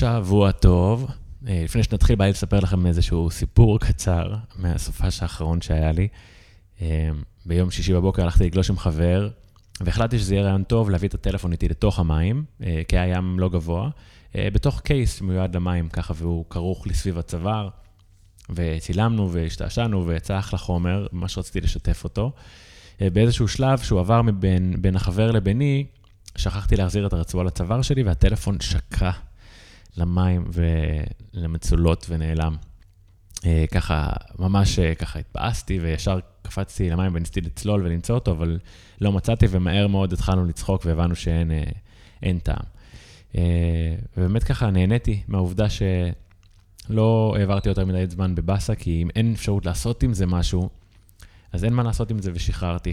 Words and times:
שבוע 0.00 0.52
טוב. 0.52 1.06
אה, 1.48 1.60
לפני 1.64 1.82
שנתחיל, 1.82 2.16
בא 2.16 2.24
לי 2.24 2.30
לספר 2.30 2.60
לכם 2.60 2.86
איזשהו 2.86 3.30
סיפור 3.30 3.80
קצר 3.80 4.34
מהסופש 4.56 5.22
האחרון 5.22 5.60
שהיה 5.60 5.92
לי. 5.92 6.08
אה, 6.82 7.08
ביום 7.46 7.70
שישי 7.70 7.94
בבוקר 7.94 8.22
הלכתי 8.22 8.44
לגלוש 8.44 8.70
עם 8.70 8.78
חבר, 8.78 9.28
והחלטתי 9.80 10.18
שזה 10.18 10.34
יהיה 10.34 10.44
רעיון 10.44 10.64
טוב 10.64 10.90
להביא 10.90 11.08
את 11.08 11.14
הטלפון 11.14 11.52
איתי 11.52 11.68
לתוך 11.68 11.98
המים, 11.98 12.44
אה, 12.62 12.82
כי 12.88 12.98
היה 12.98 13.16
ים 13.16 13.40
לא 13.40 13.48
גבוה, 13.48 13.90
בתוך 14.34 14.80
קייס 14.80 15.20
מיועד 15.20 15.56
למים 15.56 15.88
ככה, 15.88 16.14
והוא 16.16 16.44
כרוך 16.50 16.86
לי 16.86 16.94
סביב 16.94 17.18
הצוואר. 17.18 17.68
וצילמנו 18.50 19.32
והשתעשענו 19.32 20.06
ויצא 20.06 20.38
אחלה 20.38 20.58
חומר, 20.58 21.06
ממש 21.12 21.38
רציתי 21.38 21.60
לשתף 21.60 22.04
אותו. 22.04 22.32
באיזשהו 23.00 23.48
שלב 23.48 23.78
שהוא 23.78 24.00
עבר 24.00 24.22
מבין, 24.22 24.82
בין 24.82 24.96
החבר 24.96 25.30
לביני, 25.30 25.86
שכחתי 26.36 26.76
להחזיר 26.76 27.06
את 27.06 27.12
הרצועה 27.12 27.44
לצוואר 27.44 27.82
שלי 27.82 28.02
והטלפון 28.02 28.60
שקע 28.60 29.10
למים 29.96 30.44
ולמצולות 31.34 32.06
ונעלם. 32.08 32.56
אה, 33.46 33.64
ככה, 33.72 34.08
ממש 34.38 34.78
אה, 34.78 34.94
ככה 34.94 35.18
התבאסתי 35.18 35.78
וישר 35.78 36.18
קפצתי 36.42 36.90
למים 36.90 37.10
וניסיתי 37.14 37.40
לצלול 37.40 37.86
ולמצוא 37.86 38.14
אותו, 38.14 38.30
אבל 38.30 38.58
לא 39.00 39.12
מצאתי 39.12 39.46
ומהר 39.50 39.86
מאוד 39.86 40.12
התחלנו 40.12 40.44
לצחוק 40.44 40.82
והבנו 40.86 41.16
שאין 41.16 41.50
אה, 42.24 42.32
טעם. 42.42 42.64
ובאמת 44.16 44.44
ככה 44.44 44.70
נהניתי 44.70 45.22
מהעובדה 45.28 45.66
שלא 45.70 47.34
העברתי 47.38 47.68
יותר 47.68 47.84
מדי 47.84 48.04
זמן 48.08 48.34
בבאסה, 48.34 48.74
כי 48.74 49.02
אם 49.02 49.08
אין 49.16 49.32
אפשרות 49.32 49.66
לעשות 49.66 50.02
עם 50.02 50.14
זה 50.14 50.26
משהו, 50.26 50.68
אז 51.52 51.64
אין 51.64 51.72
מה 51.72 51.82
לעשות 51.82 52.10
עם 52.10 52.18
זה 52.18 52.30
ושחררתי. 52.34 52.92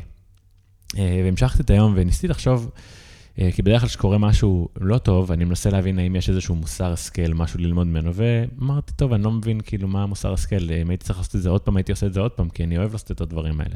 והמשכתי 0.93 1.61
את 1.61 1.69
היום 1.69 1.93
וניסיתי 1.95 2.27
לחשוב 2.27 2.71
כי 3.55 3.61
בדרך 3.61 3.81
כלל 3.81 3.89
כשקורה 3.89 4.17
משהו 4.17 4.67
לא 4.81 4.97
טוב, 4.97 5.31
אני 5.31 5.45
מנסה 5.45 5.69
להבין 5.69 5.99
האם 5.99 6.15
יש 6.15 6.29
איזשהו 6.29 6.55
מוסר 6.55 6.91
השכל, 6.91 7.33
משהו 7.33 7.59
ללמוד 7.59 7.87
ממנו, 7.87 8.11
ואמרתי, 8.13 8.93
טוב, 8.93 9.13
אני 9.13 9.23
לא 9.23 9.31
מבין 9.31 9.61
כאילו 9.61 9.87
מה 9.87 10.03
המוסר 10.03 10.33
השכל, 10.33 10.69
אה, 10.69 10.81
אם 10.81 10.89
הייתי 10.89 11.05
צריך 11.05 11.19
לעשות 11.19 11.35
את 11.35 11.41
זה 11.41 11.49
עוד 11.49 11.61
פעם, 11.61 11.77
הייתי 11.77 11.91
עושה 11.91 12.05
את 12.05 12.13
זה 12.13 12.19
עוד 12.19 12.31
פעם, 12.31 12.49
כי 12.49 12.63
אני 12.63 12.77
אוהב 12.77 12.91
לעשות 12.91 13.11
את 13.11 13.21
הדברים 13.21 13.61
האלה. 13.61 13.75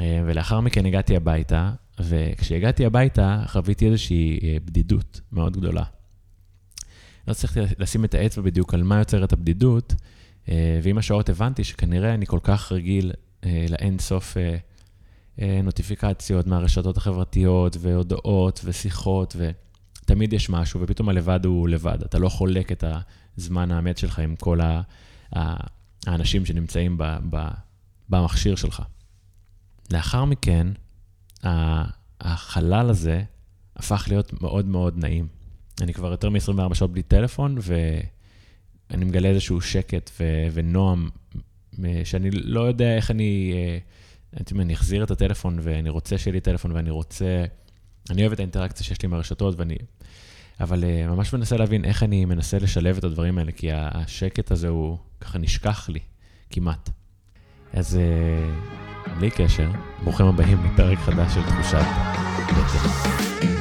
אה, 0.00 0.22
ולאחר 0.26 0.60
מכן 0.60 0.86
הגעתי 0.86 1.16
הביתה, 1.16 1.72
וכשהגעתי 2.00 2.86
הביתה 2.86 3.42
חוויתי 3.46 3.86
איזושהי 3.86 4.40
בדידות 4.64 5.20
מאוד 5.32 5.56
גדולה. 5.56 5.84
לא 7.28 7.32
הצלחתי 7.32 7.60
לשים 7.78 8.04
את 8.04 8.14
האצבע 8.14 8.42
בדיוק 8.42 8.74
על 8.74 8.82
מה 8.82 8.98
יוצר 8.98 9.24
את 9.24 9.32
הבדידות, 9.32 9.94
ועם 10.82 10.98
השעות 10.98 11.28
הבנתי 11.28 11.64
שכנראה 11.64 12.14
אני 12.14 12.26
כל 12.26 12.38
כך 12.42 12.72
רגיל 12.72 13.12
לאין 13.68 13.98
סוף 13.98 14.36
אה, 14.36 14.56
נוטיפיקציות 15.38 16.46
מהרשתות 16.46 16.96
החברתיות, 16.96 17.76
והודעות, 17.80 18.60
ושיחות, 18.64 19.36
ותמיד 19.36 20.32
יש 20.32 20.50
משהו, 20.50 20.80
ופתאום 20.80 21.08
הלבד 21.08 21.44
הוא 21.44 21.68
לבד. 21.68 21.98
אתה 22.02 22.18
לא 22.18 22.28
חולק 22.28 22.72
את 22.72 22.84
הזמן 23.38 23.70
האמת 23.70 23.98
שלך 23.98 24.18
עם 24.18 24.36
כל 24.36 24.60
האנשים 26.06 26.46
שנמצאים 26.46 26.98
ב, 26.98 27.04
ב, 27.30 27.48
במכשיר 28.08 28.56
שלך. 28.56 28.82
לאחר 29.92 30.24
מכן, 30.24 30.66
החלל 32.20 32.90
הזה 32.90 33.22
הפך 33.76 34.04
להיות 34.08 34.42
מאוד 34.42 34.66
מאוד 34.66 34.98
נעים. 34.98 35.26
אני 35.80 35.94
כבר 35.94 36.10
יותר 36.10 36.30
מ-24 36.30 36.74
שעות 36.74 36.92
בלי 36.92 37.02
טלפון, 37.02 37.58
ואני 37.60 39.04
מגלה 39.04 39.28
איזשהו 39.28 39.60
שקט 39.60 40.10
ו- 40.20 40.46
ונועם, 40.52 41.08
שאני 42.04 42.30
לא 42.30 42.60
יודע 42.60 42.96
איך 42.96 43.10
אני 43.10 43.52
אה, 43.54 43.78
הייתי 44.36 44.54
אומר, 44.54 44.64
אני 44.64 44.74
אחזיר 44.74 45.04
את 45.04 45.10
הטלפון 45.10 45.58
ואני 45.62 45.88
רוצה 45.88 46.18
שיהיה 46.18 46.32
לי 46.32 46.40
טלפון 46.40 46.72
ואני 46.72 46.90
רוצה... 46.90 47.44
אני 48.10 48.22
אוהב 48.22 48.32
את 48.32 48.38
האינטראקציה 48.38 48.86
שיש 48.86 49.02
לי 49.02 49.06
עם 49.06 49.14
הרשתות 49.14 49.54
ואני... 49.58 49.76
אבל 50.60 50.84
uh, 50.84 51.10
ממש 51.10 51.32
מנסה 51.32 51.56
להבין 51.56 51.84
איך 51.84 52.02
אני 52.02 52.24
מנסה 52.24 52.58
לשלב 52.58 52.96
את 52.96 53.04
הדברים 53.04 53.38
האלה, 53.38 53.52
כי 53.52 53.68
השקט 53.72 54.50
הזה 54.50 54.68
הוא 54.68 54.98
ככה 55.20 55.38
נשכח 55.38 55.88
לי, 55.88 56.00
כמעט. 56.50 56.90
אז 57.72 57.98
uh, 57.98 59.14
בלי 59.18 59.30
קשר, 59.30 59.70
ברוכים 60.02 60.26
הבאים 60.26 60.64
לפרק 60.64 60.98
חדש 60.98 61.34
של 61.34 61.42
תחושת 61.42 61.84
בטן. 62.48 63.53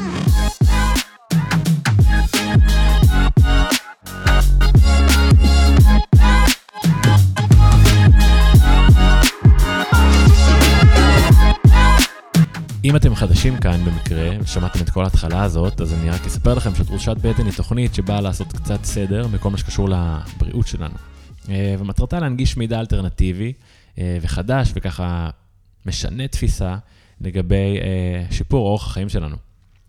אם 12.86 12.96
אתם 12.96 13.16
חדשים 13.16 13.58
כאן 13.58 13.86
במקרה, 13.86 14.30
ושמעתם 14.40 14.80
את 14.82 14.90
כל 14.90 15.04
ההתחלה 15.04 15.44
הזאת, 15.44 15.82
אז 15.82 15.94
אני 15.94 16.10
רק 16.10 16.26
אספר 16.26 16.54
לכם 16.54 16.76
שתחושת 16.76 17.16
בטן 17.22 17.46
היא 17.46 17.54
תוכנית 17.54 17.96
שבאה 17.96 18.22
לעשות 18.22 18.54
קצת 18.54 18.84
סדר 18.84 19.28
בכל 19.28 19.50
מה 19.50 19.58
שקשור 19.58 19.90
לבריאות 19.90 20.68
שלנו. 20.68 20.96
אה, 21.50 21.76
ומטרתה 21.80 22.20
להנגיש 22.20 22.58
מידע 22.58 22.80
אלטרנטיבי 22.80 23.54
אה, 23.98 24.18
וחדש, 24.22 24.72
וככה 24.76 25.30
משנה 25.86 26.28
תפיסה 26.28 26.78
לגבי 27.22 27.78
אה, 27.82 28.26
שיפור 28.32 28.68
אורח 28.68 28.88
החיים 28.88 29.10
שלנו. 29.10 29.36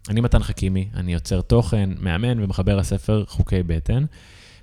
אני 0.09 0.21
מתן 0.21 0.43
חכימי, 0.43 0.89
אני 0.95 1.13
יוצר 1.13 1.41
תוכן, 1.41 1.91
מאמן 2.01 2.45
ומחבר 2.45 2.79
הספר 2.79 3.25
חוקי 3.29 3.63
בטן. 3.63 4.05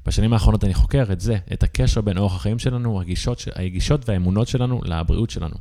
בשנים 0.05 0.33
האחרונות 0.33 0.63
אני 0.63 0.73
חוקר 0.73 1.03
את 1.11 1.19
זה, 1.19 1.37
את 1.53 1.63
הקשר 1.63 2.01
בין 2.01 2.17
אורח 2.17 2.35
החיים 2.35 2.59
שלנו, 2.59 3.01
הגישות, 3.01 3.43
הגישות 3.55 4.09
והאמונות 4.09 4.47
שלנו 4.47 4.81
לבריאות 4.85 5.29
שלנו. 5.29 5.55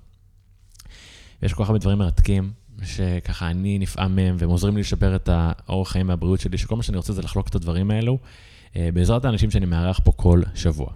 יש 1.43 1.53
כל 1.53 1.65
כך 1.65 1.69
הרבה 1.69 1.79
דברים 1.79 1.99
מרתקים, 1.99 2.53
שככה 2.85 3.51
אני 3.51 3.79
נפעם 3.79 4.17
מהם, 4.17 4.37
והם 4.39 4.51
עוזרים 4.51 4.75
לי 4.75 4.81
לשפר 4.81 5.17
את 5.17 5.29
האורח 5.33 5.91
חיים 5.91 6.09
והבריאות 6.09 6.41
שלי, 6.41 6.59
שכל 6.59 6.77
מה 6.77 6.83
שאני 6.83 6.97
רוצה 6.97 7.13
זה 7.13 7.23
לחלוק 7.23 7.49
את 7.49 7.55
הדברים 7.55 7.91
האלו, 7.91 8.19
אה, 8.77 8.89
בעזרת 8.95 9.25
האנשים 9.25 9.51
שאני 9.51 9.67
מארח 9.67 10.01
פה 10.05 10.13
כל 10.13 10.43
שבוע. 10.55 10.93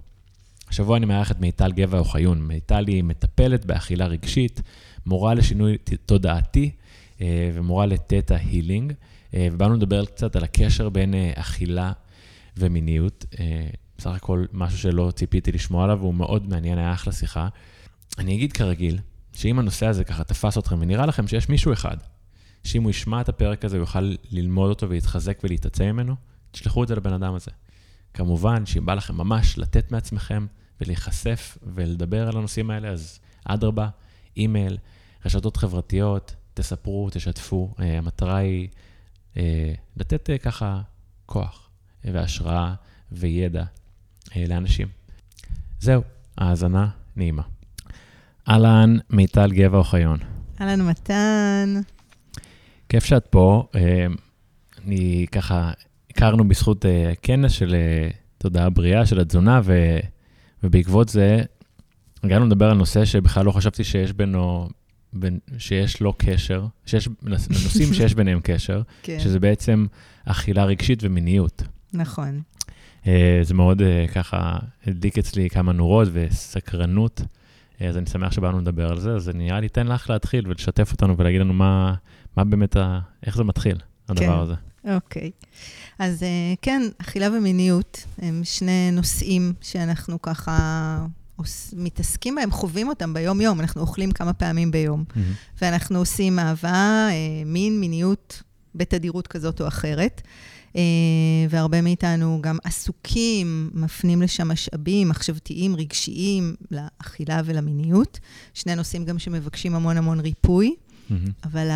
השבוע 0.69 0.97
אני 0.97 1.05
מארח 1.05 1.31
את 1.31 1.39
מיטל 1.39 1.71
גבע 1.71 1.97
אוחיון. 1.97 2.41
מיטל 2.41 2.87
היא 2.87 3.03
מטפלת 3.03 3.65
באכילה 3.65 4.07
רגשית, 4.07 4.61
מורה 5.05 5.33
לשינוי 5.33 5.77
תודעתי 6.05 6.71
אה, 7.21 7.49
ומורה 7.53 7.85
לתטא 7.85 8.33
הילינג, 8.33 8.93
אה, 9.33 9.47
ובאנו 9.51 9.73
לדבר 9.73 10.05
קצת 10.05 10.35
על 10.35 10.43
הקשר 10.43 10.89
בין 10.89 11.13
אכילה 11.35 11.91
ומיניות. 12.57 13.25
בסך 13.97 14.11
הכל 14.11 14.45
משהו 14.53 14.79
שלא 14.79 15.11
ציפיתי 15.15 15.51
לשמוע 15.51 15.83
עליו, 15.83 15.97
והוא 16.01 16.13
מאוד 16.13 16.49
מעניין, 16.49 16.77
היה 16.77 16.93
אחלה 16.93 17.13
שיחה. 17.13 17.47
אני 18.17 18.35
אגיד 18.35 18.53
כרגיל, 18.53 18.99
שאם 19.35 19.59
הנושא 19.59 19.85
הזה 19.85 20.03
ככה 20.03 20.23
תפס 20.23 20.57
אתכם, 20.57 20.75
ונראה 20.79 21.05
לכם 21.05 21.27
שיש 21.27 21.49
מישהו 21.49 21.73
אחד, 21.73 21.97
שאם 22.63 22.83
הוא 22.83 22.89
ישמע 22.89 23.21
את 23.21 23.29
הפרק 23.29 23.65
הזה, 23.65 23.77
הוא 23.77 23.81
יוכל 23.81 24.15
ללמוד 24.31 24.69
אותו 24.69 24.89
ולהתחזק 24.89 25.39
ולהתעצם 25.43 25.83
ממנו, 25.83 26.15
תשלחו 26.51 26.83
את 26.83 26.87
זה 26.87 26.95
לבן 26.95 27.13
אדם 27.13 27.33
הזה. 27.33 27.51
כמובן, 28.13 28.65
שאם 28.65 28.85
בא 28.85 28.93
לכם 28.93 29.15
ממש 29.15 29.57
לתת 29.57 29.91
מעצמכם 29.91 30.45
ולהיחשף 30.81 31.57
ולדבר 31.75 32.27
על 32.27 32.37
הנושאים 32.37 32.69
האלה, 32.69 32.89
אז 32.89 33.19
אדרבה, 33.45 33.89
אימייל, 34.37 34.77
רשתות 35.25 35.57
חברתיות, 35.57 36.35
תספרו, 36.53 37.09
תשתפו. 37.11 37.73
Uh, 37.77 37.83
המטרה 37.83 38.37
היא 38.37 38.67
uh, 39.33 39.37
לתת 39.97 40.29
uh, 40.29 40.43
ככה 40.43 40.81
כוח 41.25 41.69
uh, 42.03 42.07
והשראה 42.13 42.73
וידע 43.11 43.63
uh, 43.63 44.33
לאנשים. 44.47 44.87
זהו, 45.79 46.01
האזנה 46.37 46.89
נעימה. 47.15 47.54
אהלן, 48.49 48.97
מיטל 49.09 49.51
גבע 49.51 49.77
אוחיון. 49.77 50.17
אהלן, 50.61 50.81
מתן. 50.81 51.81
כיף 52.89 53.05
שאת 53.05 53.27
פה. 53.27 53.67
אה, 53.75 54.05
אני 54.85 55.25
ככה, 55.31 55.71
הכרנו 56.09 56.47
בזכות 56.47 56.85
אה, 56.85 57.13
כנס 57.21 57.51
של 57.51 57.75
אה, 57.75 58.09
תודעה 58.37 58.69
בריאה, 58.69 59.05
של 59.05 59.19
התזונה, 59.19 59.61
ו, 59.63 59.97
ובעקבות 60.63 61.09
זה 61.09 61.41
הגענו 62.23 62.45
לדבר 62.45 62.69
על 62.69 62.77
נושא 62.77 63.05
שבכלל 63.05 63.45
לא 63.45 63.51
חשבתי 63.51 63.83
שיש 63.83 64.13
בינו, 64.13 64.69
בין, 65.13 65.39
שיש 65.57 66.01
לו 66.01 66.13
קשר, 66.17 66.65
שיש 66.85 67.09
נושאים 67.49 67.93
שיש 67.93 68.13
ביניהם 68.19 68.39
קשר, 68.43 68.81
כן. 69.03 69.19
שזה 69.19 69.39
בעצם 69.39 69.85
אכילה 70.25 70.65
רגשית 70.65 70.99
ומיניות. 71.01 71.63
נכון. 71.93 72.41
זה 73.41 73.53
מאוד 73.53 73.81
ככה 74.13 74.57
הדליק 74.87 75.17
אצלי 75.17 75.49
כמה 75.49 75.71
נורות 75.71 76.07
וסקרנות. 76.11 77.21
אז 77.79 77.97
אני 77.97 78.05
שמח 78.05 78.31
שבאנו 78.31 78.59
לדבר 78.59 78.91
על 78.91 78.99
זה, 78.99 79.15
אז 79.15 79.29
נראה 79.33 79.59
לי 79.59 79.67
אתן 79.67 79.87
לך 79.87 80.09
להתחיל 80.09 80.47
ולשתף 80.47 80.91
אותנו 80.91 81.17
ולהגיד 81.17 81.41
לנו 81.41 81.53
מה, 81.53 81.93
מה 82.37 82.43
באמת, 82.43 82.75
ה, 82.75 82.99
איך 83.25 83.37
זה 83.37 83.43
מתחיל, 83.43 83.77
הדבר 84.09 84.25
כן. 84.25 84.41
הזה. 84.41 84.53
אוקיי. 84.95 85.31
אז 85.99 86.23
אה, 86.23 86.53
כן, 86.61 86.81
אכילה 86.97 87.27
ומיניות 87.37 88.05
הם 88.21 88.41
שני 88.43 88.91
נושאים 88.91 89.53
שאנחנו 89.61 90.21
ככה 90.21 90.57
מתעסקים 91.73 92.35
בהם, 92.35 92.51
חווים 92.51 92.89
אותם 92.89 93.13
ביום-יום. 93.13 93.59
אנחנו 93.59 93.81
אוכלים 93.81 94.11
כמה 94.11 94.33
פעמים 94.33 94.71
ביום, 94.71 95.03
mm-hmm. 95.07 95.19
ואנחנו 95.61 95.99
עושים 95.99 96.39
אהבה, 96.39 97.07
אה, 97.09 97.43
מין, 97.45 97.79
מיניות 97.79 98.43
בתדירות 98.75 99.27
כזאת 99.27 99.61
או 99.61 99.67
אחרת. 99.67 100.21
אה, 100.75 100.81
והרבה 101.49 101.81
מאיתנו 101.81 102.39
גם 102.41 102.57
עסוקים, 102.63 103.69
מפנים 103.73 104.21
לשם 104.21 104.47
משאבים 104.47 105.09
מחשבתיים, 105.09 105.75
רגשיים, 105.75 106.55
לאכילה 106.71 107.41
ולמיניות. 107.45 108.19
שני 108.53 108.75
נושאים 108.75 109.05
גם 109.05 109.19
שמבקשים 109.19 109.75
המון 109.75 109.97
המון 109.97 110.19
ריפוי, 110.19 110.75
mm-hmm. 110.75 111.13
אבל 111.43 111.71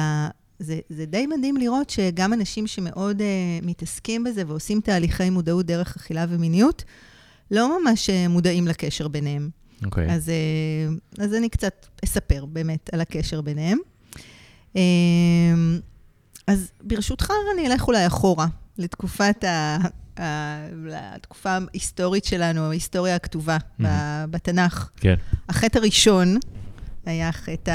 זה, 0.60 0.80
זה 0.90 1.06
די 1.06 1.28
מדהים 1.28 1.58
לראות 1.58 1.90
שגם 1.90 2.34
אנשים 2.34 2.68
שמאוד 2.68 3.20
uh, 3.20 3.66
מתעסקים 3.66 4.24
בזה 4.24 4.44
ועושים 4.48 4.82
תהליכי 4.82 5.30
מודעות 5.30 5.66
דרך 5.66 5.96
אכילה 5.96 6.26
ומיניות, 6.30 6.84
לא 7.52 7.80
ממש 7.80 8.10
uh, 8.10 8.30
מודעים 8.30 8.68
לקשר 8.68 9.08
ביניהם. 9.08 9.50
אוקיי. 9.86 10.08
Okay. 10.08 10.12
אז, 10.12 10.32
uh, 11.18 11.22
אז 11.24 11.34
אני 11.34 11.50
קצת 11.50 11.86
אספר 12.04 12.46
באמת 12.46 12.90
על 12.94 13.02
הקשר 13.02 13.42
ביניהם. 13.42 13.78
Uh, 14.74 14.78
אז 16.48 16.72
ברשותך, 16.84 17.32
אני 17.54 17.68
אלך 17.68 17.88
אולי 17.88 18.08
אחורה, 18.08 18.48
לתקופת 18.80 19.44
ה... 19.44 19.78
לתקופה 20.86 21.50
ההיסטורית 21.50 22.26
שלנו, 22.26 22.70
ההיסטוריה 22.70 23.16
הכתובה 23.16 23.58
mm-hmm. 23.58 23.84
בתנ"ך. 24.30 24.90
כן. 24.98 25.16
החטא 25.50 25.78
הראשון 25.78 26.38
היה 27.06 27.32
חטא 27.32 27.74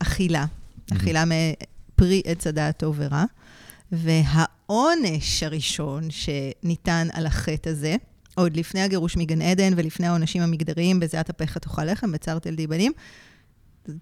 האכילה, 0.00 0.44
mm-hmm. 0.44 0.96
אכילה 0.96 1.24
מפרי 1.24 2.22
עץ 2.24 2.46
הדעת 2.46 2.78
טוב 2.78 2.96
ורע, 2.98 3.24
והעונש 3.92 5.42
הראשון 5.42 6.08
שניתן 6.10 7.08
על 7.12 7.26
החטא 7.26 7.68
הזה, 7.68 7.96
עוד 8.34 8.56
לפני 8.56 8.80
הגירוש 8.80 9.16
מגן 9.16 9.42
עדן 9.42 9.72
ולפני 9.76 10.06
העונשים 10.06 10.42
המגדריים, 10.42 11.00
בזיעת 11.00 11.30
אפיך 11.30 11.58
תאכל 11.58 11.84
לחם, 11.84 12.12
בצר 12.12 12.38
תלדי 12.38 12.66
בנים, 12.66 12.92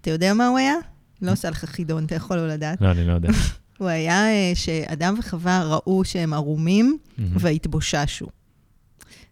אתה 0.01 0.09
יודע 0.09 0.33
מה 0.33 0.47
הוא 0.47 0.57
היה? 0.57 0.75
לא 1.21 1.31
עושה 1.31 1.49
לך 1.49 1.65
חידון, 1.65 2.05
אתה 2.05 2.15
יכול 2.15 2.37
לא 2.37 2.47
לדעת. 2.47 2.81
לא, 2.81 2.91
אני 2.91 3.07
לא 3.07 3.13
יודע. 3.13 3.29
הוא 3.77 3.87
היה 3.87 4.27
אה, 4.27 4.51
שאדם 4.55 5.15
וחווה 5.19 5.63
ראו 5.63 6.05
שהם 6.05 6.33
ערומים 6.33 6.97
והתבוששו. 7.17 8.27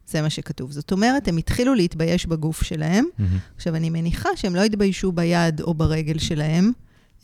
זה 0.08 0.22
מה 0.22 0.30
שכתוב. 0.30 0.72
זאת 0.72 0.92
אומרת, 0.92 1.28
הם 1.28 1.38
התחילו 1.38 1.76
להתבייש 1.76 2.26
בגוף 2.26 2.64
שלהם. 2.64 3.06
עכשיו, 3.56 3.76
אני 3.76 3.90
מניחה 3.90 4.30
שהם 4.36 4.56
לא 4.56 4.64
התביישו 4.64 5.12
ביד 5.12 5.62
או 5.62 5.74
ברגל 5.74 6.18
שלהם, 6.18 6.72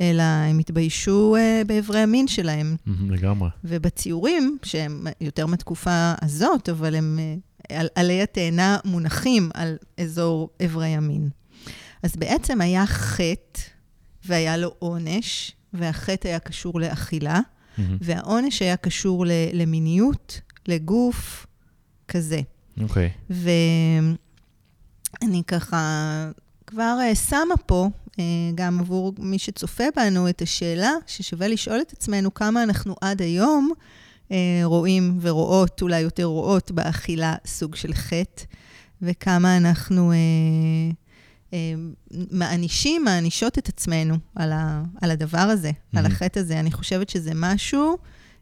אלא 0.01 0.23
הם 0.23 0.59
התביישו 0.59 1.35
uh, 1.35 1.67
באיברי 1.67 1.99
המין 1.99 2.27
שלהם. 2.27 2.75
לגמרי. 3.09 3.49
ובציורים, 3.63 4.57
שהם 4.63 5.07
יותר 5.21 5.45
מהתקופה 5.45 6.13
הזאת, 6.21 6.69
אבל 6.69 6.95
הם 6.95 7.19
uh, 7.19 7.75
על, 7.75 7.87
עלי 7.95 8.21
התאנה 8.21 8.77
מונחים 8.85 9.49
על 9.53 9.77
אזור 9.97 10.49
איברי 10.59 10.87
המין. 10.87 11.29
אז 12.03 12.15
בעצם 12.15 12.61
היה 12.61 12.85
חטא 12.85 13.61
והיה 14.25 14.57
לו 14.57 14.73
עונש, 14.79 15.55
והחטא 15.73 16.27
היה 16.27 16.39
קשור 16.39 16.79
לאכילה, 16.79 17.39
mm-hmm. 17.39 17.81
והעונש 18.01 18.61
היה 18.61 18.77
קשור 18.77 19.25
למיניות, 19.53 20.41
לגוף, 20.67 21.45
כזה. 22.07 22.41
אוקיי. 22.81 23.09
Okay. 23.29 23.33
ואני 25.21 25.43
ככה 25.47 26.31
כבר 26.67 26.97
אה, 27.01 27.15
שמה 27.15 27.57
פה, 27.65 27.89
אה, 28.19 28.23
גם 28.55 28.79
עבור 28.79 29.13
מי 29.19 29.39
שצופה 29.39 29.83
בנו, 29.95 30.29
את 30.29 30.41
השאלה 30.41 30.91
ששווה 31.07 31.47
לשאול 31.47 31.81
את 31.81 31.93
עצמנו 31.93 32.33
כמה 32.33 32.63
אנחנו 32.63 32.95
עד 33.01 33.21
היום 33.21 33.71
אה, 34.31 34.61
רואים 34.63 35.17
ורואות, 35.21 35.81
אולי 35.81 35.99
יותר 35.99 36.23
רואות, 36.23 36.71
באכילה 36.71 37.35
סוג 37.45 37.75
של 37.75 37.93
חטא, 37.93 38.43
וכמה 39.01 39.57
אנחנו... 39.57 40.13
מענישים, 42.31 43.03
מענישות 43.03 43.57
את 43.57 43.69
עצמנו 43.69 44.15
על, 44.35 44.51
ה, 44.51 44.83
על 45.01 45.11
הדבר 45.11 45.37
הזה, 45.37 45.69
mm-hmm. 45.69 45.99
על 45.99 46.05
החטא 46.05 46.39
הזה. 46.39 46.59
אני 46.59 46.71
חושבת 46.71 47.09
שזה 47.09 47.31
משהו 47.35 47.97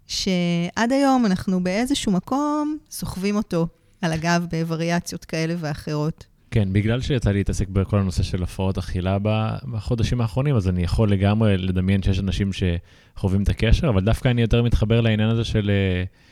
שעד 0.08 0.92
היום 0.92 1.26
אנחנו 1.26 1.64
באיזשהו 1.64 2.12
מקום 2.12 2.78
סוחבים 2.92 3.36
אותו 3.36 3.68
על 4.02 4.12
הגב 4.12 4.46
בווריאציות 4.52 5.26
כאלה 5.26 5.56
ואחרות. 5.58 6.26
כן, 6.52 6.74
בגלל 6.74 7.02
שיצא 7.02 7.30
לי 7.30 7.38
להתעסק 7.38 7.68
בכל 7.68 8.00
הנושא 8.00 8.24
של 8.24 8.44
הפרעות 8.44 8.78
אכילה 8.78 9.18
בחודשים 9.72 10.22
האחרונים, 10.22 10.56
אז 10.56 10.68
אני 10.68 10.84
יכול 10.84 11.12
לגמרי 11.12 11.58
לדמיין 11.58 12.04
שיש 12.04 12.20
אנשים 12.20 12.50
שחווים 12.54 13.44
את 13.44 13.50
הקשר, 13.50 13.90
אבל 13.90 14.02
דווקא 14.02 14.28
אני 14.28 14.42
יותר 14.42 14.64
מתחבר 14.64 15.02
לעניין 15.02 15.30
הזה 15.30 15.44
של... 15.44 15.72
Uh, 16.06 16.29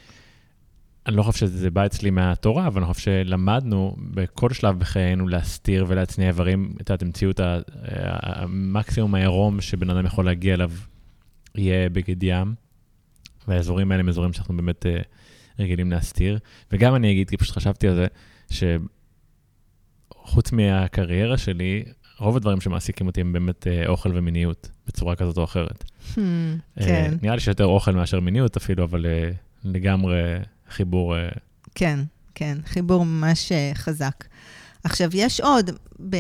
אני 1.07 1.15
לא 1.15 1.23
חושב 1.23 1.39
שזה 1.39 1.71
בא 1.71 1.85
אצלי 1.85 2.09
מהתורה, 2.09 2.67
אבל 2.67 2.83
אני 2.83 2.93
חושב 2.93 3.05
שלמדנו 3.05 3.95
בכל 3.99 4.49
שלב 4.53 4.79
בחיינו 4.79 5.27
להסתיר 5.27 5.85
ולהצניע 5.87 6.27
איברים, 6.27 6.73
את 6.75 6.89
יודעת, 6.89 7.01
המציאות 7.01 7.39
המקסימום 7.83 9.15
העירום 9.15 9.61
שבן 9.61 9.89
אדם 9.89 10.05
יכול 10.05 10.25
להגיע 10.25 10.53
אליו 10.53 10.71
יהיה 11.55 11.89
בגד 11.89 12.23
ים, 12.23 12.55
והאזורים 13.47 13.91
האלה 13.91 14.03
הם 14.03 14.09
אזורים 14.09 14.33
שאנחנו 14.33 14.57
באמת 14.57 14.85
uh, 14.85 14.89
רגילים 15.59 15.91
להסתיר. 15.91 16.39
וגם 16.71 16.95
אני 16.95 17.11
אגיד, 17.11 17.29
כי 17.29 17.37
פשוט 17.37 17.55
חשבתי 17.55 17.87
על 17.87 17.95
זה, 17.95 18.07
שחוץ 20.15 20.51
מהקריירה 20.51 21.37
שלי, 21.37 21.83
רוב 22.19 22.37
הדברים 22.37 22.61
שמעסיקים 22.61 23.07
אותי 23.07 23.21
הם 23.21 23.33
באמת 23.33 23.67
uh, 23.67 23.87
אוכל 23.87 24.11
ומיניות, 24.13 24.69
בצורה 24.87 25.15
כזאת 25.15 25.37
או 25.37 25.43
אחרת. 25.43 25.83
Hmm, 25.83 26.17
uh, 26.17 26.83
כן. 26.85 27.13
נראה 27.21 27.35
לי 27.35 27.41
שיותר 27.41 27.65
אוכל 27.65 27.91
מאשר 27.91 28.19
מיניות 28.19 28.57
אפילו, 28.57 28.83
אבל 28.83 29.05
לגמרי... 29.63 30.37
חיבור... 30.69 31.15
אה, 31.15 31.29
כן, 31.75 31.99
כן, 32.35 32.57
חיבור 32.65 33.05
ממש 33.05 33.51
אה, 33.51 33.71
חזק. 33.75 34.23
עכשיו, 34.83 35.09
יש 35.13 35.41
עוד, 35.41 35.69
ב... 36.09 36.17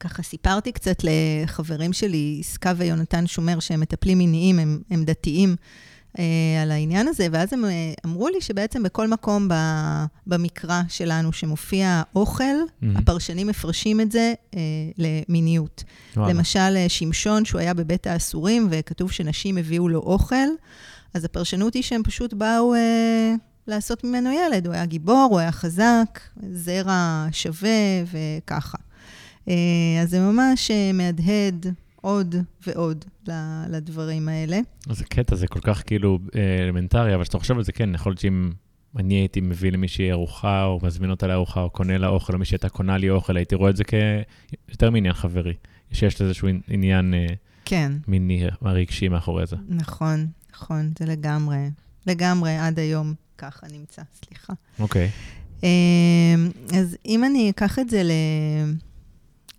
ככה 0.00 0.22
סיפרתי 0.22 0.72
קצת 0.72 0.96
לחברים 1.02 1.92
שלי, 1.92 2.36
יסקה 2.40 2.72
ויונתן 2.76 3.26
שומר, 3.26 3.60
שהם 3.60 3.80
מטפלים 3.80 4.18
מיניים, 4.18 4.58
הם, 4.58 4.82
הם 4.90 5.04
דתיים, 5.04 5.56
אה, 6.18 6.62
על 6.62 6.70
העניין 6.70 7.08
הזה, 7.08 7.26
ואז 7.32 7.52
הם 7.52 7.64
אה, 7.64 7.70
אמרו 8.06 8.28
לי 8.28 8.40
שבעצם 8.40 8.82
בכל 8.82 9.08
מקום 9.08 9.48
ב, 9.48 9.54
במקרא 10.26 10.82
שלנו 10.88 11.32
שמופיע 11.32 12.02
אוכל, 12.14 12.44
mm-hmm. 12.44 12.86
הפרשנים 12.94 13.46
מפרשים 13.46 14.00
את 14.00 14.12
זה 14.12 14.34
אה, 14.56 14.60
למיניות. 14.98 15.84
וואלה. 16.16 16.32
למשל, 16.32 16.88
שמשון, 16.88 17.44
שהוא 17.44 17.60
היה 17.60 17.74
בבית 17.74 18.06
האסורים, 18.06 18.68
וכתוב 18.70 19.12
שנשים 19.12 19.56
הביאו 19.56 19.88
לו 19.88 19.98
אוכל, 19.98 20.48
אז 21.14 21.24
הפרשנות 21.24 21.74
היא 21.74 21.82
שהם 21.82 22.02
פשוט 22.02 22.34
באו 22.34 22.74
אה, 22.74 23.34
לעשות 23.66 24.04
ממנו 24.04 24.30
ילד. 24.30 24.66
הוא 24.66 24.74
היה 24.74 24.86
גיבור, 24.86 25.28
הוא 25.30 25.38
היה 25.38 25.52
חזק, 25.52 26.20
זרע 26.52 27.26
שווה 27.32 28.04
וככה. 28.12 28.78
אה, 29.48 29.54
אז 30.02 30.10
זה 30.10 30.20
ממש 30.20 30.70
אה, 30.70 30.92
מהדהד 30.92 31.66
עוד 32.00 32.34
ועוד 32.66 33.04
לדברים 33.68 34.28
האלה. 34.28 34.60
אז 34.88 35.00
הקטע 35.00 35.36
זה 35.36 35.46
כל 35.46 35.60
כך 35.60 35.82
כאילו 35.86 36.18
אה, 36.34 36.64
אלמנטרי, 36.64 37.14
אבל 37.14 37.22
כשאתה 37.22 37.38
חושב 37.38 37.56
על 37.56 37.64
זה, 37.64 37.72
כן, 37.72 37.94
יכול 37.94 38.10
להיות 38.10 38.20
שאם 38.20 38.50
אני 38.96 39.14
הייתי 39.14 39.40
מביא 39.40 39.72
למישהי 39.72 40.12
ארוחה, 40.12 40.64
או 40.64 40.80
מזמין 40.82 41.10
אותה 41.10 41.26
לארוחה, 41.26 41.60
או 41.60 41.70
קונה 41.70 41.98
לה 41.98 42.08
אוכל, 42.08 42.32
או 42.32 42.38
מישהי 42.38 42.54
הייתה 42.54 42.68
קונה 42.68 42.98
לי 42.98 43.10
אוכל, 43.10 43.36
הייתי 43.36 43.54
רואה 43.54 43.70
את 43.70 43.76
זה 43.76 43.84
כיותר 43.84 44.90
מעניין 44.90 45.14
חברי. 45.14 45.54
שיש 45.92 46.20
איזשהו 46.20 46.48
עניין 46.68 47.14
כן. 47.64 47.92
מיני 48.08 48.46
רגשי 48.62 49.08
מאחורי 49.08 49.46
זה. 49.46 49.56
נכון. 49.68 50.26
נכון, 50.60 50.92
זה 50.98 51.06
לגמרי, 51.06 51.70
לגמרי 52.06 52.56
עד 52.56 52.78
היום 52.78 53.14
ככה 53.38 53.66
נמצא, 53.72 54.02
סליחה. 54.24 54.52
אוקיי. 54.78 55.08
Okay. 55.08 55.40
אמ, 55.62 56.50
אז 56.78 56.96
אם 57.06 57.24
אני 57.24 57.50
אקח 57.50 57.78
את 57.78 57.90
זה 57.90 58.02
ל... 58.02 58.12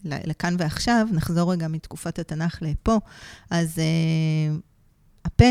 לכאן 0.06 0.56
ועכשיו, 0.60 1.08
נחזור 1.12 1.52
רגע 1.52 1.68
מתקופת 1.68 2.20
התנ"ך 2.20 2.62
לפה, 2.62 3.00
אז 3.50 3.78
uh, 3.78 4.60
הפה 5.26 5.50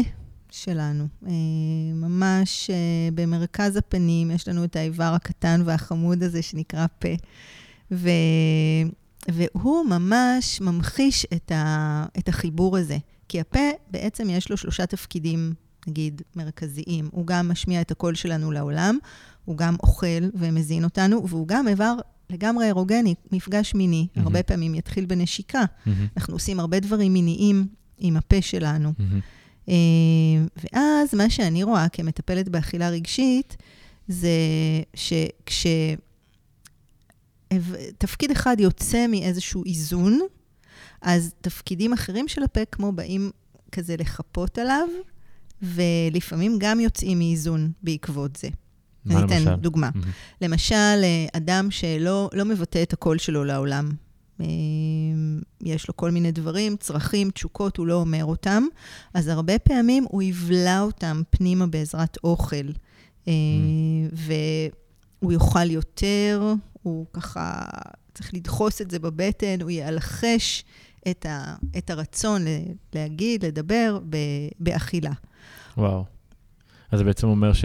שלנו, 0.50 1.06
uh, 1.24 1.28
ממש 1.94 2.70
uh, 2.70 3.14
במרכז 3.14 3.76
הפנים, 3.76 4.30
יש 4.30 4.48
לנו 4.48 4.64
את 4.64 4.76
האיבר 4.76 5.12
הקטן 5.16 5.62
והחמוד 5.64 6.22
הזה 6.22 6.42
שנקרא 6.42 6.86
פה, 6.98 7.08
ו... 7.92 8.10
והוא 9.28 9.84
ממש 9.86 10.60
ממחיש 10.60 11.26
את, 11.36 11.52
ה... 11.52 12.06
את 12.18 12.28
החיבור 12.28 12.76
הזה. 12.76 12.98
כי 13.30 13.40
הפה, 13.40 13.70
בעצם 13.90 14.30
יש 14.30 14.50
לו 14.50 14.56
שלושה 14.56 14.86
תפקידים, 14.86 15.52
נגיד, 15.86 16.22
מרכזיים. 16.36 17.08
הוא 17.12 17.26
גם 17.26 17.48
משמיע 17.48 17.80
את 17.80 17.90
הקול 17.90 18.14
שלנו 18.14 18.50
לעולם, 18.52 18.98
הוא 19.44 19.56
גם 19.56 19.76
אוכל 19.82 20.22
ומזין 20.34 20.84
אותנו, 20.84 21.28
והוא 21.28 21.48
גם 21.48 21.68
איבר 21.68 21.94
לגמרי 22.30 22.66
אירוגני, 22.66 23.14
מפגש 23.32 23.74
מיני. 23.74 24.06
Mm-hmm. 24.06 24.20
הרבה 24.20 24.42
פעמים 24.42 24.74
יתחיל 24.74 25.06
בנשיקה. 25.06 25.62
Mm-hmm. 25.62 25.90
אנחנו 26.16 26.34
עושים 26.34 26.60
הרבה 26.60 26.80
דברים 26.80 27.12
מיניים 27.12 27.66
עם 27.98 28.16
הפה 28.16 28.42
שלנו. 28.42 28.92
Mm-hmm. 28.98 29.70
ואז 30.56 31.14
מה 31.14 31.30
שאני 31.30 31.62
רואה 31.62 31.88
כמטפלת 31.88 32.48
באכילה 32.48 32.88
רגשית, 32.88 33.56
זה 34.08 34.30
שכש... 34.94 35.66
תפקיד 37.98 38.30
אחד 38.30 38.56
יוצא 38.60 39.06
מאיזשהו 39.06 39.64
איזון, 39.64 40.20
אז 41.02 41.34
תפקידים 41.40 41.92
אחרים 41.92 42.28
של 42.28 42.42
הפה, 42.42 42.64
כמו 42.64 42.92
באים 42.92 43.30
כזה 43.72 43.96
לחפות 43.96 44.58
עליו, 44.58 44.88
ולפעמים 45.62 46.56
גם 46.58 46.80
יוצאים 46.80 47.18
מאיזון 47.18 47.72
בעקבות 47.82 48.36
זה. 48.36 48.48
מה 49.04 49.18
אני 49.18 49.26
אתן 49.26 49.54
דוגמה. 49.54 49.90
Mm-hmm. 49.94 50.40
למשל, 50.40 51.04
אדם 51.32 51.70
שלא 51.70 52.30
לא 52.32 52.44
מבטא 52.44 52.82
את 52.82 52.92
הקול 52.92 53.18
שלו 53.18 53.44
לעולם. 53.44 53.90
אה, 54.40 54.46
יש 55.60 55.88
לו 55.88 55.96
כל 55.96 56.10
מיני 56.10 56.32
דברים, 56.32 56.76
צרכים, 56.76 57.30
תשוקות, 57.30 57.76
הוא 57.76 57.86
לא 57.86 57.94
אומר 57.94 58.24
אותם, 58.24 58.64
אז 59.14 59.28
הרבה 59.28 59.58
פעמים 59.58 60.04
הוא 60.08 60.22
יבלע 60.22 60.80
אותם 60.80 61.22
פנימה 61.30 61.66
בעזרת 61.66 62.16
אוכל. 62.24 62.66
Mm. 63.24 63.28
והוא 64.12 65.32
יאכל 65.32 65.70
יותר, 65.70 66.54
הוא 66.82 67.06
ככה 67.12 67.62
צריך 68.14 68.34
לדחוס 68.34 68.80
את 68.80 68.90
זה 68.90 68.98
בבטן, 68.98 69.62
הוא 69.62 69.70
יאלחש 69.70 70.64
את, 71.10 71.26
ה, 71.26 71.54
את 71.78 71.90
הרצון 71.90 72.42
להגיד, 72.94 73.44
לדבר 73.44 73.98
באכילה. 74.60 75.12
וואו. 75.76 76.04
אז 76.90 76.98
זה 76.98 77.04
בעצם 77.04 77.26
אומר 77.26 77.52
ש... 77.52 77.64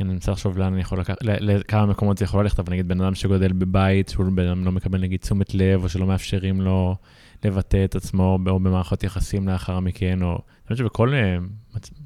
אני 0.00 0.08
מנסה 0.08 0.32
לחשוב 0.32 0.58
לאן 0.58 0.72
אני 0.72 0.80
יכול 0.80 1.00
לקחת, 1.00 1.16
לכמה 1.22 1.86
מקומות 1.86 2.18
זה 2.18 2.24
יכול 2.24 2.42
ללכת, 2.42 2.58
אבל 2.58 2.72
נגיד 2.72 2.88
בן 2.88 3.00
אדם 3.00 3.14
שגודל 3.14 3.52
בבית, 3.52 4.08
שהוא 4.08 4.26
בן 4.34 4.46
אדם 4.46 4.64
לא 4.64 4.72
מקבל 4.72 5.00
נגיד 5.00 5.20
תשומת 5.20 5.54
לב, 5.54 5.82
או 5.82 5.88
שלא 5.88 6.06
מאפשרים 6.06 6.60
לו 6.60 6.96
לבטא 7.44 7.84
את 7.84 7.94
עצמו, 7.94 8.38
או 8.46 8.58
במערכות 8.58 9.04
יחסים 9.04 9.48
לאחר 9.48 9.80
מכן, 9.80 10.22
או... 10.22 10.30
אני 10.30 10.72
חושב 10.72 10.84
שבכל, 10.84 11.14
אה, 11.14 11.36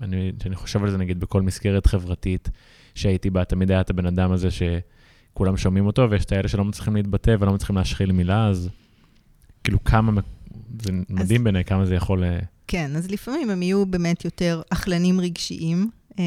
אני, 0.02 0.32
אני 0.46 0.56
חושב 0.56 0.82
על 0.82 0.90
זה 0.90 0.98
נגיד 0.98 1.20
בכל 1.20 1.42
מסגרת 1.42 1.86
חברתית 1.86 2.50
שהייתי 2.94 3.30
בה, 3.30 3.44
תמיד 3.44 3.70
היה 3.70 3.80
את 3.80 3.90
הבן 3.90 4.06
אדם 4.06 4.32
הזה 4.32 4.48
שכולם 4.50 5.56
שומעים 5.56 5.86
אותו, 5.86 6.10
ויש 6.10 6.24
את 6.24 6.32
האלה 6.32 6.48
שלא 6.48 6.64
מצליחים 6.64 6.96
להתבטא 6.96 7.36
ולא 7.40 7.52
מצליחים 7.52 7.76
להשחיל 7.76 8.12
מילה, 8.12 8.46
אז 8.46 8.70
כאילו 9.64 9.84
כמה, 9.84 10.20
זה 10.82 10.92
מדהים 11.08 11.44
בעיניי 11.44 11.64
כמה 11.64 11.86
זה 11.86 11.94
יכול... 11.94 12.24
אה, 12.24 12.38
כן, 12.66 12.96
אז 12.96 13.10
לפעמים 13.10 13.50
הם 13.50 13.62
יהיו 13.62 13.86
באמת 13.86 14.24
יותר 14.24 14.62
אכלנים 14.70 15.20
רגשיים. 15.20 15.90
Uh, 16.10 16.20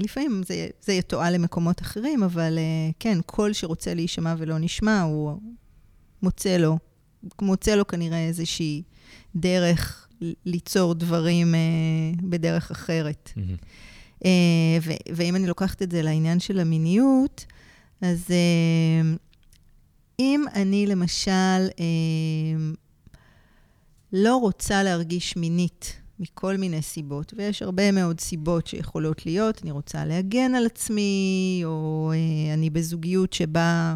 לפעמים 0.00 0.42
זה, 0.46 0.68
זה 0.82 0.92
יתועל 0.92 1.34
למקומות 1.34 1.80
אחרים, 1.82 2.22
אבל 2.22 2.58
uh, 2.58 2.94
כן, 2.98 3.18
קול 3.26 3.52
שרוצה 3.52 3.94
להישמע 3.94 4.34
ולא 4.38 4.58
נשמע, 4.58 5.02
הוא 5.02 5.40
מוצא 6.22 6.56
לו, 6.56 6.78
מוצא 7.42 7.74
לו 7.74 7.86
כנראה 7.86 8.26
איזושהי 8.26 8.82
דרך 9.36 10.08
ליצור 10.46 10.94
דברים 10.94 11.54
uh, 11.54 12.22
בדרך 12.22 12.70
אחרת. 12.70 13.32
Mm-hmm. 13.36 14.26
ו- 14.82 15.14
ואם 15.14 15.36
אני 15.36 15.46
לוקחת 15.46 15.82
את 15.82 15.90
זה 15.90 16.02
לעניין 16.02 16.40
של 16.40 16.60
המיניות, 16.60 17.46
אז 18.00 18.26
uh, 18.26 19.18
אם 20.20 20.44
אני 20.54 20.86
למשל 20.86 21.68
uh, 21.68 22.76
לא 24.12 24.36
רוצה 24.36 24.82
להרגיש 24.82 25.36
מינית 25.36 25.96
מכל 26.18 26.56
מיני 26.56 26.82
סיבות, 26.82 27.34
ויש 27.36 27.62
הרבה 27.62 27.92
מאוד 27.92 28.20
סיבות 28.20 28.66
שיכולות 28.66 29.26
להיות. 29.26 29.60
אני 29.62 29.70
רוצה 29.70 30.04
להגן 30.04 30.54
על 30.54 30.66
עצמי, 30.66 31.60
או 31.64 32.12
אה, 32.14 32.54
אני 32.54 32.70
בזוגיות 32.70 33.32
שבה, 33.32 33.94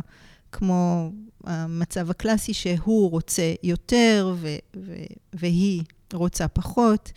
כמו 0.52 1.12
המצב 1.44 2.10
הקלאסי, 2.10 2.54
שהוא 2.54 3.10
רוצה 3.10 3.54
יותר 3.62 4.34
ו- 4.36 4.56
ו- 4.76 4.94
והיא 5.32 5.82
רוצה 6.12 6.48
פחות. 6.48 7.12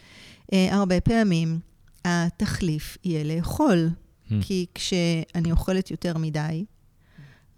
אה, 0.53 0.75
הרבה 0.75 1.01
פעמים 1.01 1.59
התחליף 2.05 2.97
יהיה 3.03 3.23
לאכול, 3.23 3.89
hmm. 3.89 4.33
כי 4.41 4.65
כשאני 4.75 5.51
אוכלת 5.51 5.91
יותר 5.91 6.17
מדי, 6.17 6.65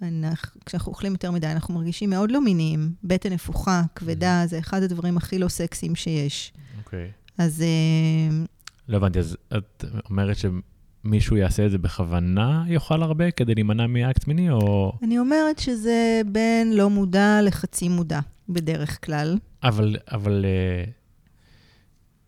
אנחנו, 0.02 0.62
כשאנחנו 0.66 0.90
אוכלים 0.92 1.12
יותר 1.12 1.32
מדי, 1.32 1.48
אנחנו 1.48 1.74
מרגישים 1.74 2.10
מאוד 2.10 2.32
לא 2.32 2.42
מיניים. 2.42 2.94
בטן 3.04 3.34
נפוחה, 3.34 3.82
כבדה, 3.96 4.44
mm-hmm. 4.44 4.48
זה 4.48 4.60
אחד 4.60 4.84
הדברים 4.84 5.18
הכי 5.18 5.40
לא 5.40 5.48
סקסיים 5.48 5.96
שיש. 5.96 6.54
אוקיי. 6.78 7.08
Okay. 7.08 7.44
אז... 7.44 7.62
אה, 7.62 8.46
לא 8.88 8.98
הבנתי, 8.98 9.20
אז 9.20 9.38
את 9.58 9.86
אומרת 10.10 10.38
שמישהו 10.38 11.38
יעשה 11.38 11.66
את 11.66 11.72
זה 11.72 11.78
בכוונה, 11.78 12.64
יאכל 12.68 13.04
הרבה, 13.04 13.32
כדי 13.32 13.56
להימנע 13.56 13.88
מאקט 13.88 14.28
מיני, 14.28 14.52
או... 14.52 14.94
אני 15.04 15.20
אומרת 15.20 15.60
שזה 15.60 16.22
בין 16.32 16.74
לא 16.74 16.90
מודע 16.90 17.40
לחצי 17.44 17.90
מודע, 17.90 18.20
בדרך 18.50 19.06
כלל. 19.06 19.38
אבל, 19.64 19.96
אבל... 20.12 20.46
uh, 20.46 20.90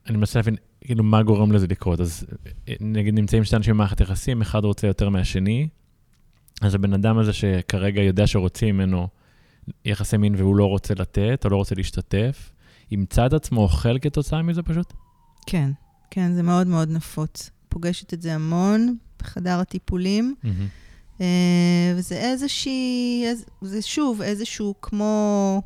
אני 0.09 0.17
מנסה 0.17 0.39
להבין, 0.39 0.55
כאילו, 0.81 1.03
מה 1.03 1.23
גורם 1.23 1.51
לזה 1.51 1.67
לקרות? 1.67 1.99
אז 1.99 2.25
אה, 2.67 2.73
נגיד 2.79 3.13
נמצאים 3.13 3.43
שתי 3.43 3.55
אנשים 3.55 3.73
במערכת 3.73 4.01
יחסים, 4.01 4.41
אחד 4.41 4.65
רוצה 4.65 4.87
יותר 4.87 5.09
מהשני, 5.09 5.67
אז 6.61 6.75
הבן 6.75 6.93
אדם 6.93 7.17
הזה 7.17 7.33
שכרגע 7.33 8.01
יודע 8.01 8.27
שרוצים 8.27 8.77
ממנו 8.77 9.07
יחסי 9.85 10.17
מין 10.17 10.35
והוא 10.35 10.55
לא 10.55 10.65
רוצה 10.65 10.93
לתת, 10.93 11.41
או 11.45 11.49
לא 11.49 11.55
רוצה 11.55 11.75
להשתתף, 11.75 12.51
ימצא 12.91 13.25
את 13.25 13.33
עצמו 13.33 13.61
אוכל 13.61 13.99
כתוצאה 13.99 14.41
מזה 14.41 14.63
פשוט? 14.63 14.93
כן, 15.45 15.71
כן, 16.11 16.33
זה 16.33 16.43
מאוד 16.43 16.67
מאוד 16.67 16.89
נפוץ. 16.89 17.49
פוגשת 17.69 18.13
את 18.13 18.21
זה 18.21 18.35
המון 18.35 18.95
בחדר 19.19 19.59
הטיפולים. 19.59 20.35
Mm-hmm. 20.43 21.23
וזה 21.95 22.15
איזושהי, 22.15 23.25
זה 23.61 23.81
שוב 23.81 24.21
איזשהו 24.21 24.75
כמו 24.81 25.61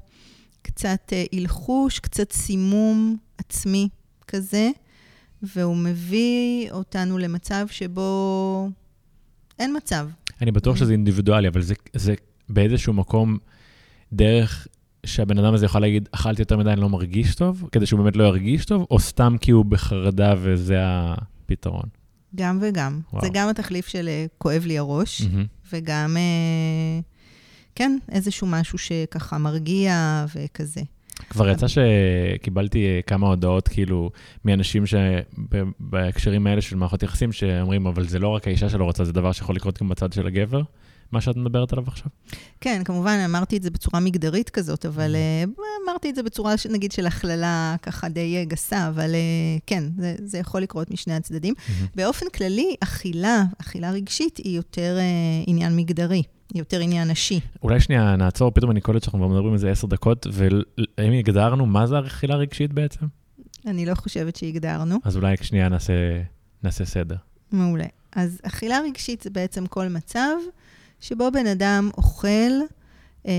קצת 0.61 1.13
הלחוש, 1.33 1.99
קצת 1.99 2.31
סימום 2.31 3.17
עצמי 3.37 3.89
כזה, 4.27 4.69
והוא 5.43 5.75
מביא 5.75 6.71
אותנו 6.71 7.17
למצב 7.17 7.67
שבו 7.69 8.69
אין 9.59 9.77
מצב. 9.77 10.09
אני 10.41 10.51
בטוח 10.51 10.75
שזה 10.75 10.91
אינדיבידואלי, 10.91 11.47
אבל 11.47 11.61
זה, 11.61 11.73
זה 11.93 12.13
באיזשהו 12.49 12.93
מקום 12.93 13.37
דרך 14.13 14.67
שהבן 15.05 15.37
אדם 15.37 15.53
הזה 15.53 15.65
יכול 15.65 15.81
להגיד, 15.81 16.09
אכלתי 16.11 16.41
יותר 16.41 16.57
מדי, 16.57 16.69
אני 16.69 16.81
לא 16.81 16.89
מרגיש 16.89 17.35
טוב, 17.35 17.69
כדי 17.71 17.85
שהוא 17.85 17.99
באמת 17.99 18.15
לא 18.15 18.23
ירגיש 18.23 18.65
טוב, 18.65 18.85
או 18.91 18.99
סתם 18.99 19.35
כי 19.41 19.51
הוא 19.51 19.65
בחרדה 19.65 20.33
וזה 20.37 20.77
הפתרון? 20.81 21.89
גם 22.35 22.59
וגם. 22.61 22.99
וואו. 23.13 23.21
זה 23.21 23.29
גם 23.33 23.49
התחליף 23.49 23.87
של 23.87 24.07
אה, 24.07 24.25
כואב 24.37 24.63
לי 24.65 24.77
הראש, 24.77 25.21
mm-hmm. 25.21 25.73
וגם, 25.73 26.17
אה, 26.17 26.99
כן, 27.75 27.97
איזשהו 28.11 28.47
משהו 28.47 28.77
שככה 28.77 29.37
מרגיע 29.37 30.25
וכזה. 30.35 30.81
כבר 31.29 31.49
יצא 31.49 31.65
שקיבלתי 31.67 32.85
אה, 32.85 32.99
כמה 33.07 33.27
הודעות, 33.27 33.67
כאילו, 33.67 34.11
מאנשים 34.45 34.83
שבהקשרים 34.85 36.47
האלה 36.47 36.61
של 36.61 36.75
מערכות 36.75 37.03
יחסים, 37.03 37.31
שאומרים, 37.31 37.87
אבל 37.87 38.07
זה 38.07 38.19
לא 38.19 38.27
רק 38.27 38.47
האישה 38.47 38.69
שלא 38.69 38.83
רוצה, 38.83 39.03
זה 39.03 39.13
דבר 39.13 39.31
שיכול 39.31 39.55
לקרות 39.55 39.81
גם 39.81 39.89
בצד 39.89 40.13
של 40.13 40.27
הגבר. 40.27 40.61
מה 41.11 41.21
שאת 41.21 41.35
מדברת 41.35 41.73
עליו 41.73 41.85
עכשיו? 41.87 42.07
כן, 42.61 42.81
כמובן, 42.85 43.17
אמרתי 43.25 43.57
את 43.57 43.63
זה 43.63 43.69
בצורה 43.69 43.99
מגדרית 43.99 44.49
כזאת, 44.49 44.85
אבל 44.85 45.15
mm-hmm. 45.15 45.59
אמרתי 45.85 46.09
את 46.09 46.15
זה 46.15 46.23
בצורה, 46.23 46.53
נגיד, 46.69 46.91
של 46.91 47.07
הכללה 47.07 47.75
ככה 47.81 48.09
די 48.09 48.37
אה, 48.37 48.45
גסה, 48.45 48.87
אבל 48.87 49.15
כן, 49.65 49.83
זה, 49.97 50.15
זה 50.23 50.37
יכול 50.37 50.61
לקרות 50.61 50.91
משני 50.91 51.13
הצדדים. 51.13 51.53
Mm-hmm. 51.57 51.85
באופן 51.95 52.25
כללי, 52.29 52.75
אכילה, 52.79 53.43
אכילה 53.61 53.91
רגשית, 53.91 54.37
היא 54.37 54.55
יותר 54.57 54.97
עניין 55.47 55.75
מגדרי. 55.75 56.23
יותר 56.55 56.79
עניין 56.79 57.11
נשי. 57.11 57.39
אולי 57.63 57.79
שנייה 57.79 58.15
נעצור, 58.15 58.51
פתאום 58.51 58.71
אני 58.71 58.81
קולט 58.81 59.03
שאנחנו 59.03 59.29
מדברים 59.29 59.51
על 59.51 59.57
זה 59.57 59.71
עשר 59.71 59.87
דקות, 59.87 60.27
והאם 60.31 61.13
הגדרנו 61.13 61.65
מה 61.65 61.87
זה 61.87 61.99
אכילה 61.99 62.35
רגשית 62.35 62.73
בעצם? 62.73 63.05
אני 63.67 63.85
לא 63.85 63.95
חושבת 63.95 64.35
שהגדרנו. 64.35 64.95
אז 65.03 65.15
אולי 65.15 65.35
שנייה 65.41 65.69
נעשה, 65.69 65.93
נעשה 66.63 66.85
סדר. 66.85 67.15
מעולה. 67.51 67.85
אז 68.15 68.39
אכילה 68.43 68.79
רגשית 68.79 69.21
זה 69.21 69.29
בעצם 69.29 69.67
כל 69.67 69.87
מצב 69.87 70.35
שבו 70.99 71.31
בן 71.31 71.47
אדם 71.47 71.89
אוכל 71.97 72.51
אה, 73.27 73.31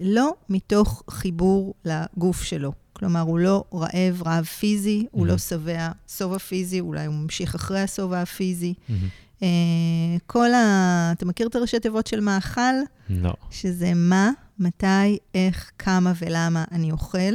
לא 0.00 0.34
מתוך 0.48 1.02
חיבור 1.10 1.74
לגוף 1.84 2.42
שלו. 2.42 2.72
כלומר, 2.92 3.20
הוא 3.20 3.38
לא 3.38 3.64
רעב, 3.74 4.22
רעב 4.26 4.44
פיזי, 4.44 5.02
mm-hmm. 5.02 5.08
הוא 5.10 5.26
לא 5.26 5.38
שבע 5.38 5.88
שובע 6.08 6.38
פיזי, 6.38 6.80
אולי 6.80 7.06
הוא 7.06 7.14
ממשיך 7.14 7.54
אחרי 7.54 7.80
השובע 7.80 8.20
הפיזי. 8.20 8.74
Mm-hmm. 8.78 8.92
אה, 9.42 9.48
כל 10.26 10.54
ה... 10.54 11.12
אתה 11.12 11.26
מכיר 11.26 11.46
את 11.46 11.54
הראשי 11.54 11.80
תיבות 11.80 12.06
של 12.06 12.20
מאכל? 12.20 12.60
לא. 13.10 13.32
שזה 13.50 13.92
מה, 13.94 14.30
מתי, 14.58 15.18
איך, 15.34 15.70
כמה 15.78 16.12
ולמה 16.18 16.64
אני 16.72 16.92
אוכל. 16.92 17.34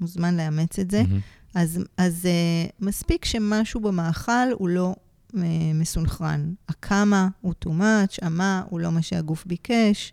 מוזמן 0.00 0.36
לאמץ 0.36 0.78
את 0.78 0.90
זה. 0.90 1.02
Mm-hmm. 1.02 1.38
אז, 1.54 1.84
אז 1.96 2.28
uh, 2.28 2.72
מספיק 2.80 3.24
שמשהו 3.24 3.80
במאכל 3.80 4.52
הוא 4.52 4.68
לא 4.68 4.94
uh, 5.30 5.36
מסונכרן. 5.74 6.52
הכמה 6.68 7.28
הוא 7.40 7.54
too 7.64 7.68
much, 7.68 8.18
המה 8.22 8.62
הוא 8.68 8.80
לא 8.80 8.92
מה 8.92 9.02
שהגוף 9.02 9.46
ביקש, 9.46 10.12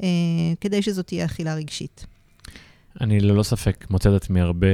uh, 0.00 0.04
כדי 0.60 0.82
שזאת 0.82 1.06
תהיה 1.06 1.24
אכילה 1.24 1.54
רגשית. 1.54 2.06
אני 3.00 3.20
ללא 3.20 3.42
ספק 3.42 3.86
מוצא 3.90 4.10
את 4.10 4.14
עצמי 4.14 4.40
הרבה, 4.40 4.66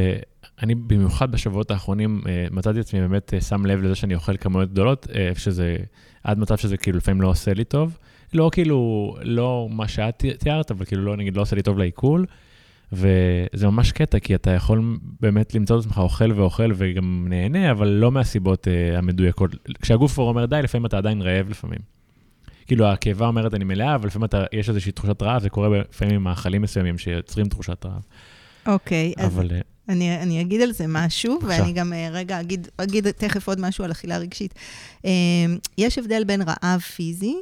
אני 0.63 0.75
במיוחד 0.75 1.33
בשבועות 1.33 1.71
האחרונים 1.71 2.21
uh, 2.25 2.55
מצאתי 2.55 2.81
את 2.81 2.85
עצמי 2.85 3.01
באמת 3.01 3.35
uh, 3.37 3.45
שם 3.45 3.67
לב 3.67 3.83
לזה 3.83 3.95
שאני 3.95 4.15
אוכל 4.15 4.37
כמויות 4.37 4.71
גדולות, 4.71 5.07
uh, 5.07 5.39
שזה, 5.39 5.77
עד 6.25 6.39
מצב 6.39 6.57
שזה 6.57 6.77
כאילו 6.77 6.99
לפעמים 6.99 7.21
לא 7.23 7.29
עושה 7.29 7.55
לי 7.55 7.65
טוב. 7.65 7.99
לא 8.35 8.51
כאילו, 8.53 9.17
לא 9.23 9.69
מה 9.71 9.89
שאת 9.89 10.25
תיארת, 10.39 10.71
אבל 10.71 10.85
כאילו 10.85 11.05
לא, 11.05 11.17
נגיד, 11.17 11.37
לא 11.37 11.43
עושה 11.43 11.57
לי 11.57 11.63
טוב 11.63 11.79
לעיכול. 11.79 12.27
וזה 12.93 13.67
ממש 13.67 13.93
קטע, 13.93 14.19
כי 14.19 14.35
אתה 14.35 14.51
יכול 14.51 14.99
באמת 15.21 15.55
למצוא 15.55 15.79
את 15.79 15.85
עצמך 15.85 15.99
אוכל 15.99 16.33
ואוכל 16.33 16.73
וגם 16.77 17.27
נהנה, 17.29 17.71
אבל 17.71 17.89
לא 17.89 18.13
מהסיבות 18.13 18.67
uh, 18.67 18.99
המדויקות. 18.99 19.51
כשהגוף 19.83 20.13
כבר 20.13 20.25
אומר 20.25 20.47
די, 20.47 20.61
לפעמים 20.63 20.87
אתה 20.87 20.99
עדיין 20.99 21.23
רעב 21.23 21.51
לפעמים. 21.51 21.79
כאילו, 22.67 22.87
הקיבה 22.87 23.27
אומרת 23.27 23.55
אני 23.55 23.65
מלאה, 23.65 23.95
אבל 23.95 24.07
לפעמים 24.07 24.25
אתה, 24.25 24.45
יש 24.53 24.69
איזושהי 24.69 24.93
תחושת 24.93 25.23
רעב, 25.23 25.43
זה 25.43 25.51
קורה 25.51 25.79
לפעמים 25.79 26.15
עם 26.15 26.25
מאכלים 26.25 26.63
מסוימים 26.63 26.99
שיוצרים 26.99 27.49
תחושת 27.49 27.87
רעב. 27.87 28.03
אוקיי, 28.67 29.13
okay, 29.19 29.23
אבל... 29.23 29.45
אז 29.45 29.53
אה, 29.53 29.61
אני, 29.89 30.23
אני 30.23 30.41
אגיד 30.41 30.61
על 30.61 30.73
זה 30.73 30.85
משהו, 30.89 31.39
בבקשה. 31.39 31.63
ואני 31.63 31.73
גם 31.73 31.93
uh, 31.93 31.97
רגע 32.13 32.41
אגיד, 32.41 32.69
אגיד 32.77 33.11
תכף 33.11 33.49
עוד 33.49 33.61
משהו 33.61 33.85
על 33.85 33.91
אכילה 33.91 34.19
רגשית. 34.19 34.55
Uh, 34.99 35.07
יש 35.79 35.99
הבדל 35.99 36.25
בין 36.25 36.43
רעב 36.43 36.81
פיזי 36.81 37.37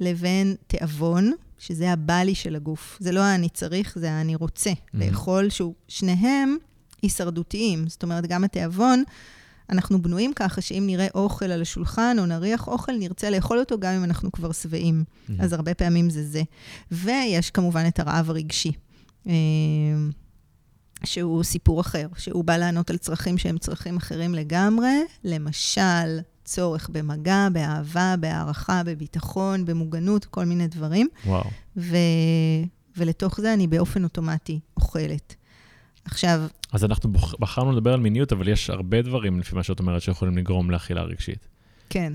לבין 0.00 0.54
תיאבון, 0.66 1.32
שזה 1.58 1.92
הבא 1.92 2.14
לי 2.18 2.34
של 2.34 2.56
הגוף. 2.56 2.98
זה 3.00 3.12
לא 3.12 3.34
אני 3.34 3.48
צריך, 3.48 3.98
זה 3.98 4.20
אני 4.20 4.34
רוצה 4.34 4.70
mm-hmm. 4.70 4.94
לאכול, 4.94 5.50
שהוא, 5.50 5.74
שניהם 5.88 6.56
הישרדותיים. 7.02 7.88
זאת 7.88 8.02
אומרת, 8.02 8.26
גם 8.26 8.44
התיאבון, 8.44 9.02
אנחנו 9.70 10.02
בנויים 10.02 10.32
ככה 10.36 10.60
שאם 10.60 10.82
נראה 10.86 11.06
אוכל 11.14 11.44
על 11.44 11.62
השולחן 11.62 12.16
או 12.18 12.26
נריח 12.26 12.68
אוכל, 12.68 12.92
נרצה 12.92 13.30
לאכול 13.30 13.58
אותו 13.58 13.78
גם 13.78 13.92
אם 13.92 14.04
אנחנו 14.04 14.32
כבר 14.32 14.52
שבעים. 14.52 15.04
Mm-hmm. 15.04 15.32
אז 15.38 15.52
הרבה 15.52 15.74
פעמים 15.74 16.10
זה 16.10 16.24
זה. 16.24 16.42
ויש 16.92 17.50
כמובן 17.50 17.84
את 17.88 18.00
הרעב 18.00 18.30
הרגשי. 18.30 18.72
שהוא 21.04 21.42
סיפור 21.42 21.80
אחר, 21.80 22.06
שהוא 22.16 22.44
בא 22.44 22.56
לענות 22.56 22.90
על 22.90 22.96
צרכים 22.96 23.38
שהם 23.38 23.58
צרכים 23.58 23.96
אחרים 23.96 24.34
לגמרי, 24.34 24.92
למשל, 25.24 26.20
צורך 26.44 26.88
במגע, 26.92 27.48
באהבה, 27.52 28.14
בהערכה, 28.20 28.82
בביטחון, 28.86 29.64
במוגנות, 29.64 30.24
כל 30.24 30.44
מיני 30.44 30.66
דברים. 30.66 31.08
וואו. 31.26 31.50
ו... 31.76 31.96
ולתוך 32.96 33.40
זה 33.40 33.54
אני 33.54 33.66
באופן 33.66 34.04
אוטומטי 34.04 34.60
אוכלת. 34.76 35.34
עכשיו... 36.04 36.40
אז 36.72 36.84
אנחנו 36.84 37.12
בחרנו 37.12 37.72
לדבר 37.72 37.92
על 37.92 38.00
מיניות, 38.00 38.32
אבל 38.32 38.48
יש 38.48 38.70
הרבה 38.70 39.02
דברים, 39.02 39.40
לפי 39.40 39.54
מה 39.54 39.62
שאת 39.62 39.80
אומרת, 39.80 40.02
שיכולים 40.02 40.38
לגרום 40.38 40.70
לאכילה 40.70 41.02
רגשית. 41.02 41.48
כן. 41.90 42.12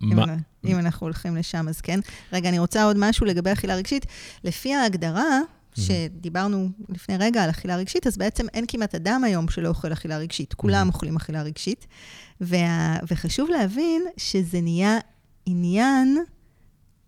מה? 0.00 0.24
אם, 0.24 0.38
אם 0.64 0.78
אנחנו 0.78 1.06
הולכים 1.06 1.36
לשם, 1.36 1.68
אז 1.68 1.80
כן. 1.80 2.00
רגע, 2.32 2.48
אני 2.48 2.58
רוצה 2.58 2.84
עוד 2.84 2.96
משהו 2.98 3.26
לגבי 3.26 3.52
אכילה 3.52 3.74
רגשית. 3.74 4.06
לפי 4.44 4.74
ההגדרה, 4.74 5.40
שדיברנו 5.74 6.68
לפני 6.88 7.16
רגע 7.16 7.44
על 7.44 7.50
אכילה 7.50 7.76
רגשית, 7.76 8.06
אז 8.06 8.18
בעצם 8.18 8.46
אין 8.54 8.64
כמעט 8.68 8.94
אדם 8.94 9.24
היום 9.24 9.48
שלא 9.48 9.68
אוכל 9.68 9.92
אכילה 9.92 10.18
רגשית. 10.18 10.54
כולם 10.54 10.88
אוכלים 10.88 11.16
אכילה 11.16 11.42
רגשית. 11.42 11.86
וה, 12.40 12.96
וחשוב 13.10 13.50
להבין 13.50 14.02
שזה 14.16 14.60
נהיה 14.60 14.98
עניין 15.46 16.18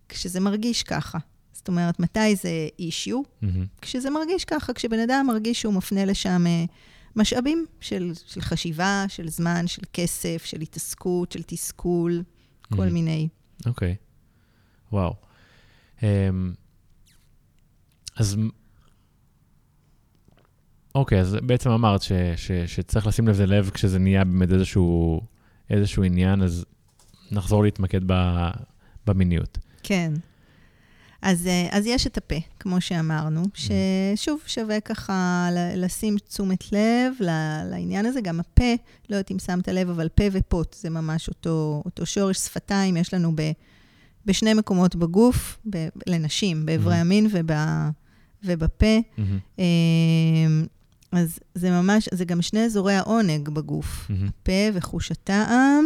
כשזה 0.08 0.40
מרגיש 0.40 0.82
ככה. 0.82 1.18
זאת 1.52 1.68
אומרת, 1.68 2.00
מתי 2.00 2.36
זה 2.36 2.68
אישיו? 2.78 3.20
Mm-hmm. 3.20 3.46
כשזה 3.82 4.10
מרגיש 4.10 4.44
ככה, 4.44 4.72
כשבן 4.72 4.98
אדם 4.98 5.26
מרגיש 5.28 5.60
שהוא 5.60 5.74
מפנה 5.74 6.04
לשם 6.04 6.44
uh, 6.46 6.72
משאבים 7.16 7.66
של, 7.80 8.12
של 8.26 8.40
חשיבה, 8.40 9.04
של 9.08 9.28
זמן, 9.28 9.66
של 9.66 9.82
כסף, 9.92 10.42
של 10.44 10.60
התעסקות, 10.60 11.32
של 11.32 11.42
תסכול, 11.42 12.22
mm-hmm. 12.22 12.76
כל 12.76 12.88
מיני. 12.88 13.28
אוקיי, 13.66 13.96
okay. 13.98 14.92
וואו. 14.92 15.14
Um, 15.98 16.02
אז 18.16 18.36
אוקיי, 20.94 21.20
אז 21.20 21.36
בעצם 21.42 21.70
אמרת 21.70 22.02
ש, 22.02 22.12
ש, 22.36 22.52
שצריך 22.52 23.06
לשים 23.06 23.28
לזה 23.28 23.46
לב 23.46 23.70
כשזה 23.74 23.98
נהיה 23.98 24.24
באמת 24.24 24.52
איזשהו, 24.52 25.20
איזשהו 25.70 26.02
עניין, 26.02 26.42
אז 26.42 26.64
נחזור 27.30 27.62
להתמקד 27.62 28.00
ב, 28.06 28.12
במיניות. 29.06 29.58
כן. 29.82 30.12
אז, 31.22 31.46
אה, 31.46 31.68
אז 31.70 31.86
יש 31.86 32.06
את 32.06 32.16
הפה, 32.18 32.34
כמו 32.60 32.80
שאמרנו, 32.80 33.42
mm. 33.42 33.60
ששוב, 34.16 34.40
שווה 34.46 34.80
ככה 34.80 35.48
לשים 35.76 36.16
תשומת 36.18 36.72
לב 36.72 37.12
לעניין 37.70 38.06
הזה. 38.06 38.20
גם 38.20 38.40
הפה, 38.40 38.74
לא 39.10 39.16
יודעת 39.16 39.30
אם 39.30 39.38
שמת 39.38 39.68
לב, 39.68 39.90
אבל 39.90 40.08
פה 40.08 40.24
ופוט 40.32 40.74
זה 40.74 40.90
ממש 40.90 41.28
אותו, 41.28 41.82
אותו 41.84 42.06
שורש 42.06 42.38
שפתיים, 42.38 42.96
יש 42.96 43.14
לנו 43.14 43.32
ב, 43.34 43.42
בשני 44.26 44.54
מקומות 44.54 44.96
בגוף, 44.96 45.58
ב, 45.70 45.88
לנשים, 46.06 46.66
באיברי 46.66 46.94
mm-hmm. 46.94 46.96
המין 46.96 47.26
וב, 47.32 47.52
ובפה. 48.44 49.00
Mm-hmm. 49.16 49.62
אז 51.12 51.38
זה 51.54 51.70
ממש, 51.70 52.08
זה 52.12 52.24
גם 52.24 52.42
שני 52.42 52.64
אזורי 52.64 52.94
העונג 52.94 53.48
בגוף, 53.48 54.10
mm-hmm. 54.10 54.28
הפה 54.28 54.68
וחוש 54.74 55.10
הטעם. 55.10 55.84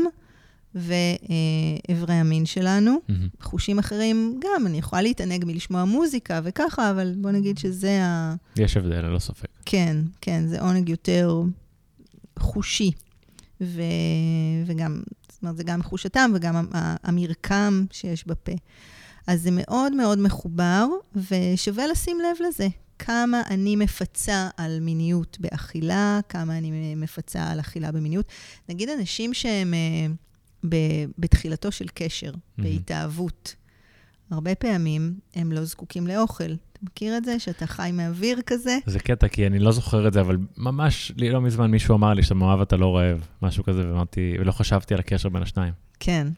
ואיברי 0.78 2.14
המין 2.14 2.46
שלנו. 2.46 2.96
Mm-hmm. 2.96 3.12
חושים 3.44 3.78
אחרים, 3.78 4.40
גם, 4.44 4.66
אני 4.66 4.78
יכולה 4.78 5.02
להתענג 5.02 5.44
מלשמוע 5.44 5.84
מוזיקה 5.84 6.40
וככה, 6.44 6.90
אבל 6.90 7.14
בוא 7.16 7.30
נגיד 7.30 7.58
שזה 7.58 8.04
ה... 8.04 8.34
יש 8.56 8.76
הבדל, 8.76 9.00
ללא 9.00 9.18
ספק. 9.18 9.48
כן, 9.66 9.96
כן, 10.20 10.46
זה 10.46 10.60
עונג 10.60 10.88
יותר 10.88 11.42
חושי. 12.38 12.90
ו... 13.60 13.82
וגם, 14.66 15.02
זאת 15.32 15.42
אומרת, 15.42 15.56
זה 15.56 15.64
גם 15.64 15.82
חוש 15.82 16.06
הטעם 16.06 16.32
וגם 16.34 16.66
המרקם 16.72 17.84
שיש 17.90 18.26
בפה. 18.26 18.52
אז 19.26 19.42
זה 19.42 19.50
מאוד 19.52 19.94
מאוד 19.94 20.18
מחובר, 20.18 20.86
ושווה 21.30 21.86
לשים 21.86 22.18
לב 22.20 22.46
לזה. 22.48 22.68
כמה 22.98 23.42
אני 23.50 23.76
מפצה 23.76 24.48
על 24.56 24.80
מיניות 24.80 25.36
באכילה, 25.40 26.20
כמה 26.28 26.58
אני 26.58 26.94
מפצה 26.94 27.50
על 27.50 27.60
אכילה 27.60 27.92
במיניות. 27.92 28.26
נגיד 28.68 28.88
אנשים 28.88 29.34
שהם... 29.34 29.74
אה, 29.74 30.06
בתחילתו 31.18 31.72
של 31.72 31.86
קשר, 31.94 32.32
mm-hmm. 32.32 32.62
בהתאהבות. 32.62 33.54
הרבה 34.30 34.54
פעמים 34.54 35.14
הם 35.34 35.52
לא 35.52 35.64
זקוקים 35.64 36.06
לאוכל. 36.06 36.44
אתה 36.44 36.80
מכיר 36.82 37.16
את 37.16 37.24
זה? 37.24 37.38
שאתה 37.38 37.66
חי 37.66 37.90
מאוויר 37.92 38.40
כזה? 38.46 38.78
זה 38.86 38.98
קטע, 38.98 39.28
כי 39.28 39.46
אני 39.46 39.58
לא 39.58 39.72
זוכר 39.72 40.08
את 40.08 40.12
זה, 40.12 40.20
אבל 40.20 40.36
ממש 40.56 41.12
לא 41.16 41.40
מזמן 41.40 41.70
מישהו 41.70 41.94
אמר 41.94 42.14
לי 42.14 42.22
שאתה 42.22 42.34
מאוהב 42.34 42.60
אתה 42.60 42.76
לא 42.76 42.96
רעב, 42.96 43.26
משהו 43.42 43.64
כזה, 43.64 43.88
ואמרתי, 43.88 44.36
ולא 44.40 44.52
חשבתי 44.52 44.94
על 44.94 45.00
הקשר 45.00 45.28
בין 45.28 45.42
השניים. 45.42 45.72
כן. 46.00 46.28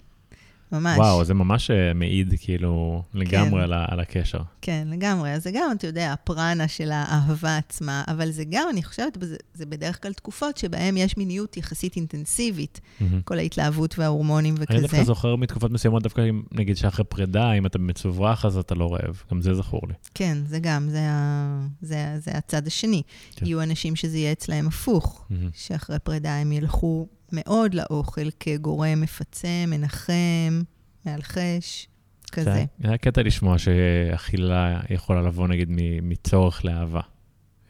ממש. 0.72 0.98
וואו, 0.98 1.24
זה 1.24 1.34
ממש 1.34 1.70
אה, 1.70 1.94
מעיד 1.94 2.34
כאילו 2.40 3.02
לגמרי 3.14 3.50
כן. 3.50 3.72
על, 3.72 3.72
על 3.88 4.00
הקשר. 4.00 4.38
כן, 4.62 4.88
לגמרי. 4.90 5.30
אז 5.30 5.42
זה 5.42 5.50
גם, 5.54 5.70
אתה 5.76 5.86
יודע, 5.86 6.12
הפרנה 6.12 6.68
של 6.68 6.90
האהבה 6.92 7.56
עצמה, 7.56 8.04
אבל 8.08 8.30
זה 8.30 8.44
גם, 8.50 8.68
אני 8.70 8.82
חושבת, 8.82 9.18
זה, 9.20 9.36
זה 9.54 9.66
בדרך 9.66 10.02
כלל 10.02 10.12
תקופות 10.12 10.56
שבהן 10.56 10.96
יש 10.96 11.16
מיניות 11.16 11.56
יחסית 11.56 11.96
אינטנסיבית, 11.96 12.80
mm-hmm. 12.80 13.04
כל 13.24 13.38
ההתלהבות 13.38 13.98
וההורמונים 13.98 14.54
וכזה. 14.58 14.74
אני 14.78 14.82
דווקא 14.82 15.04
זוכר 15.04 15.36
מתקופות 15.36 15.70
מסוימות, 15.70 16.02
דווקא 16.02 16.28
אם, 16.28 16.42
נגיד 16.52 16.76
שאחרי 16.76 17.04
פרידה, 17.04 17.52
אם 17.52 17.66
אתה 17.66 17.78
מצוברח, 17.78 18.44
אז 18.44 18.56
אתה 18.56 18.74
לא 18.74 18.94
רעב. 18.94 19.22
גם 19.30 19.42
זה 19.42 19.54
זכור 19.54 19.80
לי. 19.88 19.94
כן, 20.14 20.38
זה 20.46 20.58
גם, 20.58 20.88
זה, 20.90 21.06
ה, 21.10 21.66
זה, 21.82 22.14
זה 22.18 22.30
הצד 22.34 22.66
השני. 22.66 23.02
כן. 23.36 23.46
יהיו 23.46 23.62
אנשים 23.62 23.96
שזה 23.96 24.18
יהיה 24.18 24.32
אצלהם 24.32 24.66
הפוך, 24.66 25.26
mm-hmm. 25.30 25.34
שאחרי 25.52 25.98
פרידה 25.98 26.36
הם 26.36 26.52
ילכו 26.52 27.08
מאוד 27.32 27.74
לאוכל 27.74 28.30
כגורם 28.40 29.00
מפצה, 29.00 29.64
מנחם, 29.66 30.62
מאלחש, 31.06 31.88
כזה. 32.32 32.64
זה 32.78 32.88
היה 32.88 32.98
קטע 32.98 33.22
לשמוע 33.22 33.58
שאכילה 33.58 34.80
יכולה 34.90 35.22
לבוא 35.22 35.48
נגיד 35.48 35.68
מצורך 36.02 36.64
לאהבה. 36.64 37.00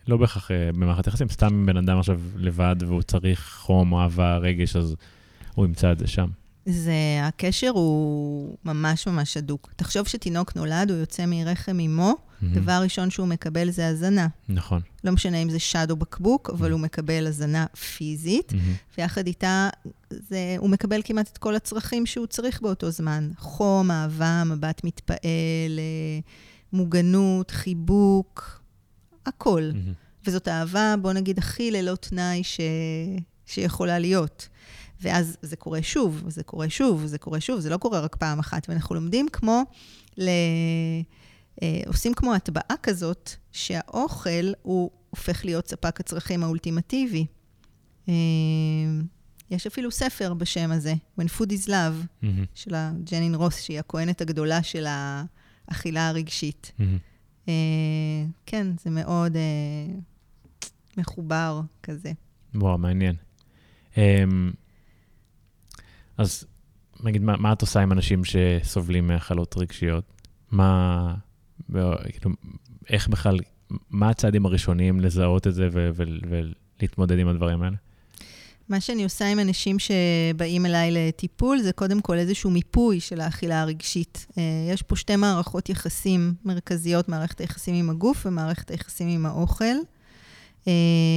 לא 0.08 0.16
בהכרח 0.16 0.50
אה, 0.50 0.70
במערכת 0.72 1.06
יחסים, 1.06 1.28
סתם 1.28 1.46
אם 1.46 1.66
בן 1.66 1.76
אדם 1.76 1.98
עכשיו 1.98 2.20
לבד 2.36 2.76
והוא 2.86 3.02
צריך 3.02 3.58
חום, 3.60 3.94
אהבה, 3.94 4.36
רגש, 4.36 4.76
אז 4.76 4.96
הוא 5.54 5.66
ימצא 5.66 5.92
את 5.92 5.98
זה 5.98 6.06
שם. 6.06 6.28
זה, 6.66 6.92
הקשר 7.22 7.68
הוא 7.68 8.56
ממש 8.64 9.06
ממש 9.06 9.36
הדוק. 9.36 9.72
תחשוב 9.76 10.08
שתינוק 10.08 10.56
נולד, 10.56 10.90
הוא 10.90 10.98
יוצא 10.98 11.24
מרחם 11.26 11.80
אמו. 11.80 12.14
דבר 12.42 12.80
ראשון 12.82 13.10
שהוא 13.10 13.26
מקבל 13.26 13.70
זה 13.70 13.88
הזנה. 13.88 14.26
נכון. 14.48 14.80
לא 15.04 15.12
משנה 15.12 15.36
אם 15.36 15.50
זה 15.50 15.58
שד 15.58 15.90
או 15.90 15.96
בקבוק, 15.96 16.50
אבל 16.50 16.68
mm-hmm. 16.68 16.72
הוא 16.72 16.80
מקבל 16.80 17.26
הזנה 17.26 17.66
פיזית, 17.96 18.52
mm-hmm. 18.52 18.98
ויחד 18.98 19.26
איתה 19.26 19.68
זה, 20.10 20.56
הוא 20.58 20.70
מקבל 20.70 21.00
כמעט 21.04 21.28
את 21.32 21.38
כל 21.38 21.56
הצרכים 21.56 22.06
שהוא 22.06 22.26
צריך 22.26 22.60
באותו 22.60 22.90
זמן. 22.90 23.30
חום, 23.38 23.90
אהבה, 23.90 24.42
מבט 24.46 24.84
מתפעל, 24.84 25.18
אה, 25.78 26.20
מוגנות, 26.72 27.50
חיבוק, 27.50 28.62
הכל. 29.26 29.70
Mm-hmm. 29.72 30.26
וזאת 30.26 30.48
אהבה, 30.48 30.94
בוא 31.02 31.12
נגיד, 31.12 31.38
הכי 31.38 31.70
ללא 31.70 31.94
תנאי 31.94 32.44
ש... 32.44 32.60
שיכולה 33.46 33.98
להיות. 33.98 34.48
ואז 35.00 35.36
זה 35.42 35.56
קורה 35.56 35.82
שוב, 35.82 36.22
וזה 36.26 36.42
קורה 36.42 36.70
שוב, 36.70 37.00
וזה 37.04 37.18
קורה 37.18 37.40
שוב, 37.40 37.60
זה 37.60 37.70
לא 37.70 37.76
קורה 37.76 38.00
רק 38.00 38.16
פעם 38.16 38.38
אחת. 38.38 38.68
ואנחנו 38.68 38.94
לומדים 38.94 39.28
כמו, 39.32 39.62
ל... 40.18 40.28
אה, 41.62 41.80
עושים 41.86 42.14
כמו 42.14 42.34
הטבעה 42.34 42.76
כזאת, 42.82 43.30
שהאוכל 43.52 44.52
הוא 44.62 44.90
הופך 45.10 45.44
להיות 45.44 45.68
ספק 45.68 46.00
הצרכים 46.00 46.44
האולטימטיבי. 46.44 47.26
אה, 48.08 48.14
יש 49.50 49.66
אפילו 49.66 49.90
ספר 49.90 50.34
בשם 50.34 50.70
הזה, 50.72 50.94
When 51.20 51.24
Food 51.38 51.50
is 51.50 51.68
Love, 51.68 52.22
mm-hmm. 52.22 52.26
של 52.54 52.74
ג'נין 53.04 53.34
רוס, 53.34 53.60
שהיא 53.60 53.78
הכהנת 53.78 54.20
הגדולה 54.20 54.62
של 54.62 54.86
האכילה 55.68 56.08
הרגשית. 56.08 56.72
Mm-hmm. 56.78 57.50
כן, 58.46 58.66
זה 58.84 58.90
מאוד 58.90 59.36
מחובר 60.96 61.60
כזה. 61.82 62.12
וואו, 62.54 62.78
מעניין. 62.78 63.16
אמ, 63.96 64.50
אז 66.18 66.44
נגיד, 67.04 67.22
מה, 67.22 67.36
מה 67.36 67.52
את 67.52 67.60
עושה 67.60 67.80
עם 67.80 67.92
אנשים 67.92 68.22
שסובלים 68.24 69.06
מהחלות 69.06 69.54
רגשיות? 69.56 70.04
מה, 70.50 71.14
כאילו, 71.72 72.34
איך 72.88 73.08
בכלל, 73.08 73.38
מה 73.90 74.10
הצעדים 74.10 74.46
הראשוניים 74.46 75.00
לזהות 75.00 75.46
את 75.46 75.54
זה 75.54 75.68
ו- 75.72 75.88
ו- 75.94 76.02
ולהתמודד 76.80 77.18
עם 77.18 77.28
הדברים 77.28 77.62
האלה? 77.62 77.76
מה 78.68 78.80
שאני 78.80 79.04
עושה 79.04 79.26
עם 79.26 79.38
אנשים 79.38 79.76
שבאים 79.78 80.66
אליי 80.66 80.90
לטיפול, 80.90 81.58
זה 81.58 81.72
קודם 81.72 82.00
כל 82.00 82.18
איזשהו 82.18 82.50
מיפוי 82.50 83.00
של 83.00 83.20
האכילה 83.20 83.62
הרגשית. 83.62 84.26
אה, 84.38 84.42
יש 84.72 84.82
פה 84.82 84.96
שתי 84.96 85.16
מערכות 85.16 85.68
יחסים 85.68 86.34
מרכזיות, 86.44 87.08
מערכת 87.08 87.40
היחסים 87.40 87.74
עם 87.74 87.90
הגוף 87.90 88.26
ומערכת 88.26 88.70
היחסים 88.70 89.08
עם 89.08 89.26
האוכל. 89.26 89.64
אה, 90.68 90.72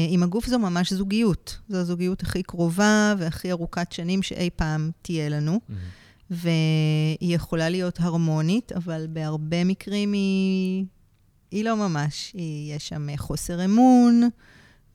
עם 0.09 0.23
הגוף 0.23 0.47
זו 0.47 0.59
ממש 0.59 0.93
זוגיות. 0.93 1.59
זו 1.69 1.77
הזוגיות 1.77 2.23
הכי 2.23 2.43
קרובה 2.43 3.13
והכי 3.17 3.51
ארוכת 3.51 3.91
שנים 3.91 4.23
שאי 4.23 4.49
פעם 4.55 4.91
תהיה 5.01 5.29
לנו. 5.29 5.59
Mm-hmm. 5.69 6.00
והיא 6.32 7.36
יכולה 7.36 7.70
להיות 7.70 8.00
הרמונית, 8.00 8.72
אבל 8.72 9.08
בהרבה 9.10 9.63
מקרים 9.63 10.13
היא, 10.13 10.86
היא 11.52 11.65
לא 11.65 11.76
ממש. 11.76 12.32
היא, 12.34 12.76
יש 12.76 12.88
שם 12.88 13.17
חוסר 13.17 13.65
אמון, 13.65 14.30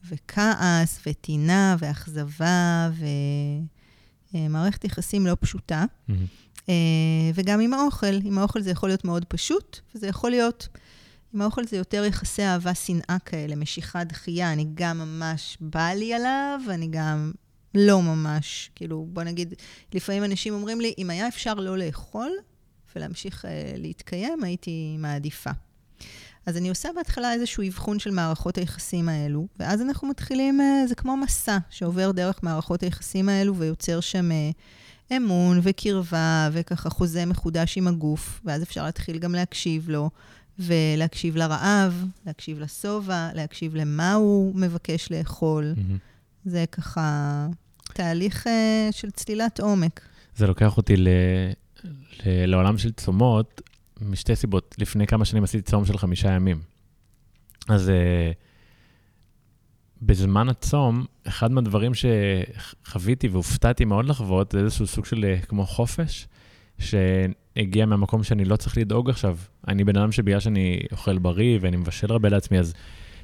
וכעס, 0.09 1.01
וטינה, 1.07 1.77
ואכזבה, 1.79 2.91
ומערכת 4.35 4.85
יחסים 4.85 5.27
לא 5.27 5.37
פשוטה. 5.41 5.85
Mm-hmm. 6.11 6.73
וגם 7.35 7.61
עם 7.61 7.75
האוכל. 7.75 8.21
עם 8.25 8.39
האוכל 8.39 8.61
זה 8.61 8.71
יכול 8.71 8.89
להיות 8.89 9.05
מאוד 9.05 9.25
פשוט, 9.25 9.81
וזה 9.95 10.07
יכול 10.07 10.31
להיות 10.31 10.69
עם 11.35 11.43
האוכל 11.43 11.67
זה 11.67 11.77
יותר 11.77 12.05
יחסי 12.05 12.43
אהבה-שנאה 12.43 13.17
כאלה, 13.25 13.57
משיכה 13.57 14.05
דחייה. 14.05 14.53
אני 14.53 14.67
גם 14.75 14.99
ממש 14.99 15.59
בא 15.61 15.89
לי 15.89 16.15
עליו, 16.15 16.61
אני 16.71 16.89
גם 16.91 17.33
לא 17.77 18.03
ממש. 18.03 18.71
כאילו, 18.75 19.07
בוא 19.13 19.23
נגיד, 19.23 19.55
לפעמים 19.95 20.25
אנשים 20.25 20.55
אומרים 20.55 20.81
לי, 20.81 20.95
אם 20.99 21.11
היה 21.11 21.29
אפשר 21.29 21.55
לא 21.55 21.79
לאכול 21.79 22.31
ולהמשיך 22.97 23.45
אה, 23.45 23.73
להתקיים, 23.77 24.45
הייתי 24.45 24.97
מעדיפה. 24.99 25.51
אז 26.47 26.57
אני 26.57 26.69
עושה 26.69 26.89
בהתחלה 26.97 27.33
איזשהו 27.33 27.63
אבחון 27.69 27.99
של 27.99 28.11
מערכות 28.11 28.59
היחסים 28.59 29.09
האלו, 29.09 29.47
ואז 29.59 29.83
אנחנו 29.83 30.09
מתחילים, 30.09 30.61
אה, 30.61 30.87
זה 30.89 30.95
כמו 30.95 31.17
מסע 31.17 31.59
שעובר 31.71 32.11
דרך 32.11 32.43
מערכות 32.43 32.83
היחסים 32.83 33.29
האלו 33.29 33.57
ויוצר 33.57 34.01
שם 34.01 34.33
אה, 34.33 34.51
אמון 35.17 35.61
וקרבה 35.63 36.49
וככה 36.53 36.91
חוזה 36.91 37.27
מחודש 37.27 37.79
עם 37.79 37.89
הגוף, 37.89 38.41
ואז 38.45 38.63
אפשר 38.63 38.85
להתחיל 38.85 39.19
גם 39.19 39.35
להקשיב 39.35 39.89
לו, 39.89 40.11
ולהקשיב 40.59 41.37
לרעב, 41.37 42.05
להקשיב 42.27 42.61
לשובע, 42.61 43.29
להקשיב 43.35 43.77
למה 43.77 44.15
הוא 44.15 44.55
מבקש 44.55 45.13
לאכול. 45.13 45.75
Mm-hmm. 45.77 46.17
זה 46.45 46.65
ככה 46.73 47.47
תהליך 47.97 48.47
uh, 48.47 48.51
של 48.91 49.11
צלילת 49.11 49.61
עומק. 49.61 50.01
זה 50.37 50.47
לוקח 50.47 50.77
אותי 50.77 50.97
ל... 50.97 51.09
ל... 52.25 52.47
לעולם 52.47 52.79
של 52.79 52.93
צומות, 52.93 53.63
משתי 54.01 54.37
סיבות. 54.37 54.75
לפני 54.79 55.07
כמה 55.07 55.25
שנים 55.25 55.45
עשיתי 55.45 55.63
צום 55.63 55.85
של 55.85 55.99
חמישה 55.99 56.33
ימים. 56.33 56.61
אז 57.69 57.89
uh, 57.89 57.93
בזמן 60.03 60.49
הצום, 60.49 61.05
אחד 61.29 61.53
מהדברים 61.53 61.93
שחוויתי 61.95 63.29
והופתעתי 63.29 63.85
מאוד 63.85 64.05
לחוות, 64.05 64.53
זה 64.53 64.59
איזשהו 64.59 64.87
סוג 64.87 65.05
של 65.05 65.25
uh, 65.43 65.47
כמו 65.47 65.67
חופש, 65.67 66.29
שהגיע 66.79 67.87
מהמקום 67.87 68.23
שאני 68.23 68.45
לא 68.45 68.57
צריך 68.57 68.79
לדאוג 68.79 69.11
עכשיו. 69.11 69.39
אני 69.69 69.85
בן 69.85 69.97
אדם 69.97 70.13
שבגלל 70.13 70.41
שאני 70.41 70.81
אוכל 70.93 71.19
בריא 71.19 71.59
ואני 71.61 71.77
מבשל 71.77 72.13
הרבה 72.13 72.29
לעצמי, 72.29 72.59
אז 72.59 72.75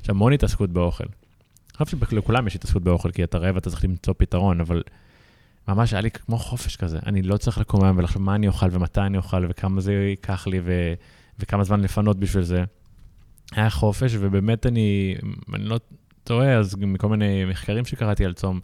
יש 0.02 0.11
המון 0.11 0.32
התעסקות 0.32 0.70
באוכל. 0.70 1.04
אני 1.82 2.00
חושב 2.00 2.10
שלכולם 2.10 2.46
יש 2.46 2.54
התעסקות 2.56 2.82
באוכל, 2.82 3.10
כי 3.10 3.24
אתה 3.24 3.38
רעב 3.38 3.54
ואתה 3.54 3.70
צריך 3.70 3.84
למצוא 3.84 4.14
פתרון, 4.18 4.60
אבל 4.60 4.82
ממש 5.68 5.92
היה 5.92 6.00
לי 6.00 6.10
כמו 6.10 6.38
חופש 6.38 6.76
כזה. 6.76 6.98
אני 7.06 7.22
לא 7.22 7.36
צריך 7.36 7.58
לקום 7.58 7.84
היום 7.84 7.98
ולחשוב 7.98 8.22
מה 8.22 8.34
אני 8.34 8.48
אוכל 8.48 8.66
ומתי 8.70 9.00
אני 9.00 9.16
אוכל 9.16 9.46
וכמה 9.48 9.80
זה 9.80 9.92
ייקח 9.92 10.46
לי 10.46 10.60
ו... 10.64 10.94
וכמה 11.38 11.64
זמן 11.64 11.80
לפנות 11.80 12.18
בשביל 12.18 12.42
זה. 12.42 12.64
היה 13.52 13.70
חופש, 13.70 14.12
ובאמת 14.20 14.66
אני, 14.66 15.14
אני 15.54 15.64
לא 15.64 15.78
טועה, 16.24 16.58
אז 16.58 16.74
מכל 16.76 17.08
מיני 17.08 17.44
מחקרים 17.44 17.84
שקראתי 17.84 18.24
על 18.24 18.32
צום, 18.32 18.60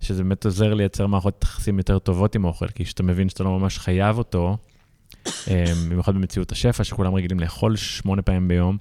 שזה 0.00 0.22
באמת 0.22 0.44
עוזר 0.44 0.74
לייצר 0.74 1.06
מערכות 1.06 1.44
יחסים 1.44 1.78
יותר 1.78 1.98
טובות 1.98 2.34
עם 2.34 2.44
אוכל, 2.44 2.68
כי 2.68 2.84
כשאתה 2.84 3.02
מבין 3.02 3.28
שאתה 3.28 3.44
לא 3.44 3.58
ממש 3.58 3.78
חייב 3.78 4.18
אותו, 4.18 4.56
אה, 5.26 5.64
במיוחד 5.86 6.14
במציאות 6.14 6.52
השפע, 6.52 6.84
שכולם 6.84 7.14
רגילים 7.14 7.40
לאכול 7.40 7.76
שמונה 7.76 8.22
פעמים 8.22 8.48
ביום, 8.48 8.78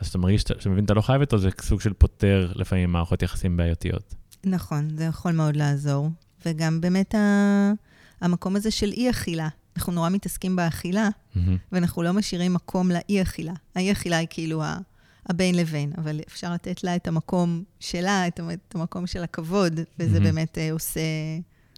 אז 0.00 0.06
אתה 0.06 0.18
מרגיש, 0.18 0.42
שאתה 0.42 0.68
מבין 0.68 0.84
שאתה 0.84 0.94
לא 0.94 1.00
חייב 1.00 1.20
אותו, 1.20 1.38
זה 1.38 1.48
סוג 1.60 1.80
של 1.80 1.92
פותר 1.92 2.52
לפעמים 2.54 2.92
מערכות 2.92 3.22
יחסים 3.22 3.56
בעייתיות. 3.56 4.14
נכון, 4.46 4.88
זה 4.96 5.04
יכול 5.04 5.32
מאוד 5.32 5.56
לעזור. 5.56 6.10
וגם 6.46 6.80
באמת 6.80 7.14
ה... 7.14 7.72
המקום 8.20 8.56
הזה 8.56 8.70
של 8.70 8.92
אי-אכילה. 8.92 9.48
אנחנו 9.76 9.92
נורא 9.92 10.08
מתעסקים 10.08 10.56
באכילה, 10.56 11.08
mm-hmm. 11.08 11.38
ואנחנו 11.72 12.02
לא 12.02 12.12
משאירים 12.12 12.54
מקום 12.54 12.90
לאי-אכילה. 12.90 13.52
האי-אכילה 13.74 14.16
היא 14.16 14.28
כאילו 14.30 14.62
ה... 14.62 14.78
הבין 15.26 15.54
לבין, 15.54 15.92
אבל 15.98 16.20
אפשר 16.28 16.52
לתת 16.52 16.84
לה 16.84 16.96
את 16.96 17.08
המקום 17.08 17.62
שלה, 17.80 18.26
את, 18.26 18.40
המקום 18.74 19.06
של 19.06 19.22
הכבוד, 19.22 19.80
וזה 19.98 20.18
mm-hmm. 20.18 20.20
באמת 20.20 20.58
uh, 20.58 20.72
עושה, 20.72 21.00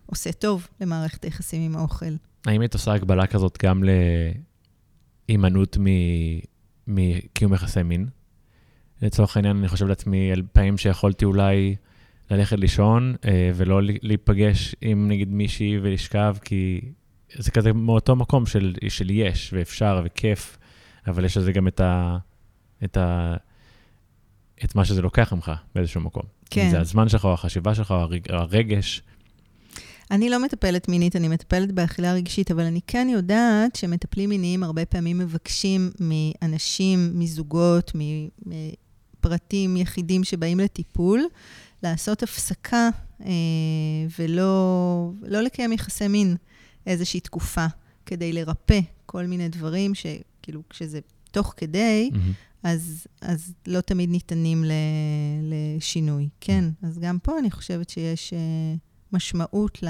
עושה 0.07 0.33
טוב 0.33 0.68
למערכת 0.81 1.24
היחסים 1.24 1.62
עם 1.62 1.76
האוכל. 1.76 2.14
האם 2.46 2.61
היית 2.61 2.74
עושה 2.74 2.92
הגבלה 2.92 3.26
כזאת 3.26 3.59
גם 3.62 3.85
להימנעות 5.29 5.76
מקיום 6.87 7.55
יחסי 7.55 7.83
מין? 7.83 8.09
לצורך 9.03 9.37
העניין, 9.37 9.57
אני 9.57 9.68
חושב 9.68 9.87
לעצמי 9.87 10.33
על 10.33 10.42
פעמים 10.53 10.79
שיכולתי 10.79 11.25
אולי 11.25 11.77
ללכת 12.31 12.59
לישון 12.59 13.14
אה, 13.25 13.51
ולא 13.55 13.81
להיפגש 13.83 14.75
עם 14.81 15.09
נגיד 15.09 15.33
מישהי 15.33 15.79
ולשכב, 15.83 16.37
כי 16.44 16.81
זה 17.35 17.51
כזה 17.51 17.72
מאותו 17.72 18.16
מקום 18.16 18.46
של, 18.46 18.75
של 18.88 19.11
יש 19.11 19.51
ואפשר 19.53 20.03
וכיף, 20.05 20.59
אבל 21.07 21.25
יש 21.25 21.37
לזה 21.37 21.53
גם 21.53 21.68
את 21.68 21.81
ה... 21.81 22.18
את, 22.85 22.96
ה, 22.96 23.35
את 24.64 24.75
מה 24.75 24.85
שזה 24.85 25.03
לוקח 25.03 25.33
ממך 25.33 25.53
באיזשהו 25.75 26.01
מקום. 26.01 26.22
כן. 26.51 26.70
זה 26.70 26.81
הזמן 26.81 27.09
שלך, 27.09 27.25
או 27.25 27.33
החשיבה 27.33 27.75
שלך, 27.75 27.90
או 27.90 28.07
הרגש. 28.29 29.03
אני 30.11 30.31
לא 30.31 30.42
מטפלת 30.42 30.88
מינית, 30.88 31.16
אני 31.16 31.29
מטפלת 31.29 31.73
באכילה 31.73 32.12
רגשית, 32.12 32.51
אבל 32.51 32.62
אני 32.62 32.81
כן 32.87 33.09
יודעת 33.11 33.77
שמטפלים 33.77 34.29
מיניים 34.29 34.62
הרבה 34.62 34.85
פעמים 34.85 35.19
מבקשים 35.19 35.90
מאנשים, 36.01 37.11
מזוגות, 37.14 37.92
מפרטים 38.47 39.77
יחידים 39.77 40.25
שבאים 40.25 40.61
לטיפול, 40.61 41.25
לעשות 41.83 42.23
הפסקה 42.23 42.88
אה, 43.25 43.31
ולא 44.19 45.11
לא 45.23 45.40
לקיים 45.40 45.73
יחסי 45.73 46.09
מין 46.09 46.37
איזושהי 46.87 47.21
תקופה, 47.21 47.66
כדי 48.07 48.33
לרפא 48.33 48.81
כל 49.07 49.27
מיני 49.27 49.49
דברים 49.49 49.92
שכאילו, 49.95 50.62
כשזה 50.71 51.01
תוך 51.31 51.55
כדי, 51.57 52.11
mm-hmm. 52.12 52.19
אז, 52.62 53.07
אז 53.21 53.55
לא 53.66 53.81
תמיד 53.81 54.11
ניתנים 54.11 54.64
ל, 54.64 54.73
לשינוי. 55.42 56.29
כן, 56.40 56.64
אז 56.83 56.99
גם 56.99 57.19
פה 57.19 57.38
אני 57.38 57.51
חושבת 57.51 57.90
שיש 57.90 58.33
uh, 58.33 58.86
משמעות 59.12 59.83
ל, 59.83 59.88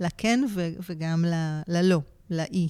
לכן 0.00 0.40
ו, 0.54 0.70
וגם 0.88 1.24
ל, 1.24 1.60
ללא, 1.68 2.00
לאי. 2.30 2.68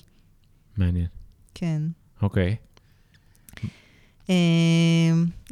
מעניין. 0.76 1.06
כן. 1.54 1.82
אוקיי. 2.22 2.56
Uh, 4.26 4.32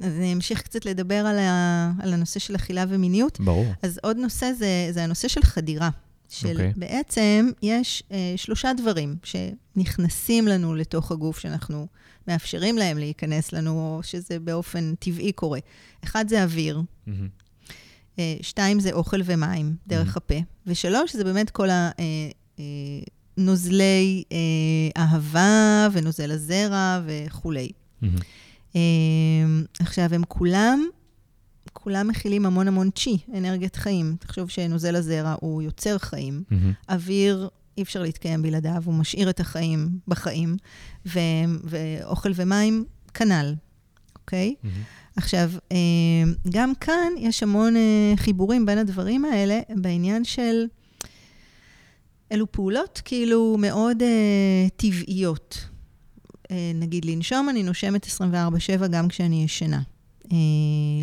אז 0.03 0.13
אני 0.19 0.33
אמשיך 0.33 0.63
קצת 0.63 0.85
לדבר 0.85 1.27
על, 1.27 1.39
ה, 1.39 1.93
על 1.99 2.13
הנושא 2.13 2.41
של 2.41 2.57
אכילה 2.57 2.85
ומיניות. 2.89 3.41
ברור. 3.41 3.67
אז 3.83 3.99
עוד 4.03 4.17
נושא 4.17 4.53
זה, 4.53 4.89
זה 4.91 5.05
הנושא 5.05 5.29
של 5.29 5.43
חדירה. 5.43 5.91
של 6.29 6.49
okay. 6.49 6.51
אוקיי. 6.51 6.73
בעצם 6.77 7.51
יש 7.63 8.03
uh, 8.09 8.13
שלושה 8.37 8.73
דברים 8.77 9.17
שנכנסים 9.25 10.49
לנו 10.49 10.75
לתוך 10.75 11.13
הגוף, 11.13 11.39
שאנחנו 11.39 11.87
מאפשרים 12.29 12.79
להם 12.79 12.99
להיכנס 12.99 13.53
לנו, 13.53 13.71
או 13.71 14.03
שזה 14.03 14.39
באופן 14.39 14.95
טבעי 14.99 15.33
קורה. 15.33 15.59
אחד 16.05 16.29
זה 16.29 16.43
אוויר, 16.43 16.83
mm-hmm. 17.09 17.11
Uh, 18.19 18.43
שתיים 18.43 18.81
זה 18.81 18.93
אוכל 18.93 19.21
ומים 19.25 19.77
דרך 19.87 20.15
mm-hmm. 20.15 20.17
הפה, 20.17 20.35
ושלוש 20.67 21.17
זה 21.17 21.25
באמת 21.25 21.51
כל 21.51 21.69
הנוזלי 23.37 24.25
uh, 24.27 24.31
uh, 24.31 25.01
אהבה 25.01 25.89
ונוזל 25.93 26.31
הזרע 26.31 27.01
וכולי. 27.07 27.71
Mm-hmm. 28.03 28.77
עכשיו, 29.81 30.15
הם 30.15 30.23
כולם 30.29 30.85
כולם 31.73 32.09
מכילים 32.09 32.47
המון 32.47 32.69
המון 32.69 32.91
צ'י, 32.91 33.19
אנרגיית 33.37 33.77
חיים. 33.77 34.17
תחשוב 34.21 34.49
שנוזל 34.49 34.97
הזרע 34.97 35.35
הוא 35.41 35.63
יוצר 35.63 35.99
חיים. 35.99 36.43
Mm-hmm. 36.51 36.93
אוויר, 36.95 37.49
אי 37.79 37.83
אפשר 37.83 38.03
להתקיים 38.03 38.43
בלעדיו, 38.43 38.83
הוא 38.85 38.95
משאיר 38.95 39.31
את 39.31 39.41
החיים 39.41 39.99
בחיים, 40.09 40.57
ו- 41.07 41.21
ואוכל 41.65 42.33
ומים, 42.35 42.85
כנ"ל, 43.15 43.55
אוקיי? 44.17 44.55
Mm-hmm. 44.63 44.69
עכשיו, 45.19 45.51
אה, 45.73 45.77
גם 46.51 46.75
כאן 46.75 47.13
יש 47.19 47.43
המון 47.43 47.77
אה, 47.77 48.13
חיבורים 48.17 48.67
בין 48.67 48.79
הדברים 48.79 49.25
האלה, 49.25 49.61
בעניין 49.77 50.25
של... 50.25 50.67
אלו 52.33 52.53
פעולות 52.53 53.03
כאילו 53.05 53.57
מאוד 53.59 54.03
uh, 54.03 54.71
טבעיות. 54.77 55.67
Uh, 56.49 56.51
נגיד 56.75 57.05
לנשום, 57.05 57.49
אני 57.49 57.63
נושמת 57.63 58.07
24/7 58.07 58.87
גם 58.91 59.09
כשאני 59.09 59.45
ישנה. 59.45 59.83
אה, 60.33 60.37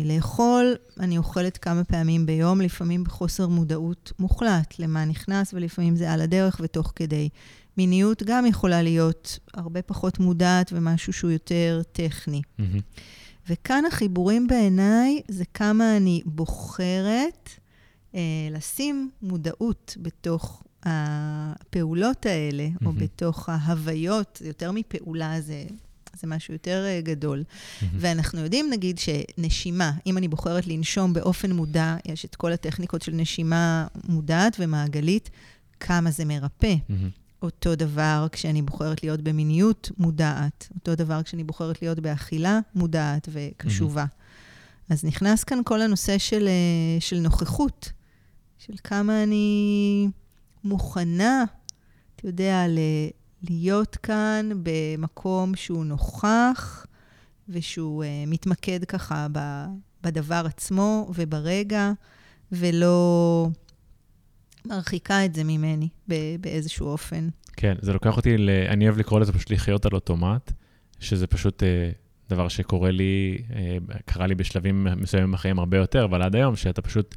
לאכול, 0.04 0.74
אני 1.00 1.18
אוכלת 1.18 1.56
כמה 1.56 1.84
פעמים 1.84 2.26
ביום, 2.26 2.60
לפעמים 2.60 3.04
בחוסר 3.04 3.48
מודעות 3.48 4.12
מוחלט 4.18 4.74
למה 4.78 5.04
נכנס, 5.04 5.54
ולפעמים 5.54 5.96
זה 5.96 6.12
על 6.12 6.20
הדרך 6.20 6.60
ותוך 6.64 6.92
כדי. 6.96 7.28
מיניות 7.76 8.22
גם 8.22 8.46
יכולה 8.46 8.82
להיות 8.82 9.38
הרבה 9.54 9.82
פחות 9.82 10.18
מודעת 10.18 10.72
ומשהו 10.72 11.12
שהוא 11.12 11.30
יותר 11.30 11.82
טכני. 11.92 12.42
Mm-hmm. 12.60 13.00
וכאן 13.48 13.84
החיבורים 13.84 14.46
בעיניי 14.46 15.20
זה 15.28 15.44
כמה 15.54 15.96
אני 15.96 16.22
בוחרת 16.24 17.50
אה, 18.14 18.20
לשים 18.50 19.10
מודעות 19.22 19.96
בתוך 20.00 20.62
הפעולות 20.82 22.26
האלה, 22.26 22.68
mm-hmm. 22.68 22.86
או 22.86 22.92
בתוך 22.92 23.48
ההוויות, 23.48 24.42
יותר 24.44 24.72
מפעולה, 24.72 25.40
זה 25.40 25.64
זה 26.20 26.26
משהו 26.26 26.54
יותר 26.54 26.84
uh, 26.84 27.04
גדול. 27.04 27.44
Mm-hmm. 27.48 27.84
ואנחנו 27.92 28.40
יודעים, 28.40 28.70
נגיד, 28.70 28.98
שנשימה, 28.98 29.92
אם 30.06 30.18
אני 30.18 30.28
בוחרת 30.28 30.66
לנשום 30.66 31.12
באופן 31.12 31.52
מודע, 31.52 31.96
יש 32.04 32.24
את 32.24 32.36
כל 32.36 32.52
הטכניקות 32.52 33.02
של 33.02 33.12
נשימה 33.12 33.86
מודעת 34.08 34.56
ומעגלית, 34.60 35.30
כמה 35.80 36.10
זה 36.10 36.24
מרפא. 36.24 36.74
Mm-hmm. 36.74 37.25
אותו 37.46 37.74
דבר 37.74 38.26
כשאני 38.32 38.62
בוחרת 38.62 39.02
להיות 39.02 39.20
במיניות 39.20 39.90
מודעת, 39.98 40.68
אותו 40.74 40.94
דבר 40.94 41.22
כשאני 41.22 41.44
בוחרת 41.44 41.82
להיות 41.82 42.00
באכילה 42.00 42.60
מודעת 42.74 43.28
וקשובה. 43.32 44.04
Mm-hmm. 44.04 44.92
אז 44.92 45.04
נכנס 45.04 45.44
כאן 45.44 45.58
כל 45.64 45.82
הנושא 45.82 46.18
של, 46.18 46.48
אה, 46.48 47.00
של 47.00 47.18
נוכחות, 47.18 47.92
של 48.58 48.72
כמה 48.84 49.22
אני 49.22 50.08
מוכנה, 50.64 51.44
אתה 52.16 52.28
יודע, 52.28 52.64
להיות 53.42 53.96
כאן 53.96 54.50
במקום 54.62 55.54
שהוא 55.54 55.84
נוכח, 55.84 56.86
ושהוא 57.48 58.04
uh, 58.04 58.06
מתמקד 58.26 58.84
ככה 58.84 59.26
ב, 59.32 59.38
בדבר 60.02 60.42
עצמו 60.46 61.10
וברגע, 61.14 61.92
ולא 62.52 63.48
מרחיקה 64.68 65.24
את 65.24 65.34
זה 65.34 65.44
ממני 65.44 65.88
באיזשהו 66.40 66.86
אופן. 66.86 67.28
כן, 67.56 67.74
זה 67.80 67.92
לוקח 67.92 68.16
אותי, 68.16 68.38
ל... 68.38 68.50
אני 68.68 68.84
אוהב 68.84 68.98
לקרוא 68.98 69.20
לזה 69.20 69.32
פשוט 69.32 69.50
לחיות 69.50 69.86
על 69.86 69.92
אוטומט, 69.94 70.52
שזה 71.00 71.26
פשוט 71.26 71.62
אה, 71.62 71.90
דבר 72.30 72.48
שקורה 72.48 72.90
לי, 72.90 73.38
אה, 73.54 73.76
קרה 74.04 74.26
לי 74.26 74.34
בשלבים 74.34 74.86
מסוימים 74.96 75.32
בחיים 75.32 75.58
הרבה 75.58 75.76
יותר, 75.76 76.04
אבל 76.04 76.22
עד 76.22 76.36
היום, 76.36 76.56
שאתה 76.56 76.82
פשוט, 76.82 77.14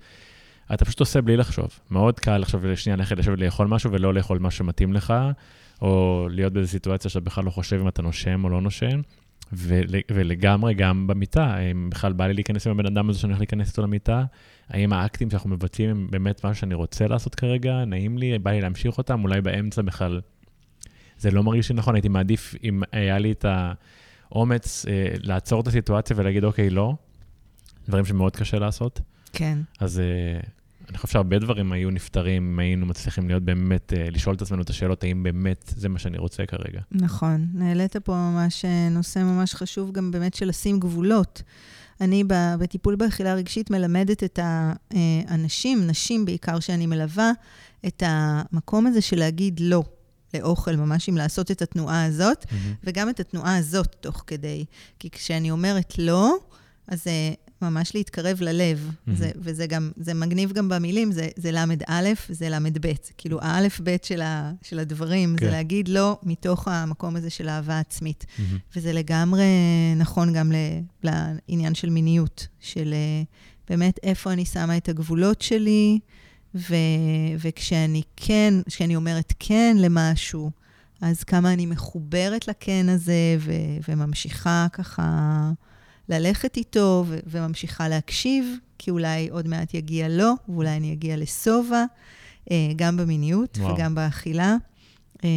אתה 0.73 0.85
פשוט 0.85 0.99
עושה 0.99 1.21
בלי 1.21 1.37
לחשוב. 1.37 1.79
מאוד 1.91 2.19
קל 2.19 2.43
עכשיו 2.43 2.67
לשנייה 2.67 2.95
ללכת 2.95 3.17
לשבת 3.17 3.39
לאכול 3.39 3.67
משהו 3.67 3.91
ולא 3.91 4.13
לאכול 4.13 4.39
מה 4.39 4.51
שמתאים 4.51 4.93
לך, 4.93 5.13
או 5.81 6.27
להיות 6.31 6.53
באיזו 6.53 6.69
סיטואציה 6.71 7.09
שאתה 7.09 7.19
בכלל 7.19 7.45
לא 7.45 7.49
חושב 7.49 7.79
אם 7.81 7.87
אתה 7.87 8.01
נושם 8.01 8.43
או 8.43 8.49
לא 8.49 8.61
נושם. 8.61 9.01
ול, 9.53 9.85
ולגמרי 10.11 10.73
גם 10.73 11.07
במיטה, 11.07 11.57
אם 11.57 11.89
בכלל 11.89 12.13
בא 12.13 12.27
לי 12.27 12.33
להיכנס 12.33 12.67
עם 12.67 12.73
הבן 12.73 12.85
אדם 12.85 13.09
הזה 13.09 13.19
שאני 13.19 13.31
הולך 13.31 13.39
להיכנס 13.39 13.69
איתו 13.69 13.81
למיטה, 13.81 14.25
האם 14.69 14.93
האקטים 14.93 15.29
שאנחנו 15.29 15.49
מבצעים 15.49 15.89
הם 15.89 16.07
באמת 16.11 16.43
מה 16.43 16.53
שאני 16.53 16.73
רוצה 16.73 17.07
לעשות 17.07 17.35
כרגע, 17.35 17.85
נעים 17.85 18.17
לי, 18.17 18.39
בא 18.39 18.51
לי 18.51 18.61
להמשיך 18.61 18.97
אותם, 18.97 19.23
אולי 19.23 19.41
באמצע 19.41 19.81
בכלל 19.81 20.21
זה 21.17 21.31
לא 21.31 21.43
מרגיש 21.43 21.69
לי 21.69 21.75
נכון, 21.75 21.95
הייתי 21.95 22.09
מעדיף 22.09 22.55
אם 22.63 22.83
היה 22.91 23.19
לי 23.19 23.31
את 23.31 23.45
האומץ 24.31 24.85
אה, 24.85 25.13
לעצור 25.23 25.61
את 25.61 25.67
הסיטואציה 25.67 26.15
ולהגיד, 26.19 26.43
אוקיי, 26.43 26.69
לא, 26.69 26.93
דברים 27.87 28.05
שמאוד 28.05 28.35
קשה 28.35 28.59
לעשות. 28.59 29.01
כן. 29.33 29.57
אז 29.79 29.99
אה, 29.99 30.39
אני 30.89 30.97
חושב 30.97 31.13
שהרבה 31.13 31.39
דברים 31.39 31.71
היו 31.71 31.89
נפתרים 31.89 32.53
אם 32.53 32.59
היינו 32.59 32.85
מצליחים 32.85 33.27
להיות 33.27 33.43
באמת, 33.43 33.93
אה, 33.93 34.07
לשאול 34.11 34.35
את 34.35 34.41
עצמנו 34.41 34.61
את 34.61 34.69
השאלות, 34.69 35.03
האם 35.03 35.23
באמת 35.23 35.73
זה 35.75 35.89
מה 35.89 35.99
שאני 35.99 36.17
רוצה 36.17 36.45
כרגע. 36.45 36.81
נכון. 36.91 37.47
העלית 37.61 37.97
פה 37.97 38.13
ממש 38.13 38.65
אה, 38.65 38.89
נושא 38.89 39.19
ממש 39.19 39.55
חשוב, 39.55 39.91
גם 39.91 40.11
באמת 40.11 40.33
של 40.33 40.47
לשים 40.47 40.79
גבולות. 40.79 41.43
אני 42.01 42.23
בטיפול 42.59 42.95
באכילה 42.95 43.33
רגשית 43.33 43.69
מלמדת 43.69 44.23
את 44.23 44.39
האנשים, 44.41 45.87
נשים 45.87 46.25
בעיקר 46.25 46.59
שאני 46.59 46.85
מלווה, 46.85 47.31
את 47.87 48.03
המקום 48.05 48.87
הזה 48.87 49.01
של 49.01 49.19
להגיד 49.19 49.59
לא 49.59 49.83
לאוכל, 50.33 50.75
ממש 50.75 51.09
עם 51.09 51.17
לעשות 51.17 51.51
את 51.51 51.61
התנועה 51.61 52.05
הזאת, 52.05 52.43
mm-hmm. 52.43 52.55
וגם 52.83 53.09
את 53.09 53.19
התנועה 53.19 53.57
הזאת 53.57 53.95
תוך 53.99 54.23
כדי. 54.27 54.65
כי 54.99 55.09
כשאני 55.09 55.51
אומרת 55.51 55.93
לא, 55.97 56.37
אז 56.89 57.03
זה 57.03 57.11
ממש 57.61 57.95
להתקרב 57.95 58.41
ללב, 58.41 58.89
mm-hmm. 58.89 59.11
זה, 59.13 59.31
וזה 59.35 59.67
גם, 59.67 59.91
זה 59.97 60.13
מגניב 60.13 60.51
גם 60.51 60.69
במילים, 60.69 61.11
זה, 61.11 61.27
זה 61.35 61.51
ל"א, 61.51 62.09
זה 62.29 62.49
ל"ב. 62.49 62.93
כאילו 63.17 63.41
האלף-בית 63.41 64.03
של, 64.03 64.21
של 64.61 64.79
הדברים, 64.79 65.35
כן. 65.37 65.45
זה 65.45 65.51
להגיד 65.51 65.87
לא 65.87 66.17
מתוך 66.23 66.67
המקום 66.67 67.15
הזה 67.15 67.29
של 67.29 67.49
אהבה 67.49 67.79
עצמית. 67.79 68.25
Mm-hmm. 68.25 68.75
וזה 68.75 68.93
לגמרי 68.93 69.45
נכון 69.97 70.33
גם 70.33 70.51
לעניין 71.03 71.75
של 71.75 71.89
מיניות, 71.89 72.47
של 72.59 72.93
אה, 72.93 73.23
באמת 73.69 73.99
איפה 74.03 74.33
אני 74.33 74.45
שמה 74.45 74.77
את 74.77 74.89
הגבולות 74.89 75.41
שלי, 75.41 75.99
ו, 76.55 76.75
וכשאני 77.39 78.01
כן, 78.15 78.53
כשאני 78.65 78.95
אומרת 78.95 79.33
כן 79.39 79.77
למשהו, 79.79 80.51
אז 81.01 81.23
כמה 81.23 81.53
אני 81.53 81.65
מחוברת 81.65 82.47
לכן 82.47 82.85
הזה, 82.89 83.37
ו, 83.39 83.51
וממשיכה 83.87 84.67
ככה... 84.73 85.51
ללכת 86.09 86.57
איתו 86.57 87.03
ו- 87.07 87.19
וממשיכה 87.27 87.87
להקשיב, 87.87 88.55
כי 88.77 88.91
אולי 88.91 89.29
עוד 89.29 89.47
מעט 89.47 89.73
יגיע 89.73 90.09
לו, 90.09 90.33
ואולי 90.49 90.77
אני 90.77 90.93
אגיע 90.93 91.17
לשובע, 91.17 91.83
אה, 92.51 92.71
גם 92.75 92.97
במיניות 92.97 93.57
וואו. 93.57 93.73
וגם 93.73 93.95
באכילה. 93.95 94.55
אה, 95.23 95.29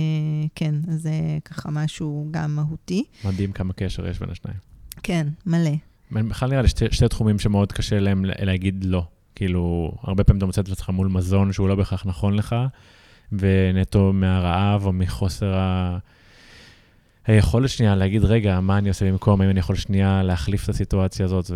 כן, 0.55 0.75
אז 0.89 1.03
זה 1.03 1.13
ככה 1.45 1.71
משהו 1.71 2.29
גם 2.31 2.57
מהותי. 2.57 3.05
מדהים 3.25 3.53
כמה 3.53 3.73
קשר 3.73 4.09
יש 4.09 4.19
בין 4.19 4.31
השניים. 4.31 4.59
כן, 5.03 5.29
מלא. 5.47 5.71
בכלל 6.11 6.51
נראה 6.51 6.63
לי 6.63 6.69
שתי, 6.69 6.85
שתי 6.91 7.09
תחומים 7.09 7.39
שמאוד 7.39 7.73
קשה 7.73 8.01
להם 8.01 8.25
להגיד 8.25 8.85
לא. 8.85 9.07
כאילו, 9.35 9.93
הרבה 10.03 10.25
פעמים 10.25 10.39
אתה 10.39 10.47
מוצא 10.47 10.61
את 10.61 10.69
עצמך 10.69 10.89
מול 10.89 11.09
מזון 11.09 11.53
שהוא 11.53 11.69
לא 11.69 11.75
בהכרח 11.75 12.07
נכון 12.07 12.35
לך, 12.35 12.57
ונטו 13.33 14.13
מהרעב 14.13 14.87
או 14.87 14.93
מחוסר 14.93 15.55
ה... 15.57 15.99
היכולת 17.27 17.71
שנייה 17.71 17.97
להגיד, 17.97 18.25
רגע, 18.25 18.61
מה 18.61 18.79
אני 18.79 18.89
עושה 18.89 19.05
במקום, 19.05 19.41
האם 19.41 19.51
אני 19.51 19.61
יכול 19.61 19.77
שנייה 19.77 20.23
להחליף 20.23 20.65
את 20.65 20.69
הסיטואציה 20.69 21.25
הזאת, 21.27 21.51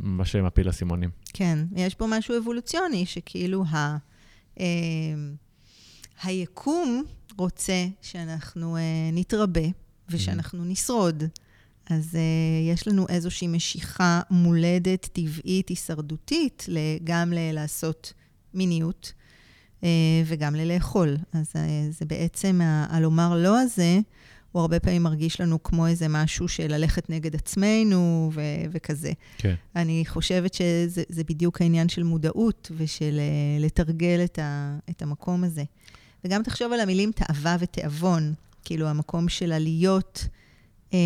ומה 0.00 0.24
שמפיל 0.24 0.70
אסימונים. 0.70 1.10
כן, 1.32 1.58
יש 1.76 1.94
פה 1.94 2.06
משהו 2.08 2.38
אבולוציוני, 2.38 3.06
שכאילו 3.06 3.64
ה... 3.64 3.96
אה, 4.60 4.64
היקום 6.22 7.04
רוצה 7.38 7.86
שאנחנו 8.02 8.76
אה, 8.76 8.82
נתרבה 9.12 9.68
ושאנחנו 10.08 10.62
mm-hmm. 10.62 10.68
נשרוד. 10.68 11.22
אז 11.90 12.14
uh, 12.14 12.72
יש 12.72 12.88
לנו 12.88 13.06
איזושהי 13.08 13.48
משיכה 13.48 14.20
מולדת, 14.30 15.08
טבעית, 15.12 15.68
הישרדותית, 15.68 16.66
גם 17.04 17.32
לעשות 17.36 18.12
מיניות 18.54 19.12
uh, 19.80 19.84
וגם 20.26 20.54
ללאכול. 20.54 21.16
אז 21.32 21.52
uh, 21.52 21.58
זה 21.90 22.04
בעצם, 22.04 22.60
הלומר 22.62 23.36
לא 23.36 23.60
הזה, 23.60 23.98
הוא 24.54 24.60
הרבה 24.60 24.80
פעמים 24.80 25.02
מרגיש 25.02 25.40
לנו 25.40 25.62
כמו 25.62 25.86
איזה 25.86 26.06
משהו 26.08 26.48
של 26.48 26.66
ללכת 26.74 27.10
נגד 27.10 27.34
עצמנו 27.34 28.30
ו- 28.34 28.40
וכזה. 28.72 29.12
כן. 29.38 29.54
אני 29.76 30.04
חושבת 30.06 30.54
שזה 30.54 31.24
בדיוק 31.28 31.60
העניין 31.60 31.88
של 31.88 32.02
מודעות 32.02 32.70
ושל 32.76 33.20
uh, 33.60 33.64
לתרגל 33.64 34.20
את, 34.24 34.38
ה- 34.38 34.78
את 34.90 35.02
המקום 35.02 35.44
הזה. 35.44 35.64
וגם 36.24 36.42
תחשוב 36.42 36.72
על 36.72 36.80
המילים 36.80 37.12
תאווה 37.12 37.56
ותיאבון, 37.60 38.34
כאילו 38.64 38.86
המקום 38.88 39.28
של 39.28 39.52
הלהיות, 39.52 40.28
אה, 40.94 40.98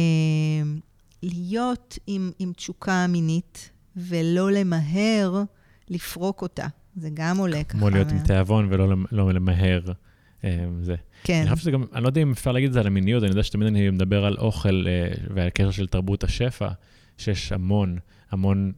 להיות 1.23 1.99
עם, 2.07 2.31
עם 2.39 2.53
תשוקה 2.57 3.07
מינית 3.07 3.71
ולא 3.97 4.53
למהר 4.53 5.43
לפרוק 5.89 6.43
אותה. 6.43 6.67
זה 6.97 7.09
גם 7.15 7.39
עולה 7.39 7.65
ככה. 7.65 7.79
כמו 7.79 7.91
להיות 7.91 8.13
מה... 8.13 8.19
עם 8.19 8.27
תיאבון 8.27 8.69
ולא 8.71 8.95
לא 9.13 9.33
למהר. 9.33 9.81
אה, 10.45 10.67
זה. 10.83 10.95
כן. 11.25 11.41
אני 11.41 11.51
חושב 11.51 11.63
שזה 11.63 11.71
גם, 11.71 11.85
אני 11.95 12.03
לא 12.03 12.09
יודע 12.09 12.23
אם 12.23 12.33
אפשר 12.33 12.53
להגיד 12.53 12.67
את 12.67 12.73
זה 12.73 12.81
על 12.81 12.87
המיניות, 12.87 13.23
אני 13.23 13.31
יודע 13.31 13.43
שתמיד 13.43 13.69
אני 13.69 13.91
מדבר 13.91 14.25
על 14.25 14.37
אוכל 14.37 14.85
אה, 14.89 15.09
ועל 15.35 15.47
הקשר 15.47 15.71
של 15.71 15.87
תרבות 15.87 16.25
השפע, 16.25 16.69
שיש 17.19 17.53
המון, 17.53 17.99
המון, 18.31 18.73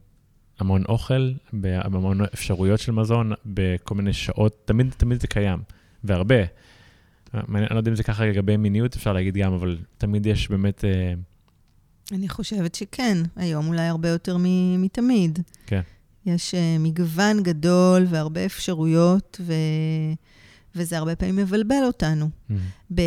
המון 0.59 0.83
אוכל, 0.89 1.31
המון 1.63 2.21
אפשרויות 2.33 2.79
של 2.79 2.91
מזון, 2.91 3.31
בכל 3.45 3.95
מיני 3.95 4.13
שעות, 4.13 4.61
תמיד, 4.65 4.93
תמיד 4.97 5.21
זה 5.21 5.27
קיים, 5.27 5.59
והרבה. 6.03 6.43
אני 7.33 7.65
לא 7.71 7.77
יודע 7.77 7.91
אם 7.91 7.95
זה 7.95 8.03
ככה 8.03 8.25
לגבי 8.25 8.57
מיניות, 8.57 8.95
אפשר 8.95 9.13
להגיד 9.13 9.37
גם, 9.37 9.53
אבל 9.53 9.77
תמיד 9.97 10.25
יש 10.25 10.49
באמת... 10.49 10.85
אה, 10.85 11.13
אני 12.11 12.29
חושבת 12.29 12.75
שכן, 12.75 13.17
היום 13.35 13.67
אולי 13.67 13.87
הרבה 13.87 14.09
יותר 14.09 14.37
מתמיד. 14.77 15.39
כן. 15.65 15.81
יש 16.25 16.55
מגוון 16.79 17.43
גדול 17.43 18.05
והרבה 18.09 18.45
אפשרויות, 18.45 19.41
ו... 19.43 19.53
וזה 20.75 20.97
הרבה 20.97 21.15
פעמים 21.15 21.35
מבלבל 21.35 21.83
אותנו. 21.83 22.29
Mm. 22.49 22.53
ב, 22.95 23.01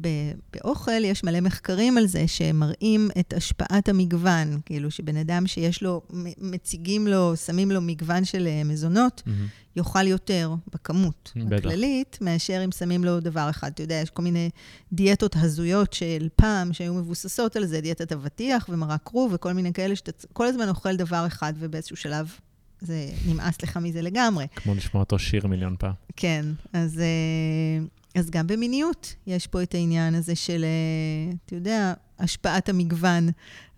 ב, 0.00 0.08
באוכל 0.52 1.04
יש 1.04 1.24
מלא 1.24 1.40
מחקרים 1.40 1.98
על 1.98 2.06
זה 2.06 2.28
שמראים 2.28 3.08
את 3.20 3.32
השפעת 3.32 3.88
המגוון, 3.88 4.60
כאילו 4.66 4.90
שבן 4.90 5.16
אדם 5.16 5.46
שיש 5.46 5.82
לו, 5.82 6.02
מציגים 6.38 7.06
לו, 7.06 7.36
שמים 7.36 7.70
לו 7.70 7.80
מגוון 7.80 8.24
של 8.24 8.46
אה, 8.46 8.64
מזונות, 8.64 9.22
mm-hmm. 9.26 9.76
יאכל 9.76 10.06
יותר 10.06 10.54
בכמות 10.72 11.32
בטח. 11.36 11.56
הכללית, 11.56 12.18
מאשר 12.20 12.64
אם 12.64 12.72
שמים 12.72 13.04
לו 13.04 13.20
דבר 13.20 13.50
אחד. 13.50 13.70
אתה 13.74 13.82
יודע, 13.82 13.94
יש 13.94 14.10
כל 14.10 14.22
מיני 14.22 14.50
דיאטות 14.92 15.36
הזויות 15.36 15.92
של 15.92 16.28
פעם, 16.36 16.72
שהיו 16.72 16.94
מבוססות 16.94 17.56
על 17.56 17.66
זה, 17.66 17.80
דיאטת 17.80 18.12
אבטיח 18.12 18.66
ומרק 18.68 19.00
כרוב 19.04 19.32
וכל 19.34 19.52
מיני 19.52 19.72
כאלה, 19.72 19.96
שאתה 19.96 20.26
כל 20.32 20.46
הזמן 20.46 20.68
אוכל 20.68 20.96
דבר 20.96 21.26
אחד 21.26 21.52
ובאיזשהו 21.58 21.96
שלב 21.96 22.30
זה 22.80 23.08
נמאס 23.26 23.62
לך 23.62 23.76
מזה 23.76 24.02
לגמרי. 24.02 24.46
כמו 24.56 24.74
לשמוע 24.74 25.02
אותו 25.02 25.18
שיר 25.18 25.46
מיליון 25.46 25.76
פעם. 25.78 25.92
כן, 26.16 26.46
אז, 26.72 27.00
אה, 27.00 27.86
אז 28.20 28.30
גם 28.30 28.46
במיניות 28.46 29.14
יש 29.26 29.46
פה 29.46 29.62
את 29.62 29.74
העניין 29.74 30.14
הזה 30.14 30.34
של, 30.34 30.64
אה, 30.64 31.32
אתה 31.46 31.54
יודע, 31.54 31.94
השפעת 32.18 32.68
המגוון. 32.68 33.28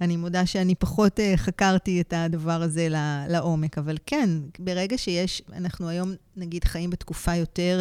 אני 0.01 0.17
מודה 0.17 0.47
שאני 0.47 0.75
פחות 0.75 1.21
אה, 1.21 1.33
חקרתי 1.37 2.01
את 2.01 2.13
הדבר 2.17 2.63
הזה 2.63 2.89
לעומק, 3.29 3.79
אבל 3.79 3.97
כן, 4.07 4.31
ברגע 4.59 4.99
שיש, 4.99 5.43
אנחנו 5.53 5.89
היום, 5.89 6.13
נגיד, 6.37 6.65
חיים 6.65 6.91
בתקופה 6.91 7.35
יותר... 7.35 7.81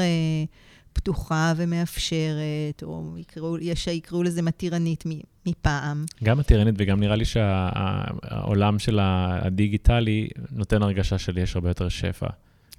פתוחה 0.98 1.54
ומאפשרת, 1.58 2.84
או 2.84 3.16
יקראו, 3.18 3.58
יש 3.58 3.84
שיקראו 3.84 4.24
לזה 4.24 4.42
מתירנית 4.42 5.04
מפעם. 5.46 6.06
גם 6.24 6.38
מתירנית, 6.38 6.76
וגם 6.78 7.00
נראה 7.00 7.16
לי 7.16 7.26
שהעולם 7.26 8.80
של 8.80 9.00
הדיגיטלי 9.02 10.28
נותן 10.52 10.82
הרגשה 10.82 11.18
של 11.18 11.38
יש 11.38 11.56
הרבה 11.56 11.70
יותר 11.70 11.90
שפע. 11.90 12.28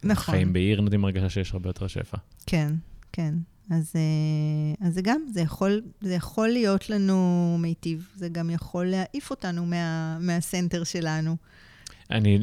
נכון. 0.05 0.35
חיים 0.35 0.53
בעיר 0.53 0.81
נותנים 0.81 1.05
הרגשה 1.05 1.29
שיש 1.29 1.53
הרבה 1.53 1.69
יותר 1.69 1.87
שפע. 1.87 2.17
כן, 2.47 2.73
כן. 3.13 3.35
אז, 3.71 3.93
אה, 3.97 4.87
אז 4.87 4.95
זה 4.95 5.03
גם, 5.03 5.21
זה 5.33 5.41
יכול, 5.41 5.83
זה 6.01 6.15
יכול 6.15 6.49
להיות 6.49 6.91
לנו 6.91 7.57
מיטיב, 7.61 8.09
זה 8.17 8.29
גם 8.29 8.51
יכול 8.51 8.87
להעיף 8.87 9.31
אותנו 9.31 9.67
מה, 9.67 10.19
מהסנטר 10.21 10.85
שלנו. 10.85 11.37
אני 12.11 12.39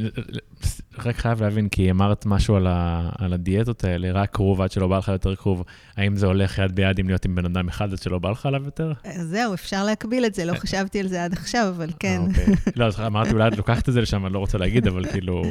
רק 0.97 1.15
חייב 1.15 1.43
להבין, 1.43 1.69
כי 1.69 1.91
אמרת 1.91 2.25
משהו 2.25 2.55
על, 2.55 2.67
ה, 2.67 3.09
על 3.17 3.33
הדיאטות 3.33 3.83
האלה, 3.83 4.11
רק 4.11 4.35
כרוב 4.35 4.61
עד 4.61 4.71
שלא 4.71 4.87
בא 4.87 4.97
לך 4.97 5.07
יותר 5.07 5.35
כרוב. 5.35 5.63
האם 5.97 6.15
זה 6.15 6.25
הולך 6.25 6.57
יד 6.57 6.75
ביד 6.75 6.99
עם 6.99 7.07
להיות 7.07 7.25
עם 7.25 7.35
בן 7.35 7.45
אדם 7.45 7.67
אחד 7.67 7.91
עד 7.93 8.01
שלא 8.01 8.19
בא 8.19 8.29
לך 8.29 8.45
עליו 8.45 8.65
יותר? 8.65 8.93
זהו, 9.17 9.53
אפשר 9.53 9.83
להקביל 9.83 10.25
את 10.25 10.35
זה, 10.35 10.45
לא 10.45 10.53
חשבתי 10.53 10.99
על 10.99 11.07
זה 11.07 11.23
עד 11.23 11.33
עכשיו, 11.33 11.73
אבל 11.77 11.89
כן. 11.99 12.21
אוקיי. 12.27 12.45
לא, 12.75 12.85
אז 12.85 12.99
אמרתי, 12.99 13.31
אולי 13.31 13.47
את 13.47 13.57
לוקחת 13.57 13.89
את 13.89 13.93
זה 13.93 14.01
לשם, 14.01 14.25
אני 14.25 14.33
לא 14.33 14.39
רוצה 14.39 14.57
להגיד, 14.57 14.87
אבל 14.87 15.05
כאילו... 15.05 15.43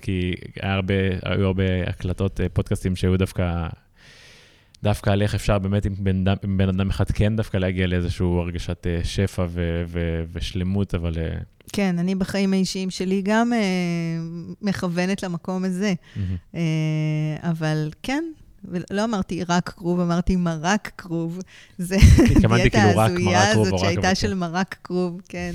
כי 0.00 0.34
הרבה, 0.62 0.94
היו 1.22 1.46
הרבה 1.46 1.64
הקלטות, 1.86 2.40
פודקאסטים 2.52 2.96
שהיו 2.96 3.16
דווקא 3.16 3.66
דווקא 4.82 5.10
על 5.10 5.22
איך 5.22 5.34
אפשר 5.34 5.58
באמת 5.58 5.84
עם 5.86 5.94
בן, 5.98 6.24
עם 6.44 6.58
בן 6.58 6.68
אדם 6.68 6.90
אחד 6.90 7.10
כן 7.10 7.36
דווקא 7.36 7.56
להגיע 7.56 7.86
לאיזושהי 7.86 8.26
הרגשת 8.26 8.86
שפע 9.04 9.46
ו, 9.48 9.82
ו, 9.86 10.24
ושלמות, 10.32 10.94
אבל... 10.94 11.12
כן, 11.72 11.98
אני 11.98 12.14
בחיים 12.14 12.52
האישיים 12.52 12.90
שלי 12.90 13.22
גם 13.22 13.52
uh, 13.52 14.54
מכוונת 14.62 15.22
למקום 15.22 15.64
הזה. 15.64 15.94
Mm-hmm. 15.94 16.54
Uh, 16.54 16.56
אבל 17.42 17.90
כן, 18.02 18.24
ולא 18.64 19.04
אמרתי 19.04 19.44
רק 19.44 19.68
כרוב, 19.68 20.00
אמרתי 20.00 20.36
מרק 20.36 20.92
כרוב. 20.98 21.38
זה 21.78 21.96
דיאטה 22.28 22.70
כאילו 22.70 23.00
ההזויה 23.00 23.50
הזאת 23.50 23.78
שהייתה 23.78 24.14
של 24.14 24.34
מרק 24.34 24.76
כרוב, 24.84 25.20
כן. 25.28 25.54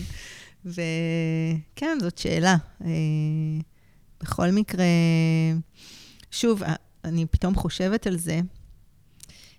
וכן, 0.66 1.98
זאת 2.02 2.18
שאלה. 2.18 2.56
Uh, 2.82 2.86
בכל 4.22 4.52
מקרה, 4.52 4.86
שוב, 6.32 6.64
אני 7.04 7.26
פתאום 7.26 7.56
חושבת 7.56 8.08
על 8.08 8.18
זה. 8.18 8.40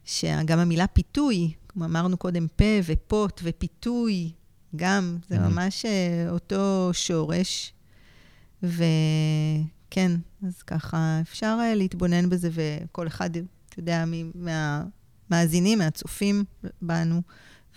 שגם 0.05 0.59
המילה 0.59 0.87
פיתוי, 0.87 1.53
כמו 1.69 1.85
אמרנו 1.85 2.17
קודם, 2.17 2.47
פה 2.57 2.65
ופוט 2.85 3.41
ופיתוי, 3.45 4.31
גם, 4.77 5.19
זה 5.29 5.37
mm-hmm. 5.37 5.41
ממש 5.41 5.85
אה, 5.85 6.27
אותו 6.31 6.91
שורש. 6.93 7.73
וכן, 8.63 10.13
אז 10.47 10.63
ככה 10.63 11.19
אפשר 11.21 11.59
אה, 11.61 11.75
להתבונן 11.75 12.31
בזה, 12.31 12.51
וכל 12.53 13.07
אחד, 13.07 13.31
אתה 13.37 13.79
יודע, 13.79 14.05
מהמאזינים, 14.35 15.79
מהצופים 15.79 16.45
בנו, 16.83 17.23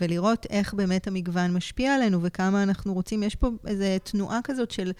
ולראות 0.01 0.45
איך 0.49 0.73
באמת 0.73 1.07
המגוון 1.07 1.53
משפיע 1.53 1.95
עלינו 1.95 2.19
וכמה 2.23 2.63
אנחנו 2.63 2.93
רוצים. 2.93 3.23
יש 3.23 3.35
פה 3.35 3.49
איזו 3.67 3.85
תנועה 4.03 4.39
כזאת 4.43 4.71
של 4.71 4.91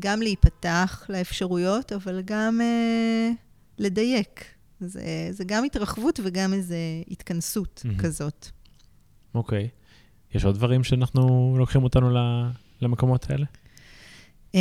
גם 0.00 0.22
להיפתח 0.22 1.06
לאפשרויות, 1.08 1.92
אבל 1.92 2.22
גם 2.24 2.60
אה, 2.60 3.30
לדייק. 3.78 4.44
זה, 4.80 5.28
זה 5.30 5.44
גם 5.44 5.64
התרחבות 5.64 6.20
וגם 6.24 6.52
איזו 6.52 6.74
התכנסות 7.10 7.84
mm-hmm. 7.84 8.02
כזאת. 8.02 8.46
אוקיי. 9.34 9.68
Okay. 9.72 9.83
יש 10.34 10.44
עוד 10.44 10.54
דברים 10.54 10.84
שאנחנו 10.84 11.54
לוקחים 11.58 11.84
אותנו 11.84 12.10
למקומות 12.80 13.30
האלה? 13.30 13.46
Um, 14.52 14.56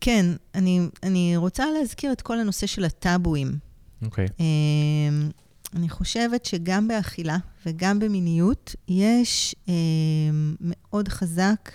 כן, 0.00 0.26
אני, 0.54 0.80
אני 1.02 1.36
רוצה 1.36 1.64
להזכיר 1.78 2.12
את 2.12 2.22
כל 2.22 2.38
הנושא 2.38 2.66
של 2.66 2.84
הטאבואים. 2.84 3.52
אוקיי. 4.02 4.26
Okay. 4.26 4.28
Um, 4.28 5.32
אני 5.76 5.88
חושבת 5.88 6.44
שגם 6.44 6.88
באכילה 6.88 7.36
וגם 7.66 7.98
במיניות 7.98 8.74
יש 8.88 9.54
um, 9.66 9.70
מאוד 10.60 11.08
חזק 11.08 11.70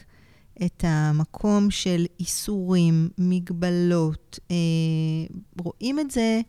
את 0.65 0.84
המקום 0.88 1.71
של 1.71 2.06
איסורים, 2.19 3.10
מגבלות. 3.17 4.39
Uh, 4.49 5.34
רואים 5.63 5.99
את 5.99 6.12
זה 6.12 6.41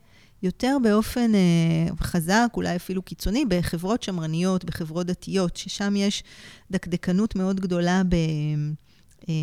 יותר 0.45 0.77
באופן 0.83 1.35
אה, 1.35 1.97
חזק, 2.01 2.47
אולי 2.55 2.77
אפילו 2.77 3.03
קיצוני, 3.03 3.45
בחברות 3.45 4.03
שמרניות, 4.03 4.65
בחברות 4.65 5.07
דתיות, 5.07 5.57
ששם 5.57 5.97
יש 5.97 6.23
דקדקנות 6.71 7.37
מאוד 7.37 7.61
גדולה 7.61 8.03
ב... 8.09 8.15
אה, 9.29 9.35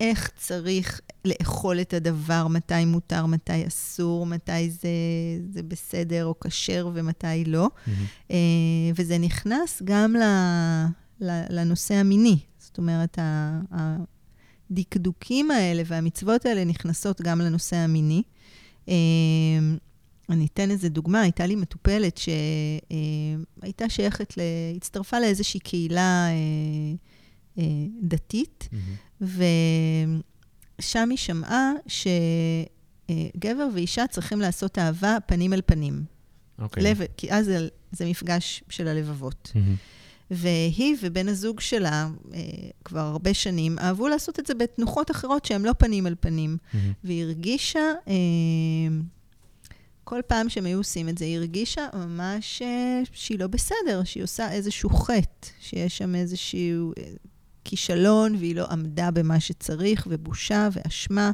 איך 0.00 0.30
צריך 0.36 1.00
לאכול 1.24 1.80
את 1.80 1.94
הדבר, 1.94 2.48
מתי 2.48 2.84
מותר, 2.84 3.26
מתי 3.26 3.66
אסור, 3.66 4.26
מתי 4.26 4.70
זה, 4.70 4.88
זה 5.50 5.62
בסדר 5.62 6.24
או 6.26 6.34
כשר 6.40 6.90
ומתי 6.94 7.44
לא. 7.46 7.66
Mm-hmm. 7.66 7.90
אה, 8.30 8.36
וזה 8.96 9.18
נכנס 9.18 9.82
גם 9.84 10.16
לנושא 11.50 11.94
המיני. 11.94 12.38
זאת 12.58 12.78
אומרת, 12.78 13.18
הדקדוקים 14.70 15.50
האלה 15.50 15.82
והמצוות 15.86 16.46
האלה 16.46 16.64
נכנסות 16.64 17.20
גם 17.20 17.40
לנושא 17.40 17.76
המיני. 17.76 18.22
אני 20.30 20.46
אתן 20.46 20.70
איזה 20.70 20.88
דוגמה, 20.88 21.20
הייתה 21.20 21.46
לי 21.46 21.56
מטופלת 21.56 22.18
שהייתה 22.18 23.88
שייכת, 23.88 24.38
ל... 24.38 24.40
הצטרפה 24.76 25.20
לאיזושהי 25.20 25.60
קהילה 25.60 26.26
אה, 26.28 26.34
אה, 27.58 27.64
דתית, 28.02 28.68
mm-hmm. 28.72 29.24
ושם 30.80 31.10
היא 31.10 31.18
שמעה 31.18 31.72
שגבר 33.06 33.68
ואישה 33.74 34.06
צריכים 34.06 34.40
לעשות 34.40 34.78
אהבה 34.78 35.16
פנים 35.26 35.52
אל 35.52 35.60
פנים. 35.66 36.04
אוקיי. 36.58 36.82
Okay. 36.82 36.86
לב, 36.86 37.00
כי 37.16 37.32
אז 37.32 37.44
זה, 37.44 37.68
זה 37.92 38.06
מפגש 38.06 38.64
של 38.68 38.88
הלבבות. 38.88 39.52
Mm-hmm. 39.54 39.94
והיא 40.30 40.96
ובן 41.02 41.28
הזוג 41.28 41.60
שלה, 41.60 42.08
אה, 42.34 42.40
כבר 42.84 43.00
הרבה 43.00 43.34
שנים, 43.34 43.78
אהבו 43.78 44.08
לעשות 44.08 44.38
את 44.38 44.46
זה 44.46 44.54
בתנוחות 44.54 45.10
אחרות 45.10 45.44
שהן 45.44 45.62
לא 45.62 45.72
פנים 45.78 46.06
אל 46.06 46.14
פנים. 46.20 46.56
Mm-hmm. 46.60 46.76
והיא 47.04 47.22
הרגישה 47.22 47.92
אה, 48.08 48.14
כל 50.04 50.20
פעם 50.26 50.48
שהם 50.48 50.66
היו 50.66 50.78
עושים 50.78 51.08
את 51.08 51.18
זה, 51.18 51.24
היא 51.24 51.36
הרגישה 51.36 51.86
ממש 51.94 52.62
אה, 52.62 53.02
שהיא 53.12 53.38
לא 53.38 53.46
בסדר, 53.46 54.04
שהיא 54.04 54.22
עושה 54.22 54.52
איזשהו 54.52 54.90
חטא, 54.90 55.48
שיש 55.60 55.98
שם 55.98 56.14
איזשהו 56.14 56.92
אה, 56.98 57.04
כישלון 57.64 58.34
והיא 58.34 58.56
לא 58.56 58.66
עמדה 58.70 59.10
במה 59.10 59.40
שצריך, 59.40 60.06
ובושה 60.10 60.68
ואשמה. 60.72 61.30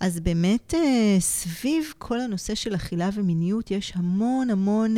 אז 0.00 0.20
באמת, 0.20 0.74
אה, 0.74 1.16
סביב 1.20 1.92
כל 1.98 2.20
הנושא 2.20 2.54
של 2.54 2.74
אכילה 2.74 3.10
ומיניות, 3.14 3.70
יש 3.70 3.92
המון 3.96 4.50
המון, 4.50 4.94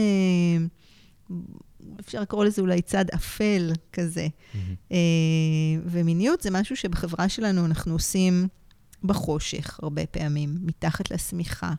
אפשר 2.00 2.20
לקרוא 2.20 2.44
לזה 2.44 2.62
אולי 2.62 2.82
צד 2.82 3.04
אפל 3.14 3.72
כזה. 3.92 4.28
Mm-hmm. 4.28 4.94
ומיניות 5.84 6.40
זה 6.40 6.50
משהו 6.50 6.76
שבחברה 6.76 7.28
שלנו 7.28 7.64
אנחנו 7.64 7.92
עושים 7.92 8.48
בחושך 9.04 9.80
הרבה 9.82 10.06
פעמים, 10.06 10.56
מתחת 10.62 11.10
לשמיכה. 11.10 11.72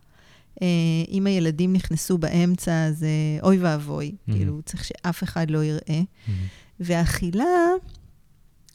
אה, 0.61 0.67
אם 1.09 1.27
הילדים 1.27 1.73
נכנסו 1.73 2.17
באמצע, 2.17 2.85
אז 2.85 3.05
אוי 3.43 3.57
ואבוי, 3.57 4.11
mm-hmm. 4.11 4.31
כאילו, 4.31 4.61
צריך 4.65 4.83
שאף 4.83 5.23
אחד 5.23 5.51
לא 5.51 5.63
יראה. 5.63 5.79
Mm-hmm. 5.87 6.31
ואכילה, 6.79 7.45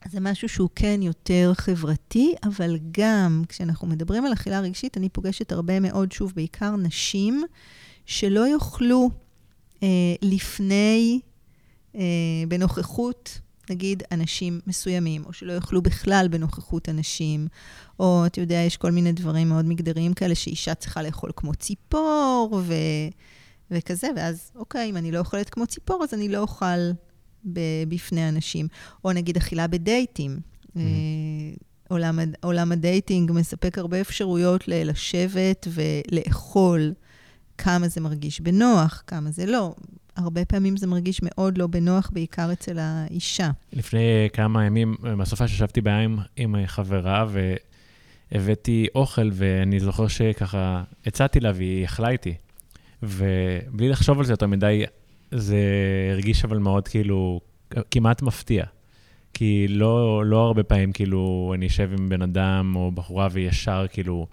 זה 0.05 0.19
משהו 0.19 0.49
שהוא 0.49 0.69
כן 0.75 1.01
יותר 1.01 1.51
חברתי, 1.55 2.33
אבל 2.43 2.77
גם 2.91 3.43
כשאנחנו 3.49 3.87
מדברים 3.87 4.25
על 4.25 4.33
אכילה 4.33 4.59
רגשית, 4.59 4.97
אני 4.97 5.09
פוגשת 5.09 5.51
הרבה 5.51 5.79
מאוד, 5.79 6.11
שוב, 6.11 6.33
בעיקר 6.35 6.75
נשים, 6.75 7.43
שלא 8.05 8.47
יאכלו 8.47 9.09
אה, 9.83 9.87
לפני, 10.21 11.19
אה, 11.95 12.01
בנוכחות 12.47 13.39
נגיד, 13.69 14.03
אנשים 14.11 14.59
מסוימים, 14.67 15.25
או 15.25 15.33
שלא 15.33 15.53
יאכלו 15.53 15.81
בכלל 15.81 16.27
בנוכחות 16.31 16.89
אנשים, 16.89 17.47
או, 17.99 18.25
אתה 18.25 18.41
יודע, 18.41 18.55
יש 18.55 18.77
כל 18.77 18.91
מיני 18.91 19.11
דברים 19.11 19.49
מאוד 19.49 19.65
מגדריים 19.65 20.13
כאלה, 20.13 20.35
שאישה 20.35 20.75
צריכה 20.75 21.01
לאכול 21.03 21.31
כמו 21.35 21.55
ציפור, 21.55 22.61
ו... 22.63 22.73
וכזה, 23.71 24.07
ואז, 24.15 24.51
אוקיי, 24.55 24.89
אם 24.89 24.97
אני 24.97 25.11
לא 25.11 25.19
אוכלת 25.19 25.49
כמו 25.49 25.67
ציפור, 25.67 26.03
אז 26.03 26.13
אני 26.13 26.29
לא 26.29 26.37
אוכל 26.37 26.91
ב- 27.53 27.83
בפני 27.87 28.29
אנשים. 28.29 28.67
או 29.05 29.11
נגיד 29.11 29.37
אכילה 29.37 29.67
בדייטים. 29.67 30.39
Mm-hmm. 30.67 30.79
עולם, 31.89 32.19
עולם 32.43 32.71
ה 32.71 32.80
dating 32.80 33.31
מספק 33.31 33.77
הרבה 33.77 34.01
אפשרויות 34.01 34.67
לשבת 34.67 35.67
ולאכול 35.69 36.93
כמה 37.57 37.87
זה 37.87 38.01
מרגיש 38.01 38.41
בנוח, 38.41 39.03
כמה 39.07 39.31
זה 39.31 39.45
לא. 39.45 39.75
הרבה 40.17 40.45
פעמים 40.45 40.77
זה 40.77 40.87
מרגיש 40.87 41.19
מאוד 41.23 41.57
לא 41.57 41.67
בנוח, 41.67 42.09
בעיקר 42.13 42.53
אצל 42.53 42.79
האישה. 42.79 43.49
לפני 43.73 44.29
כמה 44.33 44.65
ימים, 44.65 44.95
בסופה 45.19 45.47
שישבתי 45.47 45.81
בעיה 45.81 46.07
עם 46.35 46.55
חברה, 46.65 47.25
והבאתי 48.31 48.87
אוכל, 48.95 49.29
ואני 49.33 49.79
זוכר 49.79 50.07
שככה 50.07 50.83
הצעתי 51.05 51.39
לה 51.39 51.51
והיא 51.55 51.85
אכלה 51.85 52.09
איתי. 52.09 52.33
ובלי 53.03 53.89
לחשוב 53.89 54.19
על 54.19 54.25
זה 54.25 54.33
יותר 54.33 54.47
מדי, 54.47 54.83
זה 55.31 55.57
הרגיש 56.11 56.45
אבל 56.45 56.57
מאוד 56.57 56.87
כאילו, 56.87 57.41
כמעט 57.91 58.21
מפתיע. 58.21 58.65
כי 59.33 59.65
לא, 59.69 60.25
לא 60.25 60.45
הרבה 60.45 60.63
פעמים 60.63 60.91
כאילו 60.91 61.51
אני 61.55 61.67
אשב 61.67 61.89
עם 61.99 62.09
בן 62.09 62.21
אדם 62.21 62.73
או 62.75 62.91
בחורה 62.91 63.27
וישר 63.31 63.85
כאילו 63.91 64.27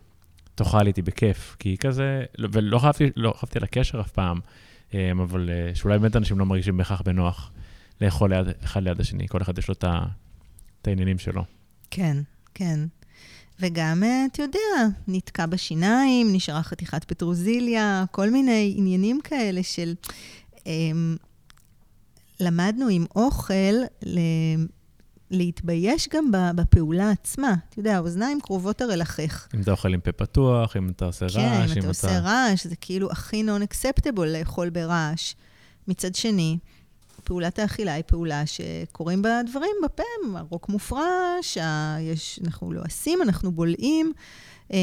תאכל 0.54 0.86
איתי 0.86 1.02
בכיף. 1.02 1.56
כי 1.58 1.76
כזה, 1.76 2.22
ולא 2.38 2.78
חייבתי, 2.78 3.10
לא 3.16 3.34
חייבתי 3.36 3.60
לקשר 3.60 4.00
אף 4.00 4.10
פעם. 4.10 4.40
אמ, 4.94 5.20
אבל 5.20 5.50
אה, 5.50 5.74
שאולי 5.74 5.98
באמת 5.98 6.16
אנשים 6.16 6.38
לא 6.38 6.46
מרגישים 6.46 6.76
בהכרח 6.76 7.02
בנוח 7.02 7.52
לאכול 8.00 8.34
ליד, 8.34 8.46
אחד 8.64 8.82
ליד 8.82 9.00
השני, 9.00 9.28
כל 9.28 9.42
אחד 9.42 9.58
יש 9.58 9.68
לו 9.68 9.74
את 9.74 10.86
העניינים 10.86 11.18
שלו. 11.18 11.44
כן, 11.90 12.16
כן. 12.54 12.80
וגם, 13.60 14.04
אה, 14.04 14.24
אתה 14.32 14.42
יודע, 14.42 14.58
נתקע 15.08 15.46
בשיניים, 15.46 16.32
נשארה 16.32 16.62
חתיכת 16.62 17.04
פטרוזיליה, 17.04 18.04
כל 18.10 18.30
מיני 18.30 18.74
עניינים 18.76 19.20
כאלה 19.24 19.62
של... 19.62 19.94
אמ, 20.66 21.16
למדנו 22.40 22.88
עם 22.88 23.04
אוכל 23.16 23.74
להתבייש 25.30 26.08
גם 26.12 26.30
בפעולה 26.54 27.10
עצמה. 27.10 27.54
אתה 27.68 27.80
יודע, 27.80 27.96
האוזניים 27.96 28.40
קרובות 28.40 28.80
הרי 28.80 28.96
לחך. 28.96 29.48
אם 29.54 29.60
אתה 29.60 29.70
אוכל 29.70 29.94
עם 29.94 30.00
פה 30.00 30.12
פתוח, 30.12 30.76
אם 30.76 30.88
אתה 30.88 31.04
עושה 31.04 31.26
כן, 31.28 31.40
רעש, 31.40 31.56
אם 31.56 31.64
אתה... 31.64 31.74
כן, 31.74 31.74
אם 31.74 31.78
אתה 31.78 31.88
עושה 31.88 32.18
רעש, 32.18 32.66
זה 32.66 32.76
כאילו 32.76 33.10
הכי 33.10 33.42
non-acceptable 33.42 34.24
לאכול 34.24 34.70
ברעש. 34.70 35.34
מצד 35.88 36.14
שני, 36.14 36.58
פעולת 37.24 37.58
האכילה 37.58 37.92
היא 37.92 38.04
פעולה 38.06 38.42
שקורים 38.46 39.22
בה 39.22 39.40
דברים 39.50 39.76
בפה, 39.84 40.02
הרוק 40.34 40.68
מופרש, 40.68 41.58
יש, 42.00 42.40
אנחנו 42.44 42.72
לועסים, 42.72 43.22
אנחנו 43.22 43.52
בולעים, 43.52 44.12
אה, 44.72 44.78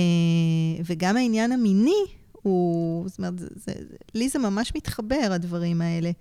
וגם 0.85 1.17
העניין 1.17 1.51
המיני 1.51 2.03
הוא, 2.41 3.09
זאת 3.09 3.17
אומרת, 3.17 3.39
זה, 3.39 3.47
זה, 3.55 3.73
לי 4.13 4.29
זה 4.29 4.39
ממש 4.39 4.71
מתחבר, 4.75 5.29
הדברים 5.31 5.81
האלה. 5.81 6.11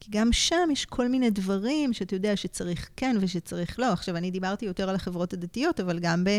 כי 0.00 0.10
גם 0.10 0.32
שם 0.32 0.68
יש 0.72 0.86
כל 0.86 1.08
מיני 1.08 1.30
דברים 1.30 1.92
שאתה 1.92 2.14
יודע 2.14 2.36
שצריך 2.36 2.88
כן 2.96 3.16
ושצריך 3.20 3.80
לא. 3.80 3.92
עכשיו, 3.92 4.16
אני 4.16 4.30
דיברתי 4.30 4.66
יותר 4.66 4.88
על 4.88 4.94
החברות 4.94 5.32
הדתיות, 5.32 5.80
אבל 5.80 5.98
גם 5.98 6.24
ב, 6.24 6.30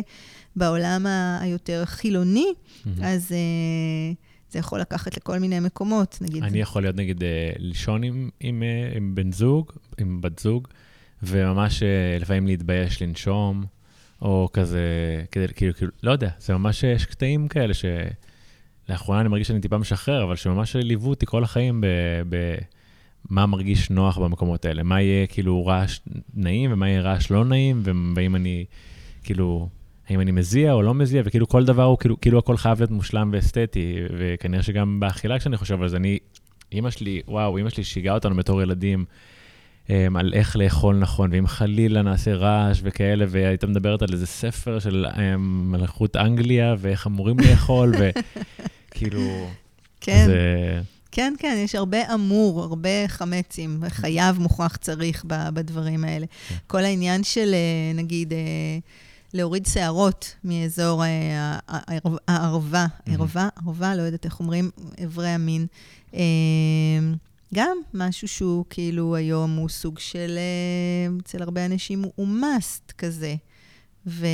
בעולם 0.55 1.05
היותר 1.41 1.85
חילוני, 1.85 2.45
mm-hmm. 2.53 2.89
אז 3.03 3.27
uh, 3.31 4.51
זה 4.51 4.59
יכול 4.59 4.79
לקחת 4.79 5.17
לכל 5.17 5.39
מיני 5.39 5.59
מקומות, 5.59 6.17
נגיד. 6.21 6.43
אני 6.43 6.61
יכול 6.61 6.81
להיות, 6.81 6.95
נגיד, 6.95 7.19
uh, 7.19 7.23
לישון 7.57 8.03
עם, 8.03 8.29
עם, 8.39 8.63
uh, 8.63 8.97
עם 8.97 9.15
בן 9.15 9.31
זוג, 9.31 9.71
עם 9.97 10.21
בת 10.21 10.39
זוג, 10.39 10.67
וממש 11.23 11.83
לפעמים 12.19 12.47
להתבייש 12.47 13.01
לנשום, 13.01 13.65
או 14.21 14.49
כזה, 14.53 14.81
כדי, 15.31 15.47
כאילו, 15.47 15.73
כאילו, 15.73 15.91
לא 16.03 16.11
יודע, 16.11 16.29
זה 16.39 16.53
ממש, 16.53 16.83
יש 16.83 17.05
קטעים 17.05 17.47
כאלה 17.47 17.73
ש... 17.73 17.85
לאחרונה 18.89 19.21
אני 19.21 19.29
מרגיש 19.29 19.47
שאני 19.47 19.61
טיפה 19.61 19.77
משחרר, 19.77 20.23
אבל 20.23 20.35
שממש 20.35 20.75
ליוו 20.75 21.09
אותי 21.09 21.25
כל 21.25 21.43
החיים 21.43 21.81
ב... 21.81 21.87
ב 22.29 22.55
מה 23.29 23.45
מרגיש 23.45 23.89
נוח 23.89 24.17
במקומות 24.17 24.65
האלה, 24.65 24.83
מה 24.83 25.01
יהיה 25.01 25.27
כאילו 25.27 25.65
רעש 25.65 25.99
נעים 26.33 26.73
ומה 26.73 26.89
יהיה 26.89 27.01
רעש 27.01 27.31
לא 27.31 27.45
נעים, 27.45 27.81
והאם 28.15 28.35
אני, 28.35 28.65
כאילו, 29.23 29.69
האם 30.09 30.21
אני 30.21 30.31
מזיע 30.31 30.73
או 30.73 30.81
לא 30.81 30.93
מזיע, 30.93 31.21
וכאילו 31.25 31.47
כל 31.47 31.65
דבר 31.65 31.83
הוא, 31.83 31.97
כאילו, 31.97 32.21
כאילו 32.21 32.39
הכל 32.39 32.57
חייב 32.57 32.79
להיות 32.79 32.91
מושלם 32.91 33.29
ואסתטי, 33.33 33.95
וכנראה 34.17 34.63
שגם 34.63 34.99
באכילה 34.99 35.39
כשאני 35.39 35.57
חושב 35.57 35.81
על 35.81 35.87
זה, 35.87 35.97
אני, 35.97 36.17
אימא 36.71 36.89
שלי, 36.89 37.21
וואו, 37.27 37.57
אימא 37.57 37.69
שלי 37.69 37.83
שיגעה 37.83 38.15
אותנו 38.15 38.35
בתור 38.35 38.61
ילדים. 38.61 39.05
um, 39.87 40.19
על 40.19 40.33
איך 40.33 40.55
לאכול 40.55 40.95
נכון, 40.95 41.29
ואם 41.33 41.47
חלילה 41.47 42.01
נעשה 42.01 42.35
רעש 42.35 42.79
וכאלה, 42.83 43.25
והייתה 43.27 43.67
מדברת 43.67 44.01
על 44.01 44.09
איזה 44.13 44.27
ספר 44.27 44.79
של 44.79 45.05
um, 45.09 45.17
מלכות 45.37 46.15
אנגליה, 46.15 46.75
ואיך 46.79 47.07
אמורים 47.07 47.37
לאכול, 47.39 47.93
וכאילו... 48.91 49.21
כן. 50.01 50.25
זה... 50.25 50.81
כן, 51.11 51.33
כן, 51.39 51.55
יש 51.63 51.75
הרבה 51.75 52.13
אמור, 52.13 52.61
הרבה 52.63 53.07
חמצים, 53.07 53.83
חייב, 53.87 54.39
מוכרח, 54.39 54.75
צריך 54.75 55.25
בדברים 55.27 56.03
האלה. 56.03 56.25
כן. 56.47 56.55
כל 56.67 56.83
העניין 56.83 57.23
של, 57.23 57.53
אה, 57.53 57.93
נגיד, 57.95 58.33
אה, 58.33 58.39
להוריד 59.33 59.65
שערות 59.65 60.35
מאזור 60.43 61.03
אה, 61.03 61.59
הערבה, 62.27 62.85
ערבה, 63.05 63.49
ערבה, 63.55 63.95
לא 63.95 64.01
יודעת 64.01 64.25
איך 64.25 64.39
אומרים, 64.39 64.69
אברי 65.05 65.29
המין. 65.29 65.67
גם 67.53 67.77
משהו 67.93 68.27
שהוא 68.27 68.65
כאילו 68.69 69.15
היום 69.15 69.55
הוא 69.55 69.69
סוג 69.69 69.99
של, 69.99 70.39
אצל 71.21 71.41
הרבה 71.41 71.65
אנשים 71.65 72.03
הוא 72.15 72.27
must 72.27 72.93
כזה. 72.97 73.35
ו... 74.07 74.27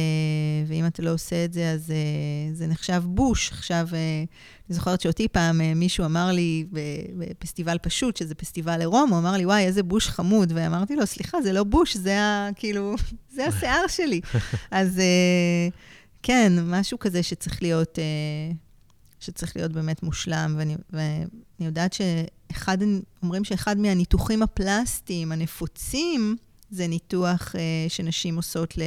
ואם 0.87 0.91
אתה 0.91 1.03
לא 1.03 1.13
עושה 1.13 1.45
את 1.45 1.53
זה, 1.53 1.71
אז 1.71 1.89
uh, 1.89 2.55
זה 2.55 2.67
נחשב 2.67 3.03
בוש. 3.05 3.51
עכשיו, 3.51 3.87
uh, 3.91 3.93
אני 4.69 4.75
זוכרת 4.75 5.01
שאותי 5.01 5.27
פעם 5.27 5.61
uh, 5.61 5.63
מישהו 5.75 6.05
אמר 6.05 6.31
לי 6.31 6.65
בפסטיבל 7.17 7.77
פשוט, 7.81 8.17
שזה 8.17 8.35
פסטיבל 8.35 8.79
עירום, 8.79 9.09
הוא 9.09 9.19
אמר 9.19 9.31
לי, 9.31 9.45
וואי, 9.45 9.65
איזה 9.65 9.83
בוש 9.83 10.07
חמוד. 10.07 10.51
ואמרתי 10.55 10.95
לו, 10.95 11.05
סליחה, 11.05 11.41
זה 11.41 11.53
לא 11.53 11.63
בוש, 11.63 11.97
זה 11.97 12.21
ה... 12.21 12.49
כאילו, 12.55 12.95
זה 13.35 13.45
השיער 13.45 13.87
שלי. 13.87 14.21
אז 14.71 14.97
uh, 14.97 15.73
כן, 16.23 16.53
משהו 16.65 16.99
כזה 16.99 17.23
שצריך 17.23 17.61
להיות, 17.61 17.97
uh, 17.97 18.55
שצריך 19.19 19.55
להיות 19.55 19.71
באמת 19.71 20.03
מושלם. 20.03 20.55
ואני, 20.57 20.75
ואני 20.89 21.25
יודעת 21.59 21.93
שאחד, 21.93 22.77
אומרים 23.23 23.43
שאחד 23.43 23.77
מהניתוחים 23.77 24.43
הפלסטיים 24.43 25.31
הנפוצים, 25.31 26.35
זה 26.69 26.87
ניתוח 26.87 27.55
uh, 27.55 27.89
שנשים 27.89 28.35
עושות 28.35 28.77
ל... 28.77 28.81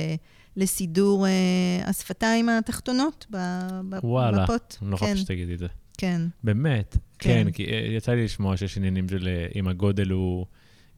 לסידור 0.56 1.26
uh, 1.26 1.88
השפתיים 1.88 2.48
התחתונות 2.48 3.26
במפות. 3.30 4.04
וואלה, 4.04 4.44
אני 4.82 4.90
לא 4.90 4.96
כן. 4.96 5.06
חושב 5.06 5.16
שתגידי 5.16 5.54
את 5.54 5.58
זה. 5.58 5.66
כן. 5.98 6.22
באמת, 6.44 6.96
כן, 7.18 7.44
כן 7.44 7.50
כי 7.50 7.64
uh, 7.64 7.68
יצא 7.68 8.12
לי 8.12 8.24
לשמוע 8.24 8.56
שיש 8.56 8.76
עניינים 8.76 9.08
של 9.08 9.28
uh, 9.28 9.58
אם 9.58 9.68
הגודל 9.68 10.10
הוא 10.10 10.46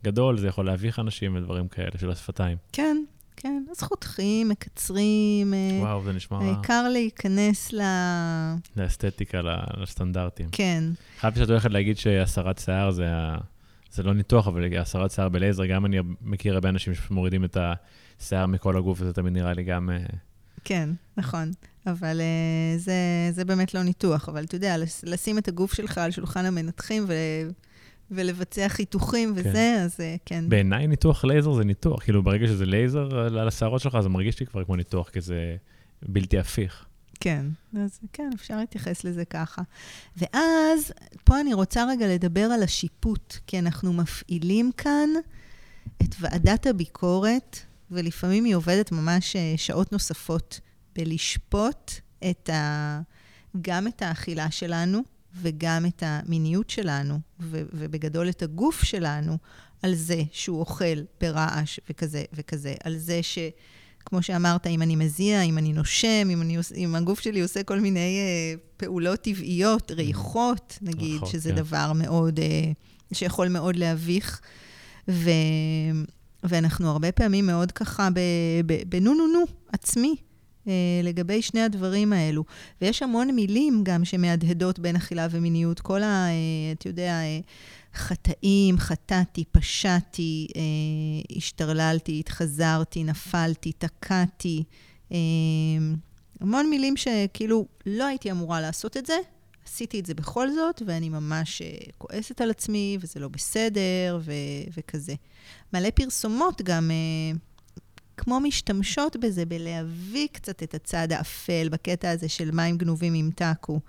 גדול, 0.05 0.38
זה 0.38 0.46
יכול 0.46 0.66
להביך 0.66 0.98
אנשים 0.98 1.36
ודברים 1.36 1.68
כאלה 1.68 1.90
של 2.00 2.11
השפתיים. 2.11 2.57
כן, 2.72 2.96
כן. 3.36 3.64
אז 3.70 3.80
חותכים, 3.80 4.48
מקצרים. 4.48 5.55
וואו, 5.80 6.03
זה 6.05 6.12
נשמע... 6.12 6.38
העיקר 6.38 6.88
להיכנס 6.88 7.72
ל... 7.72 7.80
לאסתטיקה, 8.76 9.40
לסטנדרטים. 9.76 10.48
כן. 10.53 10.84
חייב 11.20 11.34
שאת 11.34 11.48
הולכת 11.48 11.70
להגיד 11.70 11.98
שהסרת 11.98 12.59
שיער 12.59 12.90
זה 12.90 13.07
ה... 13.09 13.36
זה 13.92 14.03
לא 14.03 14.14
ניתוח, 14.14 14.48
אבל 14.48 14.76
הסרת 14.78 15.11
שיער 15.11 15.28
בלייזר, 15.28 15.66
גם 15.66 15.86
אני 15.86 15.96
מכיר 16.20 16.55
הרבה 16.55 16.68
אנשים 16.68 16.94
שמורידים 16.94 17.44
את 17.44 17.57
השיער 18.22 18.46
מכל 18.46 18.76
הגוף, 18.76 19.00
וזה 19.00 19.12
תמיד 19.12 19.32
נראה 19.32 19.52
לי 19.52 19.64
גם... 19.64 19.90
אה, 19.90 19.96
כן, 20.64 20.90
נכון. 21.16 21.50
אבל 21.86 22.20
uh, 22.20 22.78
זה, 22.78 22.94
זה 23.30 23.44
באמת 23.44 23.74
לא 23.74 23.82
ניתוח. 23.82 24.28
אבל 24.28 24.44
אתה 24.44 24.54
יודע, 24.54 24.76
לשים 25.02 25.38
את 25.38 25.48
הגוף 25.48 25.74
שלך 25.74 25.98
על 25.98 26.10
שולחן 26.10 26.44
המנתחים 26.44 27.04
ו... 27.08 27.12
ולבצע 28.10 28.68
חיתוכים 28.68 29.32
וזה, 29.36 29.52
כן. 29.52 29.80
אז 29.84 29.94
uh, 29.94 30.20
כן. 30.24 30.48
בעיניי 30.48 30.86
ניתוח 30.86 31.24
לייזר 31.24 31.52
זה 31.52 31.64
ניתוח. 31.64 32.02
כאילו, 32.02 32.22
ברגע 32.22 32.46
שזה 32.46 32.66
לייזר 32.66 33.18
על 33.18 33.48
השערות 33.48 33.80
שלך, 33.80 33.98
זה 34.00 34.08
מרגיש 34.08 34.40
לי 34.40 34.46
כבר 34.46 34.64
כמו 34.64 34.76
ניתוח, 34.76 35.08
כי 35.08 35.20
זה 35.20 35.56
בלתי 36.02 36.38
הפיך. 36.38 36.84
כן, 37.20 37.46
אז 37.76 38.00
כן, 38.12 38.30
אפשר 38.34 38.56
להתייחס 38.56 39.04
לזה 39.04 39.24
ככה. 39.24 39.62
ואז, 40.16 40.92
פה 41.24 41.40
אני 41.40 41.54
רוצה 41.54 41.84
רגע 41.88 42.06
לדבר 42.08 42.44
על 42.44 42.62
השיפוט, 42.62 43.36
כי 43.46 43.58
אנחנו 43.58 43.92
מפעילים 43.92 44.70
כאן 44.76 45.08
את 46.02 46.14
ועדת 46.20 46.66
הביקורת, 46.66 47.58
ולפעמים 47.93 48.45
היא 48.45 48.55
עובדת 48.55 48.93
ממש 48.93 49.36
אה, 49.36 49.55
שעות 49.57 49.93
נוספות 49.93 50.61
בלשפוט 50.97 51.93
את 52.30 52.51
ה... 52.51 53.01
גם 53.62 53.86
את 53.86 54.03
האכילה 54.03 54.51
שלנו 54.51 55.03
וגם 55.34 55.86
את 55.86 56.03
המיניות 56.07 56.70
שלנו, 56.70 57.18
ו- 57.40 57.62
ובגדול 57.72 58.28
את 58.28 58.43
הגוף 58.43 58.84
שלנו, 58.84 59.38
על 59.82 59.95
זה 59.95 60.22
שהוא 60.32 60.61
אוכל 60.61 61.03
ברעש 61.20 61.80
וכזה 61.90 62.24
וכזה, 62.32 62.74
על 62.84 62.97
זה 62.97 63.22
ש... 63.22 63.38
כמו 64.05 64.22
שאמרת, 64.22 64.66
אם 64.66 64.82
אני 64.82 64.97
מזיע, 64.97 65.43
אם 65.43 65.59
אני 65.59 65.72
נושם, 65.72 66.28
אם, 66.30 66.43
אני, 66.43 66.59
אם 66.76 66.95
הגוף 66.95 67.20
שלי 67.20 67.40
עושה 67.40 67.62
כל 67.62 67.80
מיני 67.80 68.20
uh, 68.20 68.61
פעולות 68.76 69.20
טבעיות, 69.20 69.90
ריחות, 69.90 70.78
נגיד, 70.82 71.16
רחוק, 71.16 71.32
שזה 71.32 71.51
כן. 71.51 71.57
דבר 71.57 71.93
מאוד, 71.93 72.38
uh, 72.38 73.14
שיכול 73.14 73.49
מאוד 73.49 73.76
להביך. 73.76 74.40
ו, 75.09 75.30
ואנחנו 76.43 76.90
הרבה 76.90 77.12
פעמים 77.12 77.47
מאוד 77.47 77.72
ככה 77.72 78.09
בנו-נו-נו 78.88 79.45
עצמי. 79.72 80.16
uh, 80.64 80.68
לגבי 81.03 81.43
שני 81.43 81.61
הדברים 81.61 82.12
האלו. 82.12 82.45
ויש 82.80 83.03
המון 83.03 83.30
מילים 83.30 83.80
גם 83.84 84.05
שמהדהדות 84.05 84.78
בין 84.78 84.97
אכילה 84.97 85.26
ומיניות. 85.30 85.80
כל 85.80 86.03
ה... 86.03 86.26
uh, 86.26 86.78
אתה 86.78 86.88
יודע, 86.88 87.20
uh, 87.20 87.47
חטאים, 87.95 88.78
חטאתי, 88.78 89.45
פשעתי, 89.53 90.49
אה, 90.57 91.36
השתרללתי, 91.36 92.20
התחזרתי, 92.20 93.05
נפלתי, 93.05 93.72
תקעתי. 93.72 94.64
אה, 95.12 95.18
המון 96.40 96.70
מילים 96.70 96.97
שכאילו 96.97 97.66
לא 97.86 98.05
הייתי 98.05 98.30
אמורה 98.30 98.61
לעשות 98.61 98.97
את 98.97 99.07
זה, 99.07 99.16
עשיתי 99.66 100.01
את 100.01 100.07
זה 100.07 100.14
בכל 100.14 100.51
זאת, 100.51 100.82
ואני 100.86 101.09
ממש 101.09 101.62
אה, 101.62 101.76
כועסת 101.99 102.40
על 102.40 102.51
עצמי, 102.51 102.99
וזה 103.01 103.20
לא 103.20 103.28
בסדר, 103.28 104.18
ו- 104.20 104.32
וכזה. 104.76 105.14
מלא 105.72 105.90
פרסומות 105.90 106.62
גם, 106.62 106.90
אה, 106.90 107.38
כמו 108.16 108.40
משתמשות 108.40 109.16
בזה, 109.16 109.46
בלהביא 109.46 110.28
קצת 110.32 110.62
את 110.62 110.74
הצד 110.74 111.12
האפל, 111.12 111.68
בקטע 111.68 112.10
הזה 112.10 112.28
של 112.28 112.50
מים 112.50 112.78
גנובים 112.78 113.14
עם 113.14 113.30
טאקו. 113.34 113.80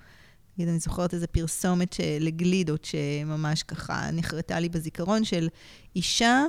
נגיד, 0.58 0.70
אני 0.70 0.80
זוכרת 0.80 1.14
איזו 1.14 1.26
פרסומת 1.32 1.96
לגלידות 2.20 2.86
שממש 2.86 3.64
ככה 3.64 4.12
נחרטה 4.14 4.60
לי 4.60 4.70
בזיכרון, 4.70 5.24
של 5.24 5.48
אישה, 5.96 6.44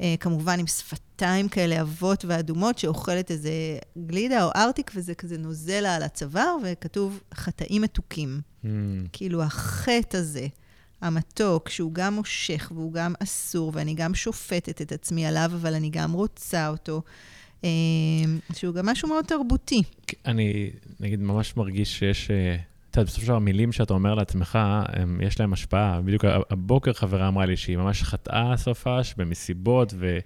אה, 0.00 0.14
כמובן 0.20 0.60
עם 0.60 0.66
שפתיים 0.66 1.48
כאלה 1.48 1.80
עבות 1.80 2.24
ואדומות, 2.24 2.78
שאוכלת 2.78 3.30
איזה 3.30 3.78
גלידה 4.06 4.44
או 4.44 4.50
ארטיק, 4.56 4.90
וזה 4.94 5.14
כזה 5.14 5.38
נוזל 5.38 5.80
לה 5.80 5.94
על 5.94 6.02
הצוואר, 6.02 6.56
וכתוב 6.64 7.20
חטאים 7.34 7.82
מתוקים. 7.82 8.40
Mm. 8.64 8.68
כאילו, 9.12 9.42
החטא 9.42 10.16
הזה, 10.16 10.46
המתוק, 11.00 11.68
שהוא 11.68 11.92
גם 11.92 12.14
מושך 12.14 12.72
והוא 12.74 12.92
גם 12.92 13.14
אסור, 13.22 13.72
ואני 13.74 13.94
גם 13.94 14.14
שופטת 14.14 14.82
את 14.82 14.92
עצמי 14.92 15.26
עליו, 15.26 15.50
אבל 15.54 15.74
אני 15.74 15.90
גם 15.90 16.12
רוצה 16.12 16.68
אותו. 16.68 17.02
אה, 17.64 17.68
שהוא 18.52 18.74
גם 18.74 18.86
משהו 18.86 19.08
מאוד 19.08 19.24
תרבותי. 19.24 19.82
אני, 20.26 20.70
נגיד, 21.00 21.20
ממש 21.20 21.56
מרגיש 21.56 21.98
שיש... 21.98 22.30
אה, 22.30 22.56
אתה 22.90 23.00
יודע, 23.00 23.06
בסופו 23.06 23.20
של 23.20 23.26
דבר 23.26 23.36
המילים 23.36 23.72
שאתה 23.72 23.94
אומר 23.94 24.14
לעצמך, 24.14 24.58
הם, 24.88 25.20
יש 25.22 25.40
להם 25.40 25.52
השפעה. 25.52 26.00
בדיוק 26.00 26.24
הבוקר 26.50 26.92
חברה 26.92 27.28
אמרה 27.28 27.46
לי 27.46 27.56
שהיא 27.56 27.76
ממש 27.76 28.02
חטאה 28.02 28.56
סופש 28.56 29.14
במסיבות, 29.16 29.94
ו, 29.96 30.18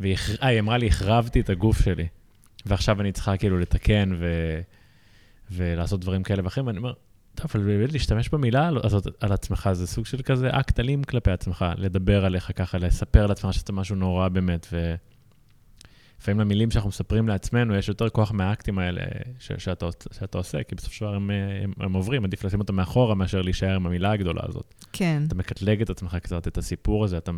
והיא 0.00 0.16
אה, 0.42 0.58
אמרה 0.58 0.78
לי, 0.78 0.86
החרבתי 0.86 1.40
את 1.40 1.50
הגוף 1.50 1.82
שלי, 1.82 2.06
ועכשיו 2.66 3.00
אני 3.00 3.12
צריכה 3.12 3.36
כאילו 3.36 3.58
לתקן 3.58 4.12
ו... 4.18 4.26
ולעשות 5.50 6.00
דברים 6.00 6.22
כאלה 6.22 6.44
ואחרים, 6.44 6.66
ואני 6.66 6.78
אומר, 6.78 6.92
טוב, 7.34 7.46
אבל 7.54 7.64
באמת 7.64 7.92
להשתמש 7.92 8.28
במילה 8.28 8.70
הזאת 8.82 9.06
על 9.20 9.32
עצמך, 9.32 9.70
זה 9.72 9.86
סוג 9.86 10.06
של 10.06 10.22
כזה 10.22 10.50
אקט 10.50 10.80
אלים 10.80 11.04
כלפי 11.04 11.30
עצמך, 11.30 11.64
לדבר 11.76 12.24
עליך 12.24 12.50
ככה, 12.56 12.78
לספר 12.78 13.26
לעצמך 13.26 13.54
שאתה 13.54 13.72
משהו 13.72 13.96
נורא 13.96 14.28
באמת, 14.28 14.66
ו... 14.72 14.94
לפעמים 16.20 16.40
למילים 16.40 16.70
שאנחנו 16.70 16.88
מספרים 16.88 17.28
לעצמנו, 17.28 17.74
יש 17.74 17.88
יותר 17.88 18.08
כוח 18.08 18.32
מהאקטים 18.32 18.78
האלה 18.78 19.00
ש- 19.38 19.52
שאתה, 19.58 19.86
שאתה 20.12 20.38
עושה, 20.38 20.62
כי 20.62 20.74
בסופו 20.74 20.94
של 20.94 21.04
דבר 21.04 21.14
הם, 21.14 21.30
הם, 21.62 21.72
הם 21.80 21.92
עוברים, 21.92 22.24
עדיף 22.24 22.44
לשים 22.44 22.60
אותם 22.60 22.74
מאחורה 22.74 23.14
מאשר 23.14 23.42
להישאר 23.42 23.74
עם 23.74 23.86
המילה 23.86 24.12
הגדולה 24.12 24.40
הזאת. 24.48 24.74
כן. 24.92 25.22
אתה 25.26 25.34
מקטלג 25.34 25.82
את 25.82 25.90
עצמך 25.90 26.16
קצת, 26.22 26.48
את 26.48 26.58
הסיפור 26.58 27.04
הזה, 27.04 27.18
אתה, 27.18 27.32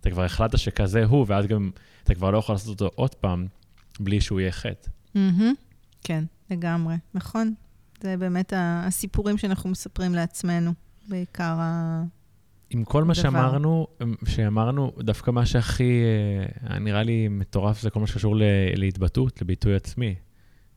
אתה 0.00 0.10
כבר 0.10 0.24
החלטת 0.24 0.58
שכזה 0.58 1.04
הוא, 1.04 1.26
ואז 1.28 1.46
גם 1.46 1.70
אתה 2.04 2.14
כבר 2.14 2.30
לא 2.30 2.38
יכול 2.38 2.54
לעשות 2.54 2.80
אותו 2.80 2.94
עוד 2.94 3.14
פעם, 3.14 3.46
בלי 4.00 4.20
שהוא 4.20 4.40
יהיה 4.40 4.52
חטא. 4.52 4.90
Mm-hmm. 5.16 5.42
כן, 6.04 6.24
לגמרי, 6.50 6.94
נכון. 7.14 7.54
זה 8.02 8.16
באמת 8.16 8.52
הסיפורים 8.56 9.38
שאנחנו 9.38 9.70
מספרים 9.70 10.14
לעצמנו, 10.14 10.72
בעיקר 11.08 11.56
ה... 11.60 12.02
עם 12.70 12.84
כל 12.84 13.04
מה 13.04 13.14
שאמרנו, 13.14 13.86
שאמרנו, 14.24 14.92
דווקא 14.98 15.30
מה 15.30 15.46
שהכי 15.46 16.02
אה, 16.70 16.78
נראה 16.78 17.02
לי 17.02 17.28
מטורף 17.28 17.82
זה 17.82 17.90
כל 17.90 18.00
מה 18.00 18.06
שקשור 18.06 18.36
להתבטאות, 18.76 19.42
לביטוי 19.42 19.74
עצמי. 19.74 20.14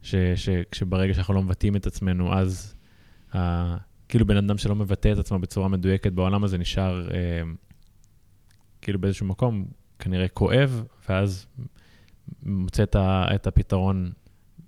ש, 0.05 0.15
ש, 0.35 0.49
שברגע 0.71 1.13
שאנחנו 1.13 1.33
לא 1.33 1.41
מבטאים 1.41 1.75
את 1.75 1.87
עצמנו, 1.87 2.33
אז 2.33 2.75
uh, 3.31 3.35
כאילו 4.09 4.25
בן 4.25 4.37
אדם 4.37 4.57
שלא 4.57 4.75
מבטא 4.75 5.11
את 5.11 5.17
עצמו 5.17 5.39
בצורה 5.39 5.67
מדויקת 5.67 6.11
בעולם 6.11 6.43
הזה 6.43 6.57
נשאר 6.57 7.07
uh, 7.07 7.13
כאילו 8.81 8.99
באיזשהו 8.99 9.25
מקום 9.25 9.65
כנראה 9.99 10.27
כואב, 10.27 10.83
ואז 11.09 11.47
מוצא 12.43 12.83
את, 12.83 12.95
ה, 12.95 13.25
את 13.35 13.47
הפתרון 13.47 14.11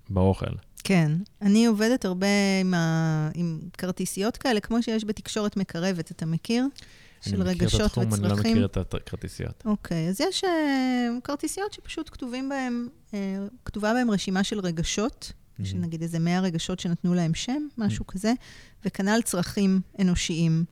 באוכל. 0.10 0.56
כן. 0.88 1.12
אני 1.42 1.66
עובדת 1.66 2.06
הרבה 2.06 2.28
עם, 2.62 2.74
ה... 2.74 3.30
עם 3.34 3.60
כרטיסיות 3.78 4.38
כאלה, 4.38 4.60
כמו 4.60 4.84
שיש 4.84 5.06
בתקשורת 5.06 5.58
מקרבת, 5.58 6.12
אתה 6.12 6.26
מכיר? 6.26 6.66
של 7.22 7.42
רגשות 7.42 7.98
וצרכים. 7.98 8.04
אני 8.04 8.12
מכיר 8.12 8.26
את 8.26 8.28
התחום, 8.28 8.34
אני 8.34 8.46
לא 8.46 8.52
מכיר 8.52 8.66
את 8.66 8.94
הכרטיסיות. 8.94 9.64
אוקיי, 9.66 10.10
אז 10.10 10.22
יש 10.22 10.44
uh, 10.44 10.48
כרטיסיות 11.24 11.74
שפשוט 11.74 12.10
כתובים 12.10 12.50
בהן, 12.50 12.88
uh, 13.12 13.14
כתובה 13.66 13.94
בהן 13.94 14.10
רשימה 14.10 14.44
של 14.44 14.60
רגשות, 14.60 15.32
mm-hmm. 15.34 15.66
של 15.66 15.78
נגיד 15.78 16.02
איזה 16.02 16.20
100 16.20 16.40
רגשות 16.40 16.80
שנתנו 16.80 17.14
להם 17.14 17.34
שם, 17.34 17.68
משהו 17.78 18.06
mm-hmm. 18.06 18.12
כזה, 18.12 18.34
וכנ"ל 18.86 19.20
צרכים 19.24 19.82
אנושיים. 20.02 20.66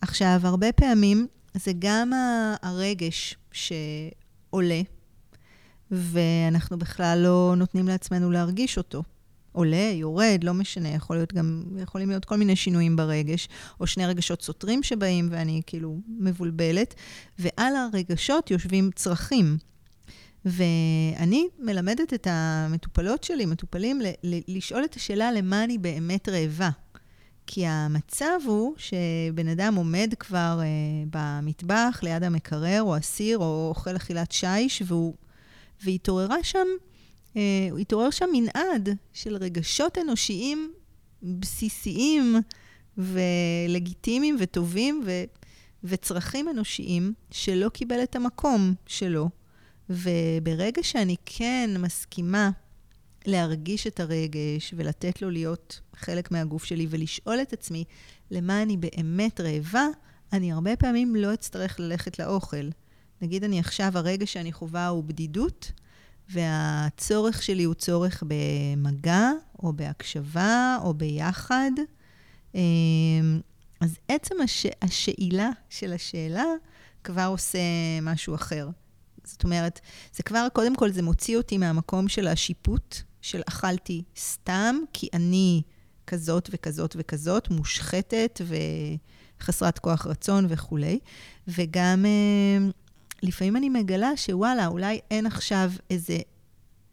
עכשיו, 0.00 0.40
הרבה 0.42 0.72
פעמים 0.72 1.26
זה 1.54 1.72
גם 1.78 2.12
הרגש 2.62 3.36
שעולה, 3.52 4.80
ואנחנו 5.90 6.78
בכלל 6.78 7.18
לא 7.22 7.54
נותנים 7.56 7.88
לעצמנו 7.88 8.30
להרגיש 8.30 8.78
אותו. 8.78 9.02
עולה, 9.52 9.90
יורד, 9.94 10.44
לא 10.44 10.54
משנה, 10.54 10.88
יכול 10.88 11.16
להיות 11.16 11.32
גם, 11.32 11.64
יכולים 11.78 12.08
להיות 12.08 12.24
כל 12.24 12.36
מיני 12.36 12.56
שינויים 12.56 12.96
ברגש, 12.96 13.48
או 13.80 13.86
שני 13.86 14.06
רגשות 14.06 14.42
סותרים 14.42 14.82
שבאים 14.82 15.28
ואני 15.30 15.62
כאילו 15.66 15.96
מבולבלת, 16.18 16.94
ועל 17.38 17.76
הרגשות 17.76 18.50
יושבים 18.50 18.90
צרכים. 18.94 19.58
ואני 20.44 21.48
מלמדת 21.58 22.14
את 22.14 22.26
המטופלות 22.30 23.24
שלי, 23.24 23.46
מטופלים, 23.46 24.00
לשאול 24.24 24.84
את 24.84 24.94
השאלה 24.94 25.32
למה 25.32 25.64
אני 25.64 25.78
באמת 25.78 26.28
רעבה. 26.28 26.70
כי 27.50 27.66
המצב 27.66 28.40
הוא 28.46 28.74
שבן 28.76 29.48
אדם 29.48 29.74
עומד 29.74 30.14
כבר 30.18 30.60
uh, 30.60 31.08
במטבח 31.10 32.00
ליד 32.02 32.22
המקרר, 32.22 32.82
או 32.82 32.98
אסיר, 32.98 33.38
או 33.38 33.66
אוכל 33.68 33.96
אכילת 33.96 34.32
שיש, 34.32 34.82
והוא, 34.86 35.14
והתעוררה 35.84 36.42
שם 36.42 36.58
אה, 36.58 36.88
התעורר 37.80 38.10
שם 38.10 38.28
מנעד 38.32 38.88
של 39.12 39.36
רגשות 39.36 39.98
אנושיים 39.98 40.72
בסיסיים 41.22 42.36
ולגיטימיים 42.98 44.36
וטובים 44.40 45.02
ו, 45.06 45.10
וצרכים 45.84 46.48
אנושיים 46.48 47.12
שלא 47.30 47.68
קיבל 47.68 48.02
את 48.02 48.16
המקום 48.16 48.74
שלו. 48.86 49.28
וברגע 49.90 50.82
שאני 50.82 51.16
כן 51.26 51.70
מסכימה 51.78 52.50
להרגיש 53.26 53.86
את 53.86 54.00
הרגש 54.00 54.74
ולתת 54.76 55.22
לו 55.22 55.30
להיות 55.30 55.80
חלק 55.96 56.30
מהגוף 56.30 56.64
שלי 56.64 56.86
ולשאול 56.90 57.42
את 57.42 57.52
עצמי 57.52 57.84
למה 58.30 58.62
אני 58.62 58.76
באמת 58.76 59.40
רעבה, 59.40 59.86
אני 60.32 60.52
הרבה 60.52 60.76
פעמים 60.76 61.16
לא 61.16 61.34
אצטרך 61.34 61.80
ללכת 61.80 62.18
לאוכל. 62.18 62.68
נגיד 63.22 63.44
אני 63.44 63.58
עכשיו, 63.58 63.92
הרגש 63.94 64.32
שאני 64.32 64.52
חווה 64.52 64.88
הוא 64.88 65.04
בדידות, 65.04 65.72
והצורך 66.30 67.42
שלי 67.42 67.64
הוא 67.64 67.74
צורך 67.74 68.22
במגע, 68.26 69.30
או 69.62 69.72
בהקשבה, 69.72 70.78
או 70.82 70.94
ביחד. 70.94 71.70
אמ, 72.54 73.40
אז 73.80 73.96
עצם 74.08 74.34
הש... 74.44 74.66
השאלה 74.82 75.50
של 75.70 75.92
השאלה 75.92 76.44
כבר 77.04 77.26
עושה 77.30 77.58
משהו 78.02 78.34
אחר. 78.34 78.68
זאת 79.24 79.44
אומרת, 79.44 79.80
זה 80.12 80.22
כבר, 80.22 80.46
קודם 80.52 80.76
כל, 80.76 80.92
זה 80.92 81.02
מוציא 81.02 81.36
אותי 81.36 81.58
מהמקום 81.58 82.08
של 82.08 82.26
השיפוט, 82.26 82.96
של 83.20 83.40
אכלתי 83.48 84.02
סתם, 84.16 84.76
כי 84.92 85.08
אני 85.12 85.62
כזאת 86.06 86.48
וכזאת 86.52 86.96
וכזאת, 86.98 87.50
מושחתת 87.50 88.40
וחסרת 89.40 89.78
כוח 89.78 90.06
רצון 90.06 90.46
וכולי. 90.48 90.98
וגם 91.48 92.04
אמ, 92.06 92.70
לפעמים 93.22 93.56
אני 93.56 93.68
מגלה 93.68 94.16
שוואלה, 94.16 94.66
אולי 94.66 95.00
אין 95.10 95.26
עכשיו 95.26 95.72
איזה 95.90 96.18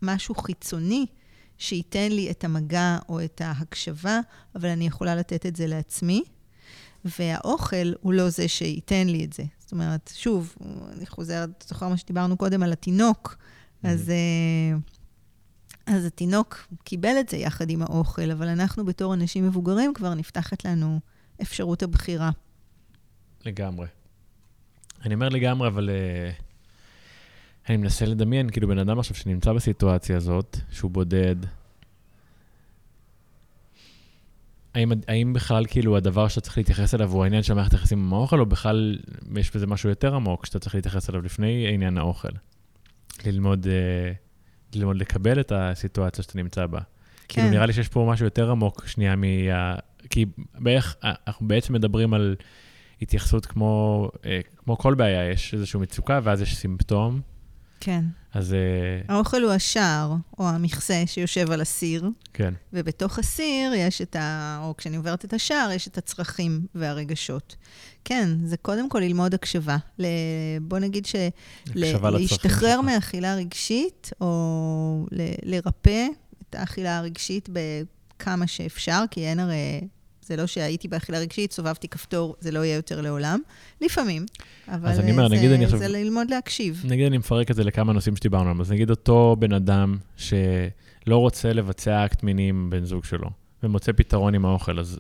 משהו 0.02 0.36
חיצוני 0.36 1.06
שייתן 1.58 2.12
לי 2.12 2.32
את 2.32 2.44
המגע 2.44 2.98
או 3.10 3.24
את 3.24 3.42
ההקשבה, 3.42 4.20
אבל 4.56 4.70
אני 4.70 4.88
יכולה 4.88 5.16
לתת 5.16 5.46
את 5.46 5.56
זה 5.56 5.68
לעצמי. 5.68 6.24
והאוכל 7.20 7.94
הוא 8.02 8.14
לא 8.14 8.30
זה 8.30 8.48
שייתן 8.48 9.08
לי 9.08 9.26
את 9.26 9.34
זה. 9.34 9.44
זאת 9.60 9.72
אומרת, 9.72 10.12
שוב, 10.16 10.56
אני 10.94 11.06
חוזרת, 11.06 11.66
זוכר 11.68 11.88
מה 11.88 11.98
שדיברנו 11.98 12.38
קודם 12.38 12.64
על 12.64 12.74
התינוק, 12.74 13.36
mm-hmm. 13.38 13.88
אז, 13.88 14.10
אה, 14.10 14.78
אז 15.96 16.06
התינוק 16.06 16.68
קיבל 16.84 17.16
את 17.20 17.30
זה 17.30 17.38
יחד 17.38 17.70
עם 17.70 17.82
האוכל, 17.82 18.32
אבל 18.32 18.48
אנחנו 18.48 18.86
בתור 18.86 19.14
אנשים 19.14 19.48
מבוגרים 19.48 19.94
כבר 19.94 20.14
נפתחת 20.14 20.66
לנו 20.66 21.00
אפשרות 21.42 21.84
הבחירה. 21.84 22.32
לגמרי. 23.46 23.88
אני 25.06 25.14
אומר 25.14 25.30
לגמרי, 25.30 25.68
אבל 25.68 25.90
uh, 25.90 26.42
אני 27.70 27.78
מנסה 27.78 28.06
לדמיין, 28.06 28.50
כאילו 28.50 28.68
בן 28.68 28.78
אדם 28.78 29.00
עכשיו 29.00 29.16
שנמצא 29.16 29.54
בסיטואציה 29.54 30.18
הזאת, 30.18 30.58
שהוא 30.72 30.92
בודד, 30.92 31.36
האם, 34.76 34.92
האם 35.08 35.34
בכלל 35.34 35.66
כאילו 35.66 35.98
הדבר 35.98 36.28
שאתה 36.28 36.42
צריך 36.42 36.58
להתייחס 36.58 36.96
אליו 36.96 37.12
הוא 37.12 37.24
העניין 37.24 37.44
של 37.44 37.54
מערכת 37.54 37.74
היחסים 37.74 38.00
עם 38.00 38.14
האוכל, 38.14 38.40
או 38.40 38.46
בכלל 38.46 39.00
יש 39.36 39.56
בזה 39.56 39.68
משהו 39.68 39.90
יותר 39.90 40.16
עמוק 40.16 40.46
שאתה 40.46 40.60
צריך 40.60 40.76
להתייחס 40.76 41.10
אליו 41.10 41.22
לפני 41.22 41.68
עניין 41.74 41.98
האוכל? 41.98 42.30
ללמוד, 43.26 43.66
uh, 43.66 44.76
ללמוד 44.76 44.98
לקבל 44.98 45.40
את 45.40 45.52
הסיטואציה 45.56 46.24
שאתה 46.24 46.38
נמצא 46.38 46.66
בה. 46.66 46.80
כן. 46.80 46.86
כאילו 47.28 47.50
נראה 47.50 47.66
לי 47.66 47.74
שיש 47.74 47.88
פה 47.88 48.08
משהו 48.12 48.26
יותר 48.26 48.52
עמוק 48.52 48.88
שנייה 48.88 49.16
מה... 49.16 49.28
כי 50.10 50.26
בערך, 50.60 50.96
אנחנו 51.04 51.48
בעצם 51.48 51.74
מדברים 51.74 52.14
על... 52.14 52.36
התייחסות 53.02 53.46
כמו, 53.46 54.10
אה, 54.26 54.40
כמו 54.58 54.78
כל 54.78 54.94
בעיה, 54.94 55.32
יש 55.32 55.54
איזושהי 55.54 55.80
מצוקה 55.80 56.20
ואז 56.24 56.42
יש 56.42 56.58
סימפטום. 56.58 57.22
כן. 57.80 58.04
אז... 58.34 58.54
אה, 58.54 59.16
האוכל 59.16 59.44
הוא 59.44 59.52
השער, 59.52 60.14
או 60.40 60.50
המכסה 60.50 61.04
שיושב 61.06 61.52
על 61.52 61.62
הסיר. 61.62 62.10
כן. 62.34 62.54
ובתוך 62.74 63.20
הסיר 63.20 63.74
יש 63.74 64.02
את 64.02 64.16
ה... 64.16 64.60
או 64.64 64.78
כשאני 64.78 64.98
עוברת 64.98 65.26
את 65.26 65.34
השער, 65.34 65.72
יש 65.72 65.88
את 65.88 65.98
הצרכים 65.98 66.68
והרגשות. 66.76 67.56
כן, 68.04 68.30
זה 68.46 68.58
קודם 68.58 68.90
כל 68.90 69.00
ללמוד 69.00 69.34
הקשבה. 69.34 69.78
ל... 70.00 70.06
בוא 70.62 70.80
נגיד 70.80 71.06
ש... 71.06 71.16
הקשבה 71.70 72.10
ל... 72.10 72.14
להשתחרר 72.14 72.82
מאכילה 72.82 73.36
רגשית, 73.36 74.10
או 74.22 75.06
ל... 75.12 75.22
לרפא 75.44 76.08
את 76.50 76.56
האכילה 76.56 76.98
הרגשית 76.98 77.50
בכמה 77.52 78.48
שאפשר, 78.48 79.04
כי 79.12 79.26
אין 79.26 79.40
הרי 79.40 79.88
זה 80.26 80.36
לא 80.36 80.48
שהייתי 80.48 80.88
באכילה 80.88 81.20
רגשית, 81.20 81.52
סובבתי 81.52 81.88
כפתור, 81.88 82.36
זה 82.40 82.52
לא 82.52 82.60
יהיה 82.60 82.76
יותר 82.76 83.02
לעולם. 83.02 83.40
לפעמים, 83.82 84.26
אבל 84.68 84.90
אז 84.90 85.00
אני 85.00 85.12
אומר, 85.12 85.30
זה, 85.30 85.36
נגיד 85.36 85.52
אני 85.52 85.66
עכשיו... 85.66 85.80
זה 85.80 85.88
ללמוד 85.88 86.30
להקשיב. 86.30 86.84
נגיד 86.88 87.06
אני 87.06 87.18
מפרק 87.18 87.52
את 87.52 87.56
זה 87.56 87.64
לכמה 87.64 87.94
נושאים 87.94 88.16
שדיברנו 88.16 88.44
עליהם. 88.44 88.62
אז 88.62 88.72
נגיד 88.72 88.90
אותו 88.90 89.36
בן 89.40 89.54
אדם 89.54 89.98
שלא 90.18 91.18
רוצה 91.18 91.54
לבצע 91.54 92.06
אקט 92.06 92.24
מיני 92.24 92.50
עם 92.50 92.70
בן 92.70 92.86
זוג 92.86 93.06
שלו, 93.06 93.30
ומוצא 93.64 93.92
פתרון 93.92 94.36
עם 94.36 94.46
האוכל, 94.46 94.80
אז 94.80 95.00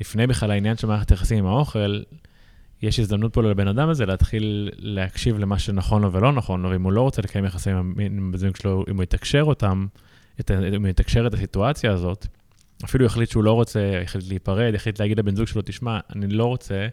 לפני 0.00 0.26
בכלל 0.26 0.50
העניין 0.50 0.76
של 0.76 0.86
מערכת 0.86 1.10
יחסים 1.10 1.38
עם 1.38 1.46
האוכל, 1.46 2.00
יש 2.82 3.00
הזדמנות 3.00 3.34
פה 3.34 3.42
לבן 3.42 3.68
אדם 3.68 3.88
הזה 3.88 4.06
להתחיל 4.06 4.70
להקשיב 4.78 5.38
למה 5.38 5.58
שנכון 5.58 6.02
לו 6.02 6.12
ולא 6.12 6.32
נכון 6.32 6.62
לו, 6.62 6.70
ואם 6.70 6.82
הוא 6.82 6.92
לא 6.92 7.00
רוצה 7.02 7.22
לקיים 7.22 7.44
יחסים 7.44 7.94
עם 7.98 8.32
בן 8.32 8.38
זוג 8.38 8.56
שלו, 8.56 8.84
אם 8.90 8.96
הוא 8.96 9.02
יתקשר 9.02 9.42
אותם, 9.42 9.86
את, 10.40 10.50
אם 10.50 10.82
הוא 10.82 10.88
יתקשר 10.88 11.26
את 11.26 11.34
הסיטואציה 11.34 11.92
הזאת, 11.92 12.26
אפילו 12.84 13.06
החליט 13.06 13.30
שהוא 13.30 13.44
לא 13.44 13.52
רוצה, 13.52 14.00
החליט 14.02 14.28
להיפרד, 14.28 14.74
החליט 14.74 15.00
להגיד 15.00 15.18
לבן 15.18 15.36
זוג 15.36 15.46
שלו, 15.46 15.62
תשמע, 15.64 15.98
אני 16.16 16.26
לא 16.26 16.44
רוצה, 16.44 16.88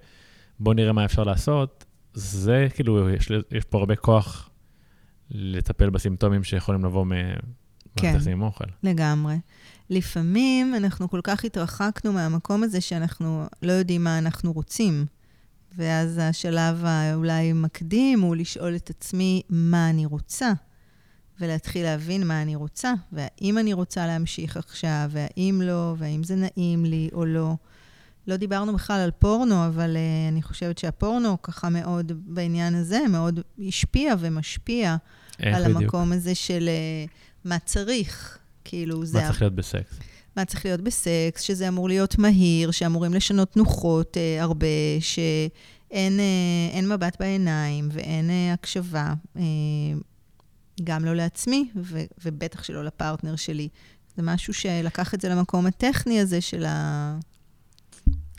בוא 0.59 0.73
נראה 0.73 0.91
מה 0.91 1.05
אפשר 1.05 1.23
לעשות, 1.23 1.85
זה 2.13 2.67
כאילו, 2.73 3.09
יש, 3.09 3.31
יש 3.51 3.63
פה 3.63 3.77
הרבה 3.77 3.95
כוח 3.95 4.49
לטפל 5.31 5.89
בסימפטומים 5.89 6.43
שיכולים 6.43 6.85
לבוא 6.85 7.05
כן. 7.95 8.07
ממערכת 8.07 8.27
עם 8.27 8.41
אוכל. 8.41 8.65
לגמרי. 8.83 9.35
לפעמים 9.89 10.75
אנחנו 10.75 11.09
כל 11.09 11.19
כך 11.23 11.45
התרחקנו 11.45 12.13
מהמקום 12.13 12.63
הזה 12.63 12.81
שאנחנו 12.81 13.45
לא 13.61 13.71
יודעים 13.71 14.03
מה 14.03 14.17
אנחנו 14.17 14.53
רוצים. 14.53 15.05
ואז 15.77 16.17
השלב 16.17 16.85
האולי 16.85 17.53
מקדים 17.53 18.21
הוא 18.21 18.35
לשאול 18.35 18.75
את 18.75 18.89
עצמי 18.89 19.41
מה 19.49 19.89
אני 19.89 20.05
רוצה, 20.05 20.51
ולהתחיל 21.43 21.83
להבין 21.83 22.27
מה 22.27 22.41
אני 22.41 22.55
רוצה, 22.55 22.93
והאם 23.11 23.57
אני 23.57 23.73
רוצה 23.73 24.07
להמשיך 24.07 24.57
עכשיו, 24.57 25.09
והאם 25.09 25.61
לא, 25.63 25.95
והאם 25.97 26.23
זה 26.23 26.35
נעים 26.35 26.85
לי 26.85 27.09
או 27.13 27.25
לא. 27.25 27.55
לא 28.27 28.37
דיברנו 28.37 28.73
בכלל 28.73 28.99
על 28.99 29.11
פורנו, 29.11 29.67
אבל 29.67 29.95
uh, 29.95 30.31
אני 30.31 30.41
חושבת 30.41 30.77
שהפורנו 30.77 31.41
ככה 31.41 31.69
מאוד 31.69 32.11
בעניין 32.25 32.75
הזה, 32.75 32.99
מאוד 33.09 33.39
השפיע 33.67 34.13
ומשפיע 34.19 34.95
על 35.39 35.63
בדיוק? 35.63 35.81
המקום 35.81 36.11
הזה 36.11 36.35
של 36.35 36.69
uh, 37.07 37.09
מה 37.45 37.59
צריך. 37.59 38.37
כאילו, 38.63 39.05
זה... 39.05 39.19
מה 39.19 39.27
צריך 39.27 39.41
להיות 39.41 39.55
בסקס? 39.55 39.99
מה 40.37 40.45
צריך 40.45 40.65
להיות 40.65 40.81
בסקס, 40.81 41.41
שזה 41.41 41.67
אמור 41.67 41.87
להיות 41.87 42.17
מהיר, 42.17 42.71
שאמורים 42.71 43.13
לשנות 43.13 43.51
תנוחות 43.51 44.17
אה, 44.17 44.43
הרבה, 44.43 44.67
שאין 44.99 46.19
אין 46.71 46.89
מבט 46.89 47.17
בעיניים 47.19 47.89
ואין 47.91 48.29
אה, 48.29 48.53
הקשבה, 48.53 49.13
אה, 49.37 49.41
גם 50.83 51.05
לא 51.05 51.13
לעצמי, 51.13 51.69
ו, 51.75 51.99
ובטח 52.25 52.63
שלא 52.63 52.83
לפרטנר 52.83 53.35
שלי. 53.35 53.69
זה 54.15 54.23
משהו 54.23 54.53
שלקח 54.53 55.13
את 55.13 55.21
זה 55.21 55.29
למקום 55.29 55.65
הטכני 55.65 56.19
הזה 56.19 56.41
של 56.41 56.65
ה... 56.65 57.17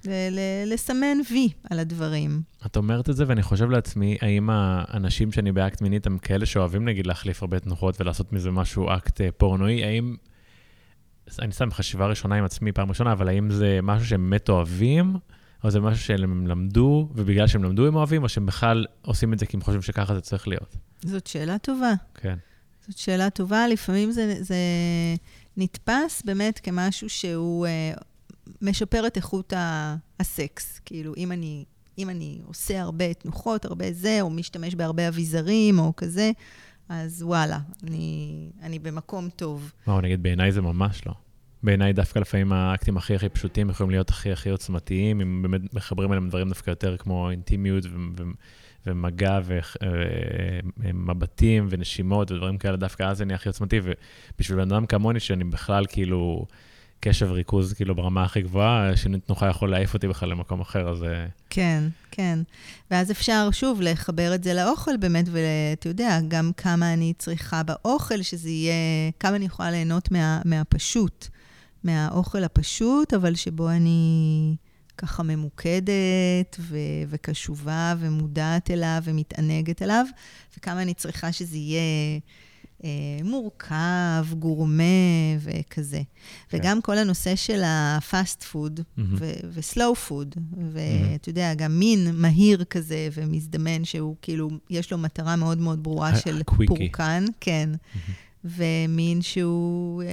ל- 0.06 0.30
ל- 0.30 0.72
לסמן 0.72 1.18
וי 1.30 1.48
על 1.70 1.78
הדברים. 1.78 2.42
את 2.66 2.76
אומרת 2.76 3.10
את 3.10 3.16
זה, 3.16 3.24
ואני 3.26 3.42
חושב 3.42 3.70
לעצמי, 3.70 4.16
האם 4.20 4.50
האנשים 4.50 5.32
שאני 5.32 5.52
באקט 5.52 5.82
מינית 5.82 6.06
הם 6.06 6.18
כאלה 6.18 6.46
שאוהבים, 6.46 6.84
נגיד, 6.84 7.06
להחליף 7.06 7.42
הרבה 7.42 7.60
תנוחות 7.60 8.00
ולעשות 8.00 8.32
מזה 8.32 8.50
משהו 8.50 8.90
אקט 8.90 9.20
אה, 9.20 9.28
פורנואי? 9.36 9.84
האם... 9.84 10.16
אני 11.38 11.52
שם 11.52 11.70
חשיבה 11.70 12.06
ראשונה 12.06 12.34
עם 12.34 12.44
עצמי 12.44 12.72
פעם 12.72 12.88
ראשונה, 12.88 13.12
אבל 13.12 13.28
האם 13.28 13.50
זה 13.50 13.80
משהו 13.82 14.06
שהם 14.06 14.30
באמת 14.30 14.48
אוהבים, 14.48 15.16
או 15.64 15.70
זה 15.70 15.80
משהו 15.80 16.04
שהם 16.04 16.46
למדו, 16.46 17.08
ובגלל 17.14 17.46
שהם 17.46 17.64
למדו 17.64 17.86
הם 17.86 17.94
אוהבים, 17.94 18.22
או 18.22 18.28
שהם 18.28 18.46
בכלל 18.46 18.86
עושים 19.02 19.32
את 19.32 19.38
זה 19.38 19.46
כי 19.46 19.56
הם 19.56 19.60
חושבים 19.62 19.82
שככה 19.82 20.14
זה 20.14 20.20
צריך 20.20 20.48
להיות? 20.48 20.76
זאת 21.04 21.26
שאלה 21.26 21.58
טובה. 21.58 21.92
כן. 22.14 22.36
זאת 22.88 22.98
שאלה 22.98 23.30
טובה. 23.30 23.68
לפעמים 23.68 24.10
זה, 24.10 24.36
זה 24.40 24.56
נתפס 25.56 26.22
באמת 26.24 26.58
כמשהו 26.62 27.08
שהוא 27.08 27.66
אה, 27.66 27.92
משפר 28.62 29.06
את 29.06 29.16
איכות 29.16 29.52
ה- 29.52 29.96
הסקס. 30.20 30.80
כאילו, 30.84 31.14
אם 31.16 31.32
אני, 31.32 31.64
אם 31.98 32.10
אני 32.10 32.40
עושה 32.46 32.80
הרבה 32.80 33.14
תנוחות, 33.14 33.64
הרבה 33.64 33.92
זה, 33.92 34.18
או 34.20 34.30
משתמש 34.30 34.74
בהרבה 34.74 35.08
אביזרים, 35.08 35.78
או 35.78 35.92
כזה, 35.96 36.30
אז 36.88 37.22
וואלה, 37.22 37.58
אני, 37.86 38.30
אני 38.62 38.78
במקום 38.78 39.28
טוב. 39.36 39.72
וואו, 39.86 40.00
נגיד, 40.00 40.22
בעיניי 40.22 40.52
זה 40.52 40.60
ממש 40.62 41.06
לא. 41.06 41.12
בעיניי 41.64 41.92
דווקא 41.92 42.18
לפעמים 42.18 42.52
האקטים 42.52 42.96
הכי 42.96 43.14
הכי 43.14 43.28
פשוטים 43.28 43.70
יכולים 43.70 43.90
להיות 43.90 44.10
הכי 44.10 44.32
הכי 44.32 44.50
עוצמתיים, 44.50 45.20
אם 45.20 45.42
באמת 45.42 45.74
מחברים 45.74 46.12
אליהם 46.12 46.28
דברים 46.28 46.48
דווקא 46.48 46.70
יותר 46.70 46.96
כמו 46.96 47.30
אינטימיות 47.30 47.84
ו- 47.84 47.88
ו- 48.16 48.22
ומגע 48.86 49.40
ומבטים 50.78 51.66
ונשימות 51.70 52.30
ודברים 52.30 52.58
כאלה, 52.58 52.76
דווקא 52.76 53.02
אז 53.02 53.22
נהיה 53.22 53.34
הכי 53.34 53.48
עוצמתי, 53.48 53.80
ובשביל 53.82 54.58
בן 54.58 54.72
אדם 54.72 54.86
כמוני, 54.86 55.20
שאני 55.20 55.44
בכלל 55.44 55.84
כאילו 55.88 56.46
קשב 57.00 57.26
וריכוז 57.30 57.72
כאילו 57.72 57.94
ברמה 57.94 58.24
הכי 58.24 58.42
גבוהה, 58.42 58.96
שינוי 58.96 59.20
תנוחה 59.20 59.48
יכול 59.48 59.70
להעיף 59.70 59.94
אותי 59.94 60.08
בכלל 60.08 60.28
למקום 60.28 60.60
אחר, 60.60 60.88
אז... 60.88 61.02
אה, 61.02 61.26
כן, 61.50 61.82
כן. 62.10 62.38
ואז 62.90 63.10
אפשר, 63.10 63.48
שוב, 63.52 63.80
לחבר 63.82 64.34
את 64.34 64.44
זה 64.44 64.54
לאוכל 64.54 64.96
באמת, 64.96 65.24
ואתה 65.32 65.88
יודע, 65.88 66.18
גם 66.28 66.50
כמה 66.56 66.92
אני 66.92 67.12
צריכה 67.18 67.62
באוכל, 67.62 68.22
שזה 68.22 68.50
יהיה, 68.50 69.10
כמה 69.20 69.36
אני 69.36 69.44
יכולה 69.44 69.70
ליהנות 69.70 70.10
מה, 70.10 70.40
מהפשוט, 70.44 71.28
מהאוכל 71.84 72.44
הפשוט, 72.44 73.14
אבל 73.14 73.34
שבו 73.34 73.70
אני 73.70 74.56
ככה 74.98 75.22
ממוקדת 75.22 76.56
ו- 76.60 76.78
וקשובה 77.08 77.94
ומודעת 77.98 78.70
אליו 78.70 79.02
ומתענגת 79.04 79.82
אליו, 79.82 80.06
וכמה 80.58 80.82
אני 80.82 80.94
צריכה 80.94 81.32
שזה 81.32 81.56
יהיה... 81.56 81.80
אה, 82.84 83.24
מורכב, 83.24 84.26
גורמה 84.38 84.84
וכזה. 85.40 86.02
כן. 86.48 86.56
וגם 86.56 86.80
כל 86.82 86.98
הנושא 86.98 87.36
של 87.36 87.62
ה 87.64 87.80
fast 87.80 88.42
food 88.42 88.80
מהמם. 88.96 89.16
ו 89.52 89.61
slow 89.61 89.94
food, 89.94 90.34
ואתה 90.72 91.28
יודע, 91.28 91.54
גם 91.54 91.78
מין 91.78 92.10
מהיר 92.14 92.64
כזה 92.64 93.08
ומזדמן, 93.12 93.84
שהוא 93.84 94.16
כאילו, 94.22 94.50
יש 94.70 94.92
לו 94.92 94.98
מטרה 94.98 95.36
מאוד 95.36 95.58
מאוד 95.58 95.82
ברורה 95.82 96.16
של 96.16 96.40
הקוויקי. 96.40 96.74
פורקן, 96.74 97.24
כן. 97.40 97.70
ומין 98.44 99.22
שהוא 99.22 100.02
אה, 100.02 100.08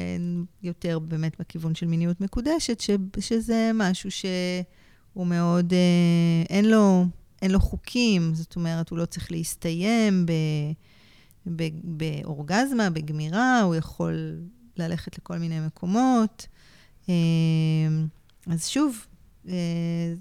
יותר 0.64 1.00
באמת 1.00 1.40
בכיוון 1.40 1.76
של 1.76 1.88
מיניות 1.88 2.22
מקודשת, 2.22 2.80
ש, 2.80 2.90
שזה 3.20 3.72
משהו 3.74 4.10
שהוא 4.12 5.28
מאוד, 5.28 5.74
אה, 5.74 6.44
אין 6.50 6.66
לו, 6.66 7.06
אין 7.42 7.52
לו 7.52 7.60
חוקים, 7.60 8.36
זאת 8.36 8.56
אומרת, 8.56 8.90
הוא 8.90 8.98
לא 9.00 9.06
צריך 9.06 9.32
להסתיים 9.32 10.26
ב, 10.26 10.32
ב, 11.56 11.64
באורגזמה, 11.84 12.90
בגמירה, 12.90 13.62
הוא 13.62 13.76
יכול 13.76 14.42
ללכת 14.78 15.18
לכל 15.18 15.38
מיני 15.38 15.60
מקומות. 15.60 16.48
אה, 17.10 17.14
אז 18.48 18.68
שוב, 18.68 19.08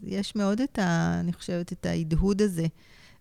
יש 0.02 0.36
מאוד 0.36 0.60
את 0.60 0.78
ה... 0.78 1.16
אני 1.20 1.32
חושבת, 1.32 1.72
את 1.72 1.86
ההדהוד 1.86 2.42
הזה. 2.42 2.66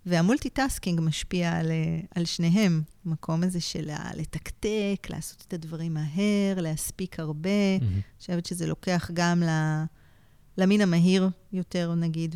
וה 0.05 0.19
multitasking 0.19 1.01
משפיע 1.02 1.58
על, 1.58 1.72
אה, 1.72 2.00
על 2.16 2.26
שניהם. 2.26 2.82
המקום 3.06 3.43
הזה 3.43 3.62
של 3.62 3.89
לתקתק, 4.16 5.08
לעשות 5.10 5.43
את 5.47 5.54
הדברים 5.54 5.93
מהר, 5.93 6.62
להספיק 6.62 7.20
הרבה. 7.20 7.50
אני 7.50 7.86
מהמם. 7.89 8.02
חושבת 8.20 8.45
שזה 8.45 8.68
לוקח 8.68 9.10
גם 9.14 9.43
למין 10.58 10.82
המהיר 10.82 11.30
יותר, 11.54 11.95
נגיד, 11.95 12.36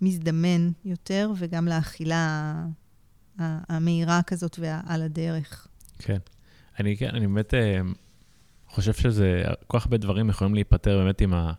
והמזדמן 0.00 0.70
יותר, 0.84 1.32
וגם 1.36 1.68
לאכילה 1.68 2.54
המהירה 3.38 4.22
כזאת 4.22 4.58
ועל 4.58 5.02
הדרך. 5.02 5.68
כן. 5.98 6.18
אני, 6.80 6.96
כן, 6.96 7.08
אני 7.08 7.26
באמת 7.26 7.54
אה, 7.54 7.80
חושב 8.68 8.92
שזה, 8.92 9.42
כל 9.66 9.78
כך 9.78 9.84
הרבה 9.86 9.96
דברים 9.96 10.30
יכולים 10.30 10.54
להיפתר 10.54 10.98
באמת 10.98 11.20
עם, 11.20 11.34
ה, 11.34 11.52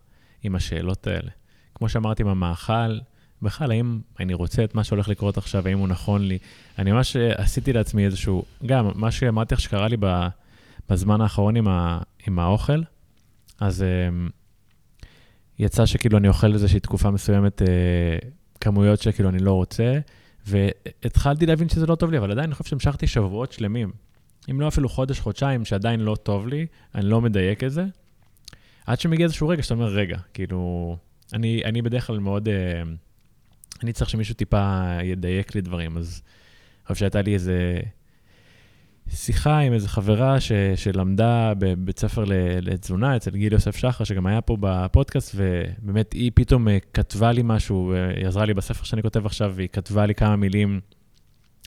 עם 0.43 0.55
השאלות 0.55 1.07
האלה. 1.07 1.31
כמו 1.75 1.89
שאמרתי 1.89 2.23
עם 2.23 2.29
המאכל, 2.29 2.99
בכלל, 3.41 3.71
האם 3.71 3.99
אני 4.19 4.33
רוצה 4.33 4.63
את 4.63 4.75
מה 4.75 4.83
שהולך 4.83 5.07
לקרות 5.07 5.37
עכשיו, 5.37 5.67
האם 5.67 5.79
הוא 5.79 5.87
נכון 5.87 6.21
לי? 6.21 6.37
אני 6.79 6.91
ממש 6.91 7.15
אה, 7.15 7.31
עשיתי 7.35 7.73
לעצמי 7.73 8.05
איזשהו, 8.05 8.43
גם 8.65 8.91
מה 8.95 9.11
שאמרתי 9.11 9.53
לך 9.53 9.61
שקרה 9.61 9.87
לי 9.87 9.97
בזמן 10.89 11.21
האחרון 11.21 11.55
עם, 11.55 11.67
ה, 11.67 11.99
עם 12.27 12.39
האוכל, 12.39 12.81
אז 13.59 13.83
אה, 13.83 13.87
יצא 15.59 15.85
שכאילו 15.85 16.17
אני 16.17 16.27
אוכל 16.27 16.53
איזושהי 16.53 16.79
תקופה 16.79 17.11
מסוימת 17.11 17.61
אה, 17.61 17.67
כמויות 18.61 19.01
שכאילו 19.01 19.29
אני 19.29 19.39
לא 19.39 19.53
רוצה, 19.53 19.99
והתחלתי 20.47 21.45
להבין 21.45 21.69
שזה 21.69 21.85
לא 21.85 21.95
טוב 21.95 22.11
לי, 22.11 22.17
אבל 22.17 22.31
עדיין 22.31 22.45
אני 22.45 22.55
חושב 22.55 22.69
שהמשכתי 22.69 23.07
שבועות 23.07 23.51
שלמים, 23.51 23.91
אם 24.51 24.61
לא 24.61 24.67
אפילו 24.67 24.89
חודש, 24.89 25.19
חודשיים, 25.19 25.65
שעדיין 25.65 25.99
לא 25.99 26.15
טוב 26.23 26.47
לי, 26.47 26.65
אני 26.95 27.05
לא 27.05 27.21
מדייק 27.21 27.63
את 27.63 27.71
זה, 27.71 27.85
עד 28.85 28.99
שמגיע 28.99 29.23
איזשהו 29.23 29.47
רגע 29.47 29.63
שאתה 29.63 29.73
אומר, 29.73 29.87
רגע, 29.87 30.17
כאילו, 30.33 30.97
אני, 31.33 31.61
אני 31.65 31.81
בדרך 31.81 32.07
כלל 32.07 32.19
מאוד, 32.19 32.47
אה, 32.47 32.53
אני 33.83 33.93
צריך 33.93 34.09
שמישהו 34.09 34.35
טיפה 34.35 34.87
ידייק 35.03 35.55
לי 35.55 35.61
דברים, 35.61 35.97
אז 35.97 36.21
אני 36.25 36.87
חושב 36.87 36.99
שהייתה 36.99 37.21
לי 37.21 37.33
איזה 37.33 37.79
שיחה 39.09 39.59
עם 39.59 39.73
איזו 39.73 39.87
חברה 39.87 40.39
ש, 40.39 40.51
שלמדה 40.75 41.53
בבית 41.57 41.99
ספר 41.99 42.23
לתזונה 42.61 43.15
אצל 43.15 43.31
גיל 43.31 43.53
יוסף 43.53 43.75
שחר, 43.75 44.03
שגם 44.03 44.25
היה 44.25 44.41
פה 44.41 44.57
בפודקאסט, 44.59 45.35
ובאמת 45.35 46.13
היא 46.13 46.31
פתאום 46.35 46.67
אה, 46.67 46.77
כתבה 46.93 47.31
לי 47.31 47.41
משהו, 47.43 47.93
אה, 47.93 48.09
היא 48.15 48.27
עזרה 48.27 48.45
לי 48.45 48.53
בספר 48.53 48.83
שאני 48.83 49.01
כותב 49.01 49.25
עכשיו, 49.25 49.53
והיא 49.55 49.69
כתבה 49.69 50.05
לי 50.05 50.15
כמה 50.15 50.35
מילים 50.35 50.79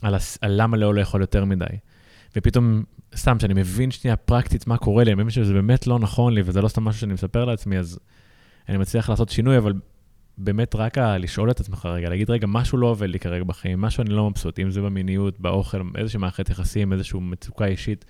על, 0.03 0.15
הס, 0.15 0.39
על 0.41 0.63
למה 0.63 0.77
לא 0.77 0.95
לאכול 0.95 1.21
יותר 1.21 1.45
מדי. 1.45 1.65
ופתאום, 2.37 2.83
סתם, 3.17 3.39
שאני 3.41 3.55
מבין 3.55 3.91
שנייה 3.91 4.17
פרקטית 4.17 4.67
מה 4.67 4.77
קורה 4.77 5.05
לי, 5.05 5.13
אני 5.13 5.23
מבין 5.23 5.31
שזה 5.31 5.53
באמת 5.53 5.87
לא 5.87 5.99
נכון 5.99 6.35
לי, 6.35 6.43
וזה 6.45 6.63
לא 6.63 6.69
סתם 6.69 6.85
משהו 6.85 7.01
שאני 7.01 7.13
מספר 7.13 7.45
לעצמי, 7.45 7.79
אז 7.79 7.99
אני 8.69 8.79
מצליח 8.79 9.11
לעשות 9.11 9.29
שינוי, 9.29 9.59
אבל 9.59 9.73
באמת 10.39 10.75
רק 10.75 10.99
לשאול 10.99 11.51
את 11.51 11.61
עצמך 11.61 11.87
רגע, 11.87 12.09
להגיד, 12.09 12.31
רגע, 12.31 12.47
משהו 12.47 12.79
לא 12.79 12.87
עובד 12.87 13.09
לי 13.09 13.19
כרגע 13.19 13.45
בחיים, 13.45 13.81
משהו 13.81 14.03
אני 14.03 14.11
לא 14.11 14.31
מבסוט, 14.31 14.59
אם 14.59 14.71
זה 14.71 14.81
במיניות, 14.81 15.41
באוכל, 15.41 15.83
איזושהי 15.97 16.21
מערכת 16.21 16.51
יחסים, 16.51 16.93
איזושהי 16.93 17.21
מצוקה 17.21 17.65
אישית. 17.65 18.05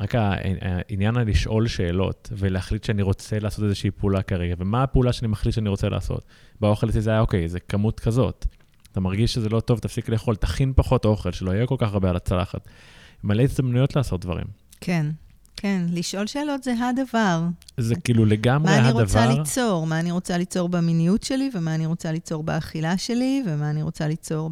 רק 0.00 0.14
העניין 0.14 1.14
הוא 1.14 1.22
לשאול 1.22 1.68
שאלות 1.68 2.32
ולהחליט 2.32 2.84
שאני 2.84 3.02
רוצה 3.02 3.38
לעשות 3.38 3.64
איזושהי 3.64 3.90
פעולה 3.90 4.22
כרגע, 4.22 4.54
ומה 4.58 4.82
הפעולה 4.82 5.12
שאני 5.12 5.28
מחליט 5.28 5.54
שאני 5.54 5.68
רוצה 5.68 5.88
לעשות. 5.88 6.24
באוכל 6.60 6.88
אצלי 6.88 7.00
זה 7.00 7.10
היה, 7.10 7.20
אוקיי, 7.20 7.48
זה 7.48 7.60
כמות 7.60 8.00
כזאת. 8.00 8.46
אתה 8.92 9.00
מרגיש 9.00 9.34
שזה 9.34 9.48
לא 9.48 9.60
טוב, 9.60 9.78
תפסיק 9.78 10.08
לאכול, 10.08 10.36
תכין 10.36 10.72
פחות 10.76 11.04
אוכל, 11.04 11.32
שלא 11.32 11.50
יהיה 11.50 11.66
כל 11.66 11.76
כך 11.78 11.92
הרבה 11.92 12.10
על 12.10 12.16
הצלחת. 12.16 12.68
מלא 13.24 13.42
הזדמנויות 13.42 13.96
לעשות 13.96 14.20
דברים. 14.20 14.46
כן. 14.80 15.06
כן, 15.60 15.82
לשאול 15.92 16.26
שאלות 16.26 16.62
זה 16.62 16.74
הדבר. 16.88 17.42
זה 17.76 17.94
כאילו 18.04 18.24
לגמרי 18.24 18.72
הדבר. 18.72 18.82
מה 18.82 18.90
אני 18.90 19.00
רוצה 19.00 19.26
ליצור? 19.26 19.86
מה 19.86 20.00
אני 20.00 20.10
רוצה 20.10 20.38
ליצור 20.38 20.68
במיניות 20.68 21.22
שלי, 21.22 21.50
ומה 21.54 21.74
אני 21.74 21.86
רוצה 21.86 22.12
ליצור 22.12 22.42
באכילה 22.42 22.98
שלי, 22.98 23.42
ומה 23.46 23.70
אני 23.70 23.82
רוצה 23.82 24.08
ליצור 24.08 24.50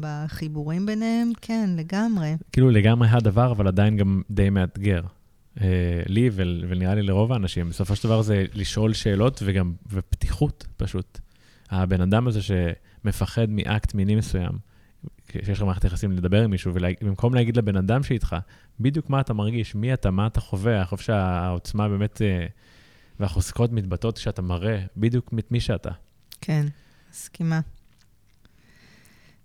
בחיבורים 0.00 0.86
ביניהם? 0.86 1.32
כן, 1.40 1.70
לגמרי. 1.76 2.36
כאילו 2.52 2.70
לגמרי 2.70 3.08
הדבר, 3.10 3.52
אבל 3.52 3.66
עדיין 3.66 3.96
גם 3.96 4.22
די 4.30 4.50
מאתגר. 4.50 5.00
אה, 5.60 6.02
לי 6.06 6.30
ונראה 6.34 6.94
לי 6.94 7.02
לרוב 7.02 7.32
האנשים, 7.32 7.68
בסופו 7.68 7.96
של 7.96 8.04
דבר 8.08 8.22
זה 8.22 8.44
לשאול 8.54 8.92
שאלות 8.92 9.42
וגם, 9.44 9.72
ופתיחות 9.92 10.66
פשוט. 10.76 11.18
הבן 11.70 12.00
אדם 12.00 12.28
הזה 12.28 12.40
שמפחד 12.42 13.50
מאקט 13.50 13.94
מיני 13.94 14.14
מסוים, 14.14 14.52
כשיש 15.28 15.58
לך 15.58 15.64
מערכת 15.64 15.84
יחסים 15.84 16.12
לדבר 16.12 16.44
עם 16.44 16.50
מישהו, 16.50 16.72
ובמקום 16.74 17.34
להגיד 17.34 17.56
לבן 17.56 17.76
אדם 17.76 18.02
שאיתך, 18.02 18.36
בדיוק 18.80 19.10
מה 19.10 19.20
אתה 19.20 19.34
מרגיש, 19.34 19.74
מי 19.74 19.94
אתה, 19.94 20.10
מה 20.10 20.26
אתה 20.26 20.40
חווה, 20.40 20.76
אני 20.76 20.84
חושב 20.84 21.04
שהעוצמה 21.04 21.88
באמת, 21.88 22.22
אה, 22.22 22.46
והחוזקות 23.20 23.72
מתבטאות 23.72 24.18
כשאתה 24.18 24.42
מראה 24.42 24.80
בדיוק 24.96 25.30
את 25.38 25.52
מי 25.52 25.60
שאתה. 25.60 25.90
כן, 26.40 26.66
מסכימה. 27.10 27.60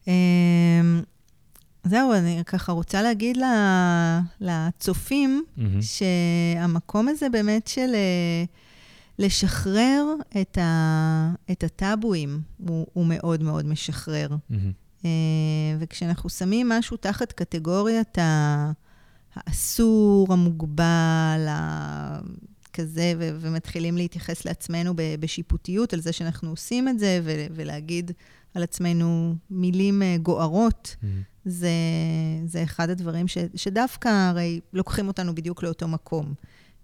אמ, 0.07 1.01
זהו, 1.83 2.13
אני 2.13 2.41
ככה 2.45 2.71
רוצה 2.71 3.01
להגיד 3.01 3.37
לצופים, 4.41 5.43
mm-hmm. 5.57 5.61
שהמקום 5.81 7.07
הזה 7.07 7.29
באמת 7.29 7.67
של 7.67 7.89
אה, 7.93 8.43
לשחרר 9.19 10.05
את, 10.41 10.57
ה, 10.57 11.33
את 11.51 11.63
הטאבואים, 11.63 12.41
הוא, 12.57 12.87
הוא 12.93 13.05
מאוד 13.05 13.43
מאוד 13.43 13.65
משחרר. 13.65 14.29
Mm-hmm. 14.29 14.55
וכשאנחנו 15.79 16.29
שמים 16.29 16.69
משהו 16.69 16.97
תחת 16.97 17.31
קטגוריית 17.31 18.17
האסור, 19.35 20.33
המוגבל, 20.33 21.47
כזה, 22.73 23.13
ו- 23.19 23.29
ומתחילים 23.39 23.97
להתייחס 23.97 24.45
לעצמנו 24.45 24.93
בשיפוטיות 25.19 25.93
על 25.93 26.01
זה 26.01 26.11
שאנחנו 26.11 26.49
עושים 26.49 26.87
את 26.87 26.99
זה, 26.99 27.19
ו- 27.23 27.45
ולהגיד 27.51 28.11
על 28.53 28.63
עצמנו 28.63 29.35
מילים 29.49 30.01
אה, 30.01 30.17
גוערות, 30.21 30.95
mm-hmm. 30.95 31.05
זה, 31.45 31.69
זה 32.45 32.63
אחד 32.63 32.89
הדברים 32.89 33.27
ש- 33.27 33.37
שדווקא 33.55 34.09
הרי 34.09 34.59
לוקחים 34.73 35.07
אותנו 35.07 35.35
בדיוק 35.35 35.63
לאותו 35.63 35.87
מקום. 35.87 36.33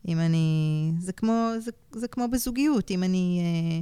אם 0.08 0.20
אני... 0.20 0.92
זה 1.00 1.14
כמו, 1.14 1.52
זה, 1.60 1.72
זה 1.92 2.08
כמו 2.08 2.28
בזוגיות, 2.32 2.92
אם 2.92 3.04
אני 3.04 3.42
אה, 3.42 3.82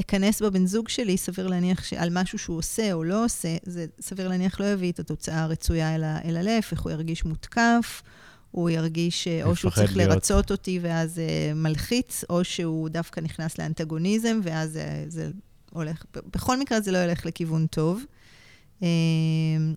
אכנס 0.00 0.42
בבן 0.42 0.66
זוג 0.66 0.88
שלי, 0.88 1.16
סביר 1.16 1.46
להניח 1.46 1.84
שעל 1.84 2.08
משהו 2.12 2.38
שהוא 2.38 2.58
עושה 2.58 2.92
או 2.92 3.04
לא 3.04 3.24
עושה, 3.24 3.56
זה 3.62 3.86
סביר 4.00 4.28
להניח 4.28 4.60
לא 4.60 4.64
יביא 4.64 4.92
את 4.92 5.00
התוצאה 5.00 5.42
הרצויה, 5.42 5.94
אלא, 5.94 6.06
אלא 6.24 6.40
להפך, 6.40 6.80
הוא 6.80 6.92
ירגיש 6.92 7.24
מותקף, 7.24 8.02
הוא 8.50 8.70
ירגיש 8.70 9.28
אה, 9.28 9.44
או 9.44 9.56
שהוא 9.56 9.70
צריך 9.70 9.96
להיות. 9.96 10.10
לרצות 10.10 10.50
אותי 10.50 10.78
ואז 10.82 11.18
אה, 11.18 11.52
מלחיץ, 11.54 12.24
או 12.30 12.44
שהוא 12.44 12.88
דווקא 12.88 13.20
נכנס 13.20 13.58
לאנטגוניזם, 13.58 14.40
ואז 14.42 14.76
אה, 14.76 15.04
זה 15.08 15.30
הולך, 15.72 16.04
בכל 16.34 16.60
מקרה 16.60 16.80
זה 16.80 16.92
לא 16.92 16.98
ילך 16.98 17.26
לכיוון 17.26 17.66
טוב. 17.66 18.02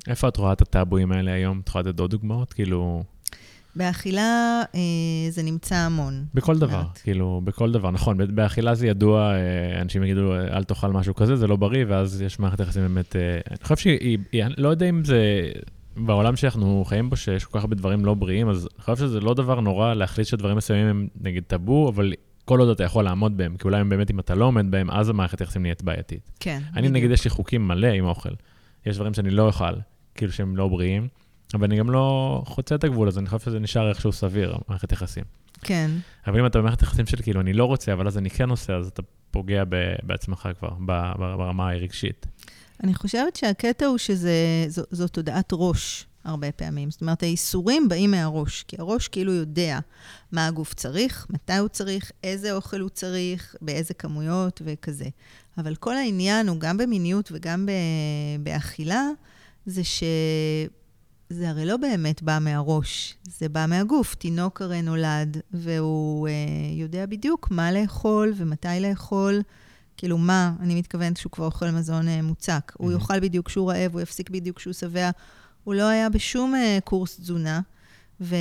איפה 0.07 0.28
את 0.28 0.38
רואה 0.38 0.53
את 0.53 0.61
הטאבואים 0.61 1.11
האלה 1.11 1.32
היום? 1.32 1.59
את 1.59 1.67
יכולה 1.67 1.89
לתת 1.89 1.99
עוד 1.99 2.11
דוגמאות? 2.11 2.53
כאילו... 2.53 3.03
באכילה 3.76 4.61
אה, 4.76 4.80
זה 5.30 5.43
נמצא 5.43 5.76
המון. 5.76 6.26
בכל 6.34 6.59
דבר, 6.59 6.78
מעט. 6.78 6.99
כאילו, 7.03 7.41
בכל 7.43 7.72
דבר, 7.72 7.91
נכון. 7.91 8.36
באכילה 8.36 8.76
זה 8.76 8.88
ידוע, 8.88 9.34
אה, 9.34 9.82
אנשים 9.82 10.03
יגידו, 10.03 10.36
אל 10.36 10.63
תאכל 10.63 10.91
משהו 10.91 11.15
כזה, 11.15 11.36
זה 11.36 11.47
לא 11.47 11.55
בריא, 11.55 11.86
ואז 11.88 12.22
יש 12.22 12.39
מערכת 12.39 12.59
יחסים 12.59 12.82
באמת... 12.82 13.15
אה, 13.15 13.39
אני 13.51 13.57
חושב 13.63 13.76
שהיא, 13.78 14.17
אני 14.34 14.53
לא 14.57 14.70
יודע 14.70 14.89
אם 14.89 15.03
זה... 15.03 15.51
בעולם 16.05 16.36
שאנחנו 16.36 16.84
חיים 16.88 17.09
בו, 17.09 17.15
שיש 17.15 17.45
כל 17.45 17.57
כך 17.57 17.63
הרבה 17.63 17.76
דברים 17.76 18.05
לא 18.05 18.13
בריאים, 18.13 18.49
אז 18.49 18.67
אני 18.76 18.84
חושב 18.84 18.95
שזה 18.95 19.20
לא 19.20 19.34
דבר 19.34 19.59
נורא 19.59 19.93
להחליט 19.93 20.28
שדברים 20.28 20.57
מסוימים 20.57 20.88
הם 20.88 21.07
נגיד 21.22 21.43
טאבו, 21.47 21.89
אבל 21.89 22.13
כל 22.45 22.59
עוד 22.59 22.70
אתה 22.70 22.84
יכול 22.84 23.03
לעמוד 23.03 23.38
בהם, 23.38 23.57
כי 23.57 23.63
אולי 23.63 23.84
באמת 23.84 24.11
אם 24.11 24.20
אתה 24.20 24.36
לא 24.36 24.45
עומד 24.45 24.72
בהם, 24.72 24.91
אז 24.91 25.09
המערכת 25.09 25.41
יחסים 25.41 25.61
נהיית 25.61 25.84
בעייתית. 25.84 26.32
כן, 26.39 26.59
אני 26.74 26.82
בדיוק. 26.82 26.95
נגיד, 26.95 27.11
יש 27.11 27.24
לי 27.24 27.30
חוקים 27.30 27.67
מלא 27.67 27.88
עם 27.88 28.05
אוכל. 28.05 28.30
יש 28.86 28.95
דברים 28.95 29.13
שאני 29.13 29.30
לא 29.30 29.47
אוכל, 29.47 29.74
כאילו 30.15 30.32
שהם 30.32 30.55
לא 30.55 30.67
בריאים. 30.67 31.07
אבל 31.54 31.64
אני 31.64 31.78
גם 31.78 31.89
לא 31.89 32.41
חוצה 32.45 32.76
את 32.76 32.84
הגבול 32.84 33.08
הזה, 33.08 33.20
אני 33.20 33.28
חושב 33.28 33.45
שזה 33.45 33.60
נשאר 33.60 33.89
איכשהו 33.89 34.12
סביר, 34.12 34.58
מערכת 34.68 34.91
יחסים. 34.91 35.24
כן. 35.62 35.91
אבל 36.28 36.39
אם 36.39 36.45
אתה 36.45 36.60
במערכת 36.60 36.82
יחסים 36.82 37.06
של 37.06 37.22
כאילו, 37.22 37.41
אני 37.41 37.54
לא 37.54 37.66
רוצה, 37.66 37.93
אבל 37.93 38.08
אז 38.08 38.18
אני 38.18 38.30
כן 38.30 38.50
עושה, 38.50 38.76
אז 38.76 38.88
אתה 38.88 39.02
פוגע 39.32 39.64
ב- 39.70 39.95
בעצמך 40.04 40.50
כבר, 40.60 40.70
ב- 40.86 41.14
ברמה 41.18 41.70
הרגשית. 41.72 42.26
אני 42.84 42.93
חושבת 42.93 43.36
שהקטע 43.36 43.86
הוא 43.86 43.97
שזו 43.97 45.08
תודעת 45.12 45.50
ראש. 45.54 46.06
הרבה 46.24 46.52
פעמים. 46.52 46.91
זאת 46.91 47.02
אומרת, 47.02 47.24
האיסורים 47.24 47.89
באים 47.89 48.12
מהראש, 48.12 48.64
כי 48.68 48.76
הראש 48.80 49.08
כאילו 49.08 49.34
יודע 49.34 49.80
מה 50.32 50.47
הגוף 50.47 50.74
צריך, 50.74 51.28
מתי 51.30 51.58
הוא 51.58 51.68
צריך, 51.68 52.12
איזה 52.24 52.54
אוכל 52.54 52.80
הוא 52.80 52.89
צריך, 52.89 53.56
באיזה 53.62 53.93
כמויות 53.93 54.62
וכזה. 54.66 55.06
אבל 55.58 55.76
כל 55.76 55.95
העניין 55.95 56.47
הוא 56.47 56.60
גם 56.60 56.78
במיניות 56.78 57.32
וגם 57.32 57.70
באכילה, 58.39 59.04
זה 59.66 59.84
ש... 59.84 60.04
זה 61.30 61.49
הרי 61.49 61.65
לא 61.65 61.77
באמת 61.77 62.23
בא 62.23 62.38
מהראש, 62.41 63.15
זה 63.23 63.49
בא 63.49 63.65
מהגוף. 63.69 64.15
תינוק 64.15 64.61
הרי 64.61 64.82
נולד, 64.82 65.38
והוא 65.51 66.27
אה, 66.27 66.34
יודע 66.73 67.05
בדיוק 67.05 67.51
מה 67.51 67.71
לאכול 67.71 68.34
ומתי 68.36 68.67
לאכול. 68.80 69.41
כאילו, 69.97 70.17
מה, 70.17 70.53
אני 70.59 70.75
מתכוונת 70.75 71.17
שהוא 71.17 71.32
כבר 71.32 71.45
אוכל 71.45 71.71
מזון 71.71 72.07
אה, 72.07 72.21
מוצק. 72.21 72.71
Mm-hmm. 72.71 72.84
הוא 72.84 72.91
יאכל 72.91 73.19
בדיוק 73.19 73.47
כשהוא 73.47 73.71
רעב, 73.71 73.93
הוא 73.93 74.01
יפסיק 74.01 74.30
בדיוק 74.30 74.57
כשהוא 74.57 74.73
שבע. 74.73 75.09
הוא 75.63 75.73
לא 75.73 75.88
היה 75.88 76.09
בשום 76.09 76.55
אה, 76.55 76.77
קורס 76.84 77.19
תזונה, 77.19 77.61
ו... 78.21 78.36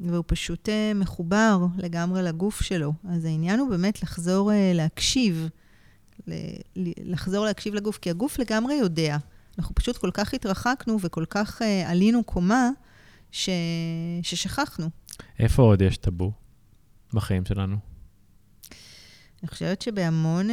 והוא 0.00 0.24
פשוט 0.26 0.68
אה, 0.68 0.92
מחובר 0.94 1.66
לגמרי 1.78 2.22
לגוף 2.22 2.62
שלו. 2.62 2.92
אז 3.08 3.24
העניין 3.24 3.60
הוא 3.60 3.70
באמת 3.70 4.02
לחזור 4.02 4.52
אה, 4.52 4.72
להקשיב, 4.74 5.48
לחזור 6.76 7.44
להקשיב 7.44 7.74
לגוף, 7.74 7.98
כי 7.98 8.10
הגוף 8.10 8.38
לגמרי 8.38 8.74
יודע. 8.74 9.16
אנחנו 9.58 9.74
פשוט 9.74 9.96
כל 9.96 10.10
כך 10.14 10.34
התרחקנו 10.34 10.98
וכל 11.00 11.24
כך 11.30 11.62
uh, 11.62 11.64
עלינו 11.90 12.24
קומה, 12.24 12.70
ש... 13.32 13.48
ששכחנו. 14.22 14.90
איפה 15.38 15.62
עוד 15.62 15.82
יש 15.82 15.96
טאבו 15.96 16.32
בחיים 17.14 17.44
שלנו? 17.44 17.76
אני 19.42 19.48
חושבת 19.48 19.82
שבהמון 19.82 20.48
uh, 20.50 20.52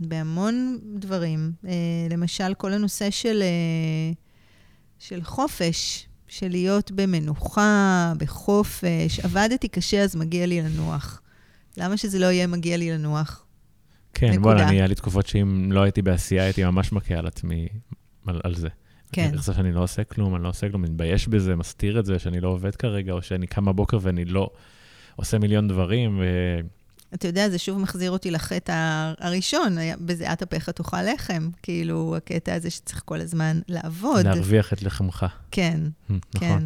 בהמון 0.00 0.78
דברים. 0.98 1.52
Uh, 1.64 1.68
למשל, 2.10 2.54
כל 2.54 2.72
הנושא 2.72 3.10
של, 3.10 3.42
uh, 3.42 4.16
של 4.98 5.22
חופש, 5.22 6.06
של 6.28 6.48
להיות 6.48 6.90
במנוחה, 6.90 8.12
בחופש. 8.18 9.20
עבדתי 9.22 9.68
קשה, 9.68 10.02
אז 10.02 10.16
מגיע 10.16 10.46
לי 10.46 10.62
לנוח. 10.62 11.20
למה 11.76 11.96
שזה 11.96 12.18
לא 12.18 12.26
יהיה 12.26 12.46
מגיע 12.46 12.76
לי 12.76 12.90
לנוח? 12.90 13.43
כן, 14.14 14.42
בוא'נה, 14.42 14.68
אני, 14.68 14.76
היה 14.76 14.86
לי 14.86 14.94
תקופות 14.94 15.26
שאם 15.26 15.72
לא 15.72 15.82
הייתי 15.82 16.02
בעשייה, 16.02 16.44
הייתי 16.44 16.64
ממש 16.64 16.92
מכה 16.92 17.14
על 17.14 17.26
עצמי 17.26 17.68
על, 18.26 18.40
על 18.44 18.54
זה. 18.54 18.68
כן. 19.12 19.28
אני 19.28 19.38
חושב 19.38 19.52
שאני 19.52 19.72
לא 19.72 19.82
עושה 19.82 20.04
כלום, 20.04 20.34
אני 20.34 20.42
לא 20.44 20.48
עושה 20.48 20.68
כלום, 20.68 20.82
מתבייש 20.82 21.28
בזה, 21.28 21.56
מסתיר 21.56 22.00
את 22.00 22.06
זה, 22.06 22.18
שאני 22.18 22.40
לא 22.40 22.48
עובד 22.48 22.76
כרגע, 22.76 23.12
או 23.12 23.22
שאני 23.22 23.46
קם 23.46 23.64
בבוקר 23.64 23.98
ואני 24.02 24.24
לא 24.24 24.50
עושה 25.16 25.38
מיליון 25.38 25.68
דברים. 25.68 26.18
ו... 26.20 26.24
אתה 27.14 27.28
יודע, 27.28 27.50
זה 27.50 27.58
שוב 27.58 27.78
מחזיר 27.78 28.10
אותי 28.10 28.30
לחטא 28.30 29.12
הראשון, 29.18 29.76
בזיעת 30.00 30.42
אפיך 30.42 30.70
תאכל 30.70 31.02
לחם. 31.02 31.50
כאילו, 31.62 32.16
הקטע 32.16 32.54
הזה 32.54 32.70
שצריך 32.70 33.02
כל 33.04 33.20
הזמן 33.20 33.60
לעבוד. 33.68 34.26
להרוויח 34.26 34.72
את 34.72 34.82
לחמך. 34.82 35.26
כן, 35.50 35.80
נכון. 36.10 36.20
כן. 36.38 36.62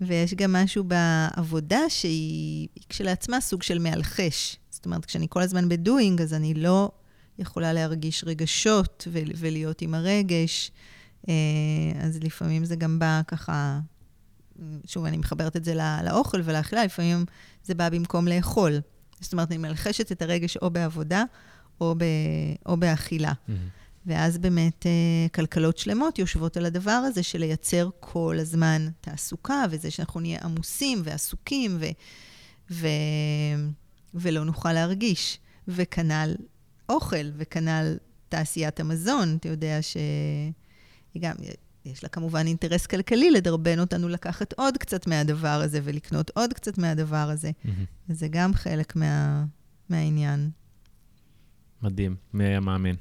ויש 0.00 0.34
גם 0.34 0.52
משהו 0.52 0.84
בעבודה 0.84 1.80
שהיא 1.88 2.68
כשלעצמה 2.88 3.40
סוג 3.40 3.62
של 3.62 3.78
מאלחש. 3.78 4.56
זאת 4.76 4.86
אומרת, 4.86 5.04
כשאני 5.04 5.26
כל 5.30 5.42
הזמן 5.42 5.68
בדואינג, 5.68 6.22
אז 6.22 6.34
אני 6.34 6.54
לא 6.54 6.90
יכולה 7.38 7.72
להרגיש 7.72 8.24
רגשות 8.26 9.08
ו- 9.12 9.18
ולהיות 9.36 9.82
עם 9.82 9.94
הרגש. 9.94 10.70
אה, 11.28 11.34
אז 12.00 12.18
לפעמים 12.22 12.64
זה 12.64 12.76
גם 12.76 12.98
בא 12.98 13.20
ככה, 13.28 13.80
שוב, 14.86 15.04
אני 15.04 15.16
מחברת 15.16 15.56
את 15.56 15.64
זה 15.64 15.74
לא- 15.74 16.02
לאוכל 16.04 16.40
ולאכילה, 16.44 16.84
לפעמים 16.84 17.24
זה 17.64 17.74
בא 17.74 17.88
במקום 17.88 18.28
לאכול. 18.28 18.80
זאת 19.20 19.32
אומרת, 19.32 19.48
אני 19.48 19.58
מלחשת 19.58 20.12
את 20.12 20.22
הרגש 20.22 20.56
או 20.56 20.70
בעבודה 20.70 21.24
או, 21.80 21.94
ב- 21.98 22.04
או 22.66 22.76
באכילה. 22.76 23.32
Mm-hmm. 23.32 23.52
ואז 24.06 24.38
באמת 24.38 24.86
אה, 24.86 25.28
כלכלות 25.34 25.78
שלמות 25.78 26.18
יושבות 26.18 26.56
על 26.56 26.66
הדבר 26.66 26.90
הזה 26.90 27.22
של 27.22 27.38
לייצר 27.38 27.88
כל 28.00 28.36
הזמן 28.40 28.88
תעסוקה, 29.00 29.64
וזה 29.70 29.90
שאנחנו 29.90 30.20
נהיה 30.20 30.38
עמוסים 30.44 31.02
ועסוקים, 31.04 31.76
ו... 31.80 31.86
ו... 32.70 32.86
ולא 34.16 34.44
נוכל 34.44 34.72
להרגיש. 34.72 35.38
וכנ"ל 35.68 36.34
אוכל, 36.88 37.30
וכנ"ל 37.36 37.96
תעשיית 38.28 38.80
המזון. 38.80 39.36
אתה 39.36 39.48
יודע 39.48 39.78
שגם, 39.82 41.34
יש 41.84 42.02
לה 42.02 42.08
כמובן 42.08 42.46
אינטרס 42.46 42.86
כלכלי 42.86 43.30
לדרבן 43.30 43.78
אותנו 43.78 44.08
לקחת 44.08 44.52
עוד 44.52 44.78
קצת 44.78 45.06
מהדבר 45.06 45.48
הזה 45.48 45.80
ולקנות 45.84 46.30
עוד 46.34 46.52
קצת 46.52 46.78
מהדבר 46.78 47.16
הזה. 47.16 47.50
Mm-hmm. 47.50 47.68
וזה 48.08 48.28
גם 48.28 48.54
חלק 48.54 48.96
מה, 48.96 49.44
מהעניין. 49.88 50.50
מדהים, 51.82 52.16
מי 52.32 52.44
היה 52.44 52.60
מאמין? 52.60 52.96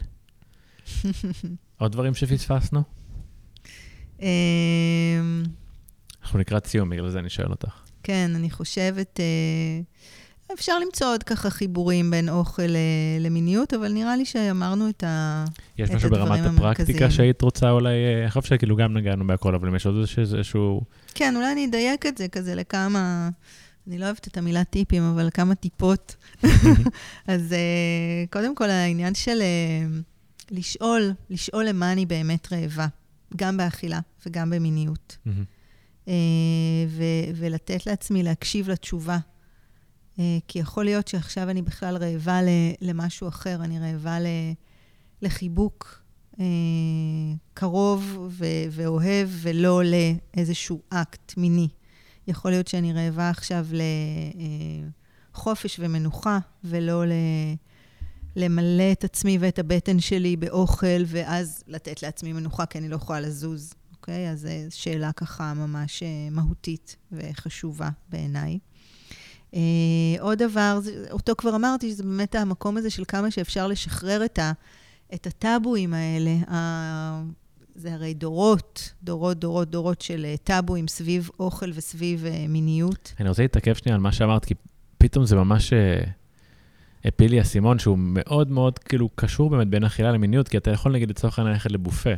עוד 1.80 1.91
דברים 1.91 2.13
שפספסנו? 2.13 2.84
אמ, 4.22 5.43
אנחנו 6.22 6.39
לקראת 6.39 6.66
סיום, 6.66 6.89
בגלל 6.89 7.09
זה 7.09 7.20
אני 7.20 7.30
שואל 7.30 7.51
אותך. 7.51 7.84
כן, 8.03 8.32
אני 8.36 8.49
חושבת, 8.49 9.20
אה, 9.20 9.82
אפשר 10.54 10.80
למצוא 10.80 11.08
עוד 11.08 11.24
ככה 11.24 11.50
חיבורים 11.50 12.12
בין 12.12 12.30
אוכל 12.30 12.62
אה, 12.76 13.18
למיניות, 13.20 13.74
אבל 13.74 13.91
נראה 13.91 14.16
לי 14.16 14.26
שאמרנו 14.26 14.89
את, 14.89 15.04
ה, 15.04 15.46
יש 15.78 15.89
את 15.89 15.96
משהו 15.96 16.10
ברמת 16.10 16.32
הדברים 16.32 16.56
הפרקטיקה 16.56 16.84
המרכזיים. 16.84 17.12
שהיית 17.12 17.41
רוצה 17.41 17.72
אולי, 17.72 17.93
אה, 17.93 18.22
אני 18.22 18.32
חושב 18.32 18.56
שכאילו 18.56 18.76
גם 18.76 18.98
נגענו 18.98 19.28
בהכל, 19.28 19.56
אבל 19.56 19.68
אם 19.68 19.76
יש 19.76 19.86
עוד 19.86 19.96
איזשהו... 20.18 20.82
כן, 21.16 21.36
אולי 21.36 21.52
אני 21.52 21.66
אדייק 21.66 22.06
את 22.06 22.18
זה 22.18 22.28
כזה 22.28 22.56
לכמה, 22.56 23.30
אני 23.88 23.98
לא 23.98 24.06
אוהבת 24.06 24.28
את 24.28 24.38
המילה 24.38 24.64
טיפים, 24.64 25.04
אבל 25.04 25.30
כמה 25.34 25.56
טיפות. 25.56 26.16
אז 27.28 27.54
אה, 27.54 28.24
קודם 28.30 28.56
כל, 28.56 28.70
העניין 28.70 29.16
של 29.16 29.41
לשאול, 30.52 31.12
לשאול 31.30 31.66
למה 31.66 31.91
אני 31.91 32.06
באמת 32.06 32.54
רעבה, 32.54 32.88
גם 33.36 33.58
באכילה 33.58 34.00
וגם 34.26 34.50
במיניות. 34.50 35.18
ו- 36.88 37.26
ולתת 37.36 37.86
לעצמי 37.86 38.24
להקשיב 38.24 38.70
לתשובה. 38.70 39.18
אה, 40.20 40.38
כי 40.47 40.59
יכול 40.59 40.86
להיות 40.86 41.07
שעכשיו 41.07 41.49
אני 41.49 41.61
בכלל 41.61 41.97
רעבה 41.97 42.39
למשהו 42.82 43.28
אחר, 43.28 43.63
אני 43.63 43.80
רעבה 43.80 44.18
לחיבוק 45.22 46.01
אה, 46.39 46.45
קרוב 47.53 48.32
ואוהב, 48.72 49.30
ולא 49.32 49.82
לאיזשהו 49.84 50.82
אקט 50.89 51.38
מיני. 51.38 51.68
יכול 52.28 52.51
להיות 52.51 52.68
שאני 52.68 52.93
רעבה 52.93 53.30
עכשיו 53.30 53.68
לחופש 55.34 55.80
ומנוחה, 55.80 56.39
ולא 56.63 57.05
ל... 57.05 57.11
למלא 58.36 58.91
את 58.91 59.03
עצמי 59.03 59.38
ואת 59.38 59.59
הבטן 59.59 59.99
שלי 59.99 60.36
באוכל, 60.36 61.03
ואז 61.07 61.63
לתת 61.68 62.03
לעצמי 62.03 62.34
מנוחה, 62.34 62.66
כי 62.66 62.78
אני 62.78 62.89
לא 62.89 62.95
יכולה 62.95 63.20
לזוז. 63.20 63.74
אוקיי? 63.91 64.30
אז 64.30 64.41
זו 64.41 64.47
שאלה 64.70 65.11
ככה 65.11 65.53
ממש 65.53 66.03
אה, 66.03 66.07
מהותית 66.32 66.95
וחשובה 67.11 67.89
בעיניי. 68.09 68.59
אה, 69.56 69.62
עוד 70.20 70.38
דבר, 70.38 70.80
אותו 71.12 71.34
כבר 71.38 71.56
אמרתי, 71.56 71.91
שזה 71.91 72.03
באמת 72.03 72.36
המקום 72.36 72.78
הזה 72.78 72.89
של 72.89 73.03
כמה 73.08 73.32
שאפשר 73.32 73.68
לשחרר 73.68 74.26
את, 74.26 74.39
ה, 74.39 74.51
את 75.14 75.28
הטאבואים 75.28 75.93
האלה. 75.93 76.32
ה, 76.51 77.24
זה 77.76 77.93
הרי 77.93 78.14
דורות, 78.14 78.93
דורות, 79.03 79.39
דורות, 79.39 79.70
דורות 79.70 80.01
של 80.01 80.26
אה, 80.26 80.36
טאבואים 80.43 80.88
סביב 80.88 81.30
אוכל 81.39 81.70
וסביב 81.74 82.26
אה, 82.26 82.45
מיניות. 82.49 83.14
אני 83.20 83.30
רוצה 83.30 83.41
להתעכב 83.41 83.74
שנייה 83.74 83.95
על 83.95 84.01
מה 84.01 84.12
שאמרת, 84.12 84.45
כי 84.45 84.53
פתאום 84.97 85.26
זה 85.26 85.36
ממש 85.36 85.74
הפיל 87.06 87.32
לי 87.32 87.41
אסימון 87.41 87.80
שהוא 87.80 87.97
מאוד 87.99 88.51
מאוד 88.51 88.80
כאילו 88.80 89.10
קשור 89.16 89.49
באמת 89.49 89.68
בין 89.68 89.84
אכילה 89.84 90.12
למיניות, 90.12 90.47
כי 90.47 90.58
אתה 90.58 90.72
יכול 90.72 90.91
נגיד 90.91 91.10
לצורך 91.10 91.39
העניין 91.39 91.53
ללכת 91.53 91.72
לבופה, 91.72 92.14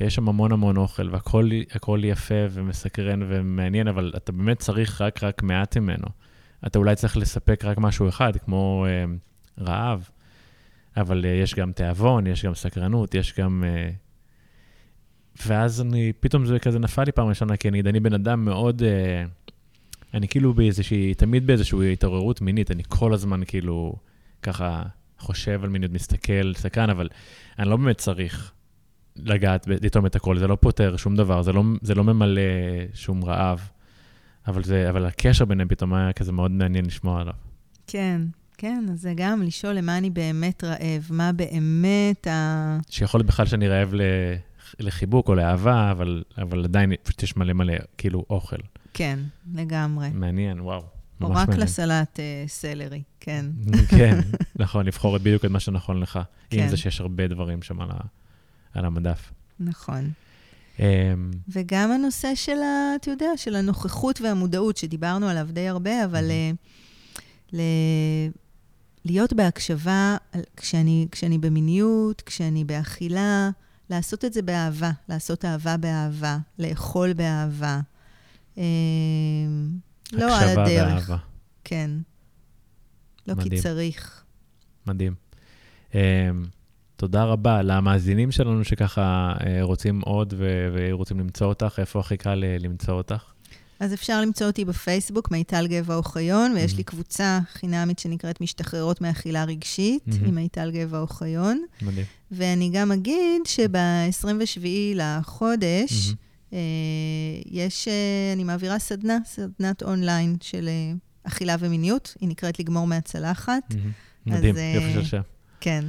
ויש 0.00 0.14
שם 0.14 0.28
המון 0.28 0.52
המון 0.52 0.76
אוכל, 0.76 1.08
והכל 1.10 1.50
הכל 1.70 2.00
יפה 2.04 2.34
ומסקרן 2.50 3.20
ומעניין, 3.28 3.88
אבל 3.88 4.12
אתה 4.16 4.32
באמת 4.32 4.58
צריך 4.58 5.00
רק 5.00 5.22
רק 5.22 5.42
מעט 5.42 5.76
ממנו. 5.76 6.06
אתה 6.66 6.78
אולי 6.78 6.96
צריך 6.96 7.16
לספק 7.16 7.64
רק 7.64 7.78
משהו 7.78 8.08
אחד, 8.08 8.36
כמו 8.36 8.86
אה, 8.88 9.04
רעב, 9.64 10.08
אבל 10.96 11.24
אה, 11.24 11.30
יש 11.30 11.54
גם 11.54 11.72
תיאבון, 11.72 12.26
יש 12.26 12.44
גם 12.44 12.54
סקרנות, 12.54 13.14
יש 13.14 13.34
גם... 13.38 13.64
אה, 13.66 13.90
ואז 15.46 15.80
אני, 15.80 16.12
פתאום 16.20 16.46
זה 16.46 16.58
כזה 16.58 16.78
נפל 16.78 17.04
לי 17.04 17.12
פעם 17.12 17.28
ראשונה, 17.28 17.56
כי 17.56 17.70
נגיד, 17.70 17.86
אני 17.86 18.00
בן 18.00 18.14
אדם 18.14 18.44
מאוד... 18.44 18.82
אה, 18.82 19.24
אני 20.14 20.28
כאילו 20.28 20.54
באיזושהי, 20.54 21.14
תמיד 21.14 21.46
באיזושהי 21.46 21.92
התעוררות 21.92 22.40
מינית, 22.40 22.70
אני 22.70 22.82
כל 22.88 23.14
הזמן 23.14 23.40
כאילו 23.46 23.94
ככה 24.42 24.82
חושב 25.18 25.60
על 25.64 25.68
מיניות, 25.68 25.92
מסתכל, 25.92 26.54
סקרן, 26.54 26.90
אבל 26.90 27.08
אני 27.58 27.70
לא 27.70 27.76
באמת 27.76 27.98
צריך 27.98 28.52
לגעת, 29.16 29.66
לטעום 29.66 30.06
את 30.06 30.16
הכל, 30.16 30.38
זה 30.38 30.46
לא 30.46 30.56
פותר 30.60 30.96
שום 30.96 31.16
דבר, 31.16 31.42
זה 31.42 31.52
לא, 31.52 31.62
זה 31.82 31.94
לא 31.94 32.04
ממלא 32.04 32.40
שום 32.94 33.24
רעב, 33.24 33.68
אבל, 34.46 34.64
זה, 34.64 34.90
אבל 34.90 35.06
הקשר 35.06 35.44
ביניהם 35.44 35.68
פתאום 35.68 35.94
היה 35.94 36.12
כזה 36.12 36.32
מאוד 36.32 36.50
מעניין 36.50 36.86
לשמוע 36.86 37.20
עליו. 37.20 37.34
כן, 37.86 38.20
כן, 38.58 38.84
אז 38.92 39.00
זה 39.00 39.12
גם 39.16 39.42
לשאול 39.42 39.72
למה 39.74 39.98
אני 39.98 40.10
באמת 40.10 40.64
רעב, 40.64 41.08
מה 41.10 41.32
באמת 41.32 42.26
ה... 42.26 42.78
שיכול 42.90 43.18
להיות 43.18 43.26
בכלל 43.26 43.46
שאני 43.46 43.68
רעב 43.68 43.94
לחיבוק 44.78 45.28
או 45.28 45.34
לאהבה, 45.34 45.90
אבל, 45.90 46.22
אבל 46.38 46.64
עדיין 46.64 46.92
פשוט 47.02 47.22
יש 47.22 47.36
מלא 47.36 47.52
מלא, 47.52 47.74
כאילו, 47.98 48.24
אוכל. 48.30 48.56
כן, 48.94 49.18
לגמרי. 49.54 50.10
מעניין, 50.14 50.60
וואו. 50.60 50.82
או 51.20 51.30
רק 51.30 51.48
מעניין. 51.48 51.60
לסלט 51.60 52.20
אה, 52.20 52.44
סלרי, 52.46 53.02
כן. 53.20 53.46
כן, 53.98 54.20
נכון, 54.56 54.86
לבחור 54.86 55.18
בדיוק 55.18 55.44
את 55.44 55.50
מה 55.50 55.60
שנכון 55.60 56.00
לך. 56.00 56.16
עם 56.50 56.60
כן. 56.60 56.68
זה 56.68 56.76
שיש 56.76 57.00
הרבה 57.00 57.28
דברים 57.28 57.62
שם 57.62 57.80
על, 57.80 57.90
ה, 57.90 58.00
על 58.74 58.84
המדף. 58.84 59.32
נכון. 59.60 60.10
אמ, 60.78 61.30
וגם 61.48 61.92
הנושא 61.92 62.34
של, 62.34 62.58
ה, 62.62 62.96
אתה 62.96 63.10
יודע, 63.10 63.36
של 63.36 63.56
הנוכחות 63.56 64.20
והמודעות, 64.20 64.76
שדיברנו 64.76 65.28
עליו 65.28 65.48
די 65.50 65.68
הרבה, 65.68 66.04
אבל 66.04 66.30
אה, 66.30 66.50
ל, 67.52 67.60
להיות 69.04 69.32
בהקשבה 69.32 70.16
כשאני, 70.56 71.06
כשאני 71.10 71.38
במיניות, 71.38 72.20
כשאני 72.20 72.64
באכילה, 72.64 73.50
לעשות 73.90 74.24
את 74.24 74.32
זה 74.32 74.42
באהבה, 74.42 74.90
לעשות 75.08 75.44
אהבה 75.44 75.76
באהבה, 75.76 76.38
לאכול 76.58 77.12
באהבה. 77.12 77.80
אה, 78.58 78.64
לא 80.12 80.38
על 80.38 80.48
הקשבה 80.48 80.64
הדרך. 80.64 81.08
ואהבה. 81.08 81.16
כן. 81.64 81.90
לא 83.26 83.34
כי 83.34 83.40
מדהים. 83.40 83.62
צריך. 83.62 84.24
מדהים. 84.86 85.14
Um, 85.92 85.94
תודה 87.02 87.24
רבה 87.24 87.62
למאזינים 87.62 88.30
שלנו 88.32 88.64
שככה 88.64 89.32
uh, 89.38 89.42
רוצים 89.62 90.00
עוד 90.00 90.34
ורוצים 90.72 91.18
למצוא 91.20 91.46
אותך, 91.46 91.74
איפה 91.78 92.00
הכי 92.00 92.16
קל 92.16 92.44
uh, 92.58 92.62
למצוא 92.62 92.94
אותך? 92.94 93.22
אז 93.80 93.94
אפשר 93.94 94.20
למצוא 94.20 94.46
אותי 94.46 94.64
בפייסבוק, 94.64 95.30
מיטל 95.30 95.66
גבע 95.66 95.94
אוחיון, 95.94 96.52
ויש 96.54 96.76
לי 96.76 96.80
Mhm. 96.82 96.84
קבוצה 96.86 97.38
חינמית 97.52 97.98
שנקראת 97.98 98.40
משתחררות 98.40 99.00
מאכילה 99.00 99.44
רגשית, 99.44 100.02
Mhm. 100.08 100.28
עם 100.28 100.34
מיטל 100.34 100.70
גבע 100.70 100.98
אוחיון. 100.98 101.62
מדהים. 101.82 102.04
ואני 102.30 102.70
גם 102.72 102.92
אגיד 102.92 103.42
שב-27 103.46 104.60
לחודש, 104.94 106.06
מהמם. 106.06 106.16
אה, 106.52 106.58
יש, 107.46 107.88
אה, 107.88 107.92
אני 108.32 108.44
מעבירה 108.44 108.78
סדנה, 108.78 109.18
סדנת 109.24 109.82
אונליין 109.82 110.36
של 110.40 110.68
אה, 110.68 110.92
אכילה 111.24 111.56
ומיניות, 111.58 112.14
היא 112.20 112.28
נקראת 112.28 112.58
לגמור 112.60 112.86
מהצלחת. 112.86 113.62
אז, 113.70 113.76
מדהים, 114.26 114.56
אה, 114.56 114.72
יופי 114.74 114.92
של 114.92 115.04
שם. 115.04 115.20
כן, 115.60 115.84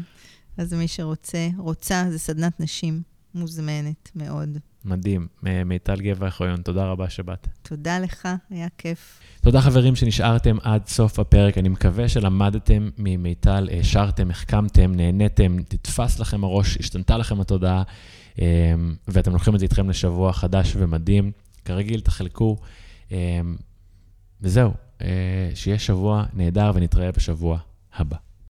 אז 0.57 0.73
מי 0.73 0.87
שרוצה, 0.87 1.49
רוצה, 1.57 2.05
זה 2.09 2.19
סדנת 2.19 2.59
נשים 2.59 3.01
מוזמנת 3.35 4.11
מאוד. 4.15 4.57
מדהים. 4.85 5.27
מיטל 5.65 6.01
גבע 6.01 6.29
חיון, 6.29 6.61
תודה 6.61 6.85
רבה 6.85 7.09
שבאת. 7.09 7.47
תודה 7.61 7.99
לך, 7.99 8.27
היה 8.49 8.67
כיף. 8.77 9.19
תודה 9.41 9.61
חברים 9.61 9.95
שנשארתם 9.95 10.57
עד 10.61 10.87
סוף 10.87 11.19
הפרק, 11.19 11.57
אני 11.57 11.69
מקווה 11.69 12.09
שלמדתם 12.09 12.89
ממיטל, 12.97 13.69
העשרתם, 13.71 14.31
החכמתם, 14.31 14.91
נהניתם, 14.95 15.57
תתפס 15.67 16.19
לכם 16.19 16.43
הראש, 16.43 16.77
השתנתה 16.77 17.17
לכם 17.17 17.41
התודעה, 17.41 17.83
אמ, 18.39 18.43
ואתם 19.07 19.33
לוקחים 19.33 19.55
את 19.55 19.59
זה 19.59 19.63
איתכם 19.63 19.89
לשבוע 19.89 20.33
חדש 20.33 20.73
ומדהים. 20.75 21.31
כרגיל, 21.65 22.01
תחלקו, 22.01 22.57
אמ, 23.11 23.17
וזהו, 24.41 24.71
אה, 25.01 25.51
שיהיה 25.55 25.79
שבוע 25.79 26.25
נהדר 26.33 26.71
ונתראה 26.75 27.11
בשבוע 27.11 27.59
הבא. 27.95 28.17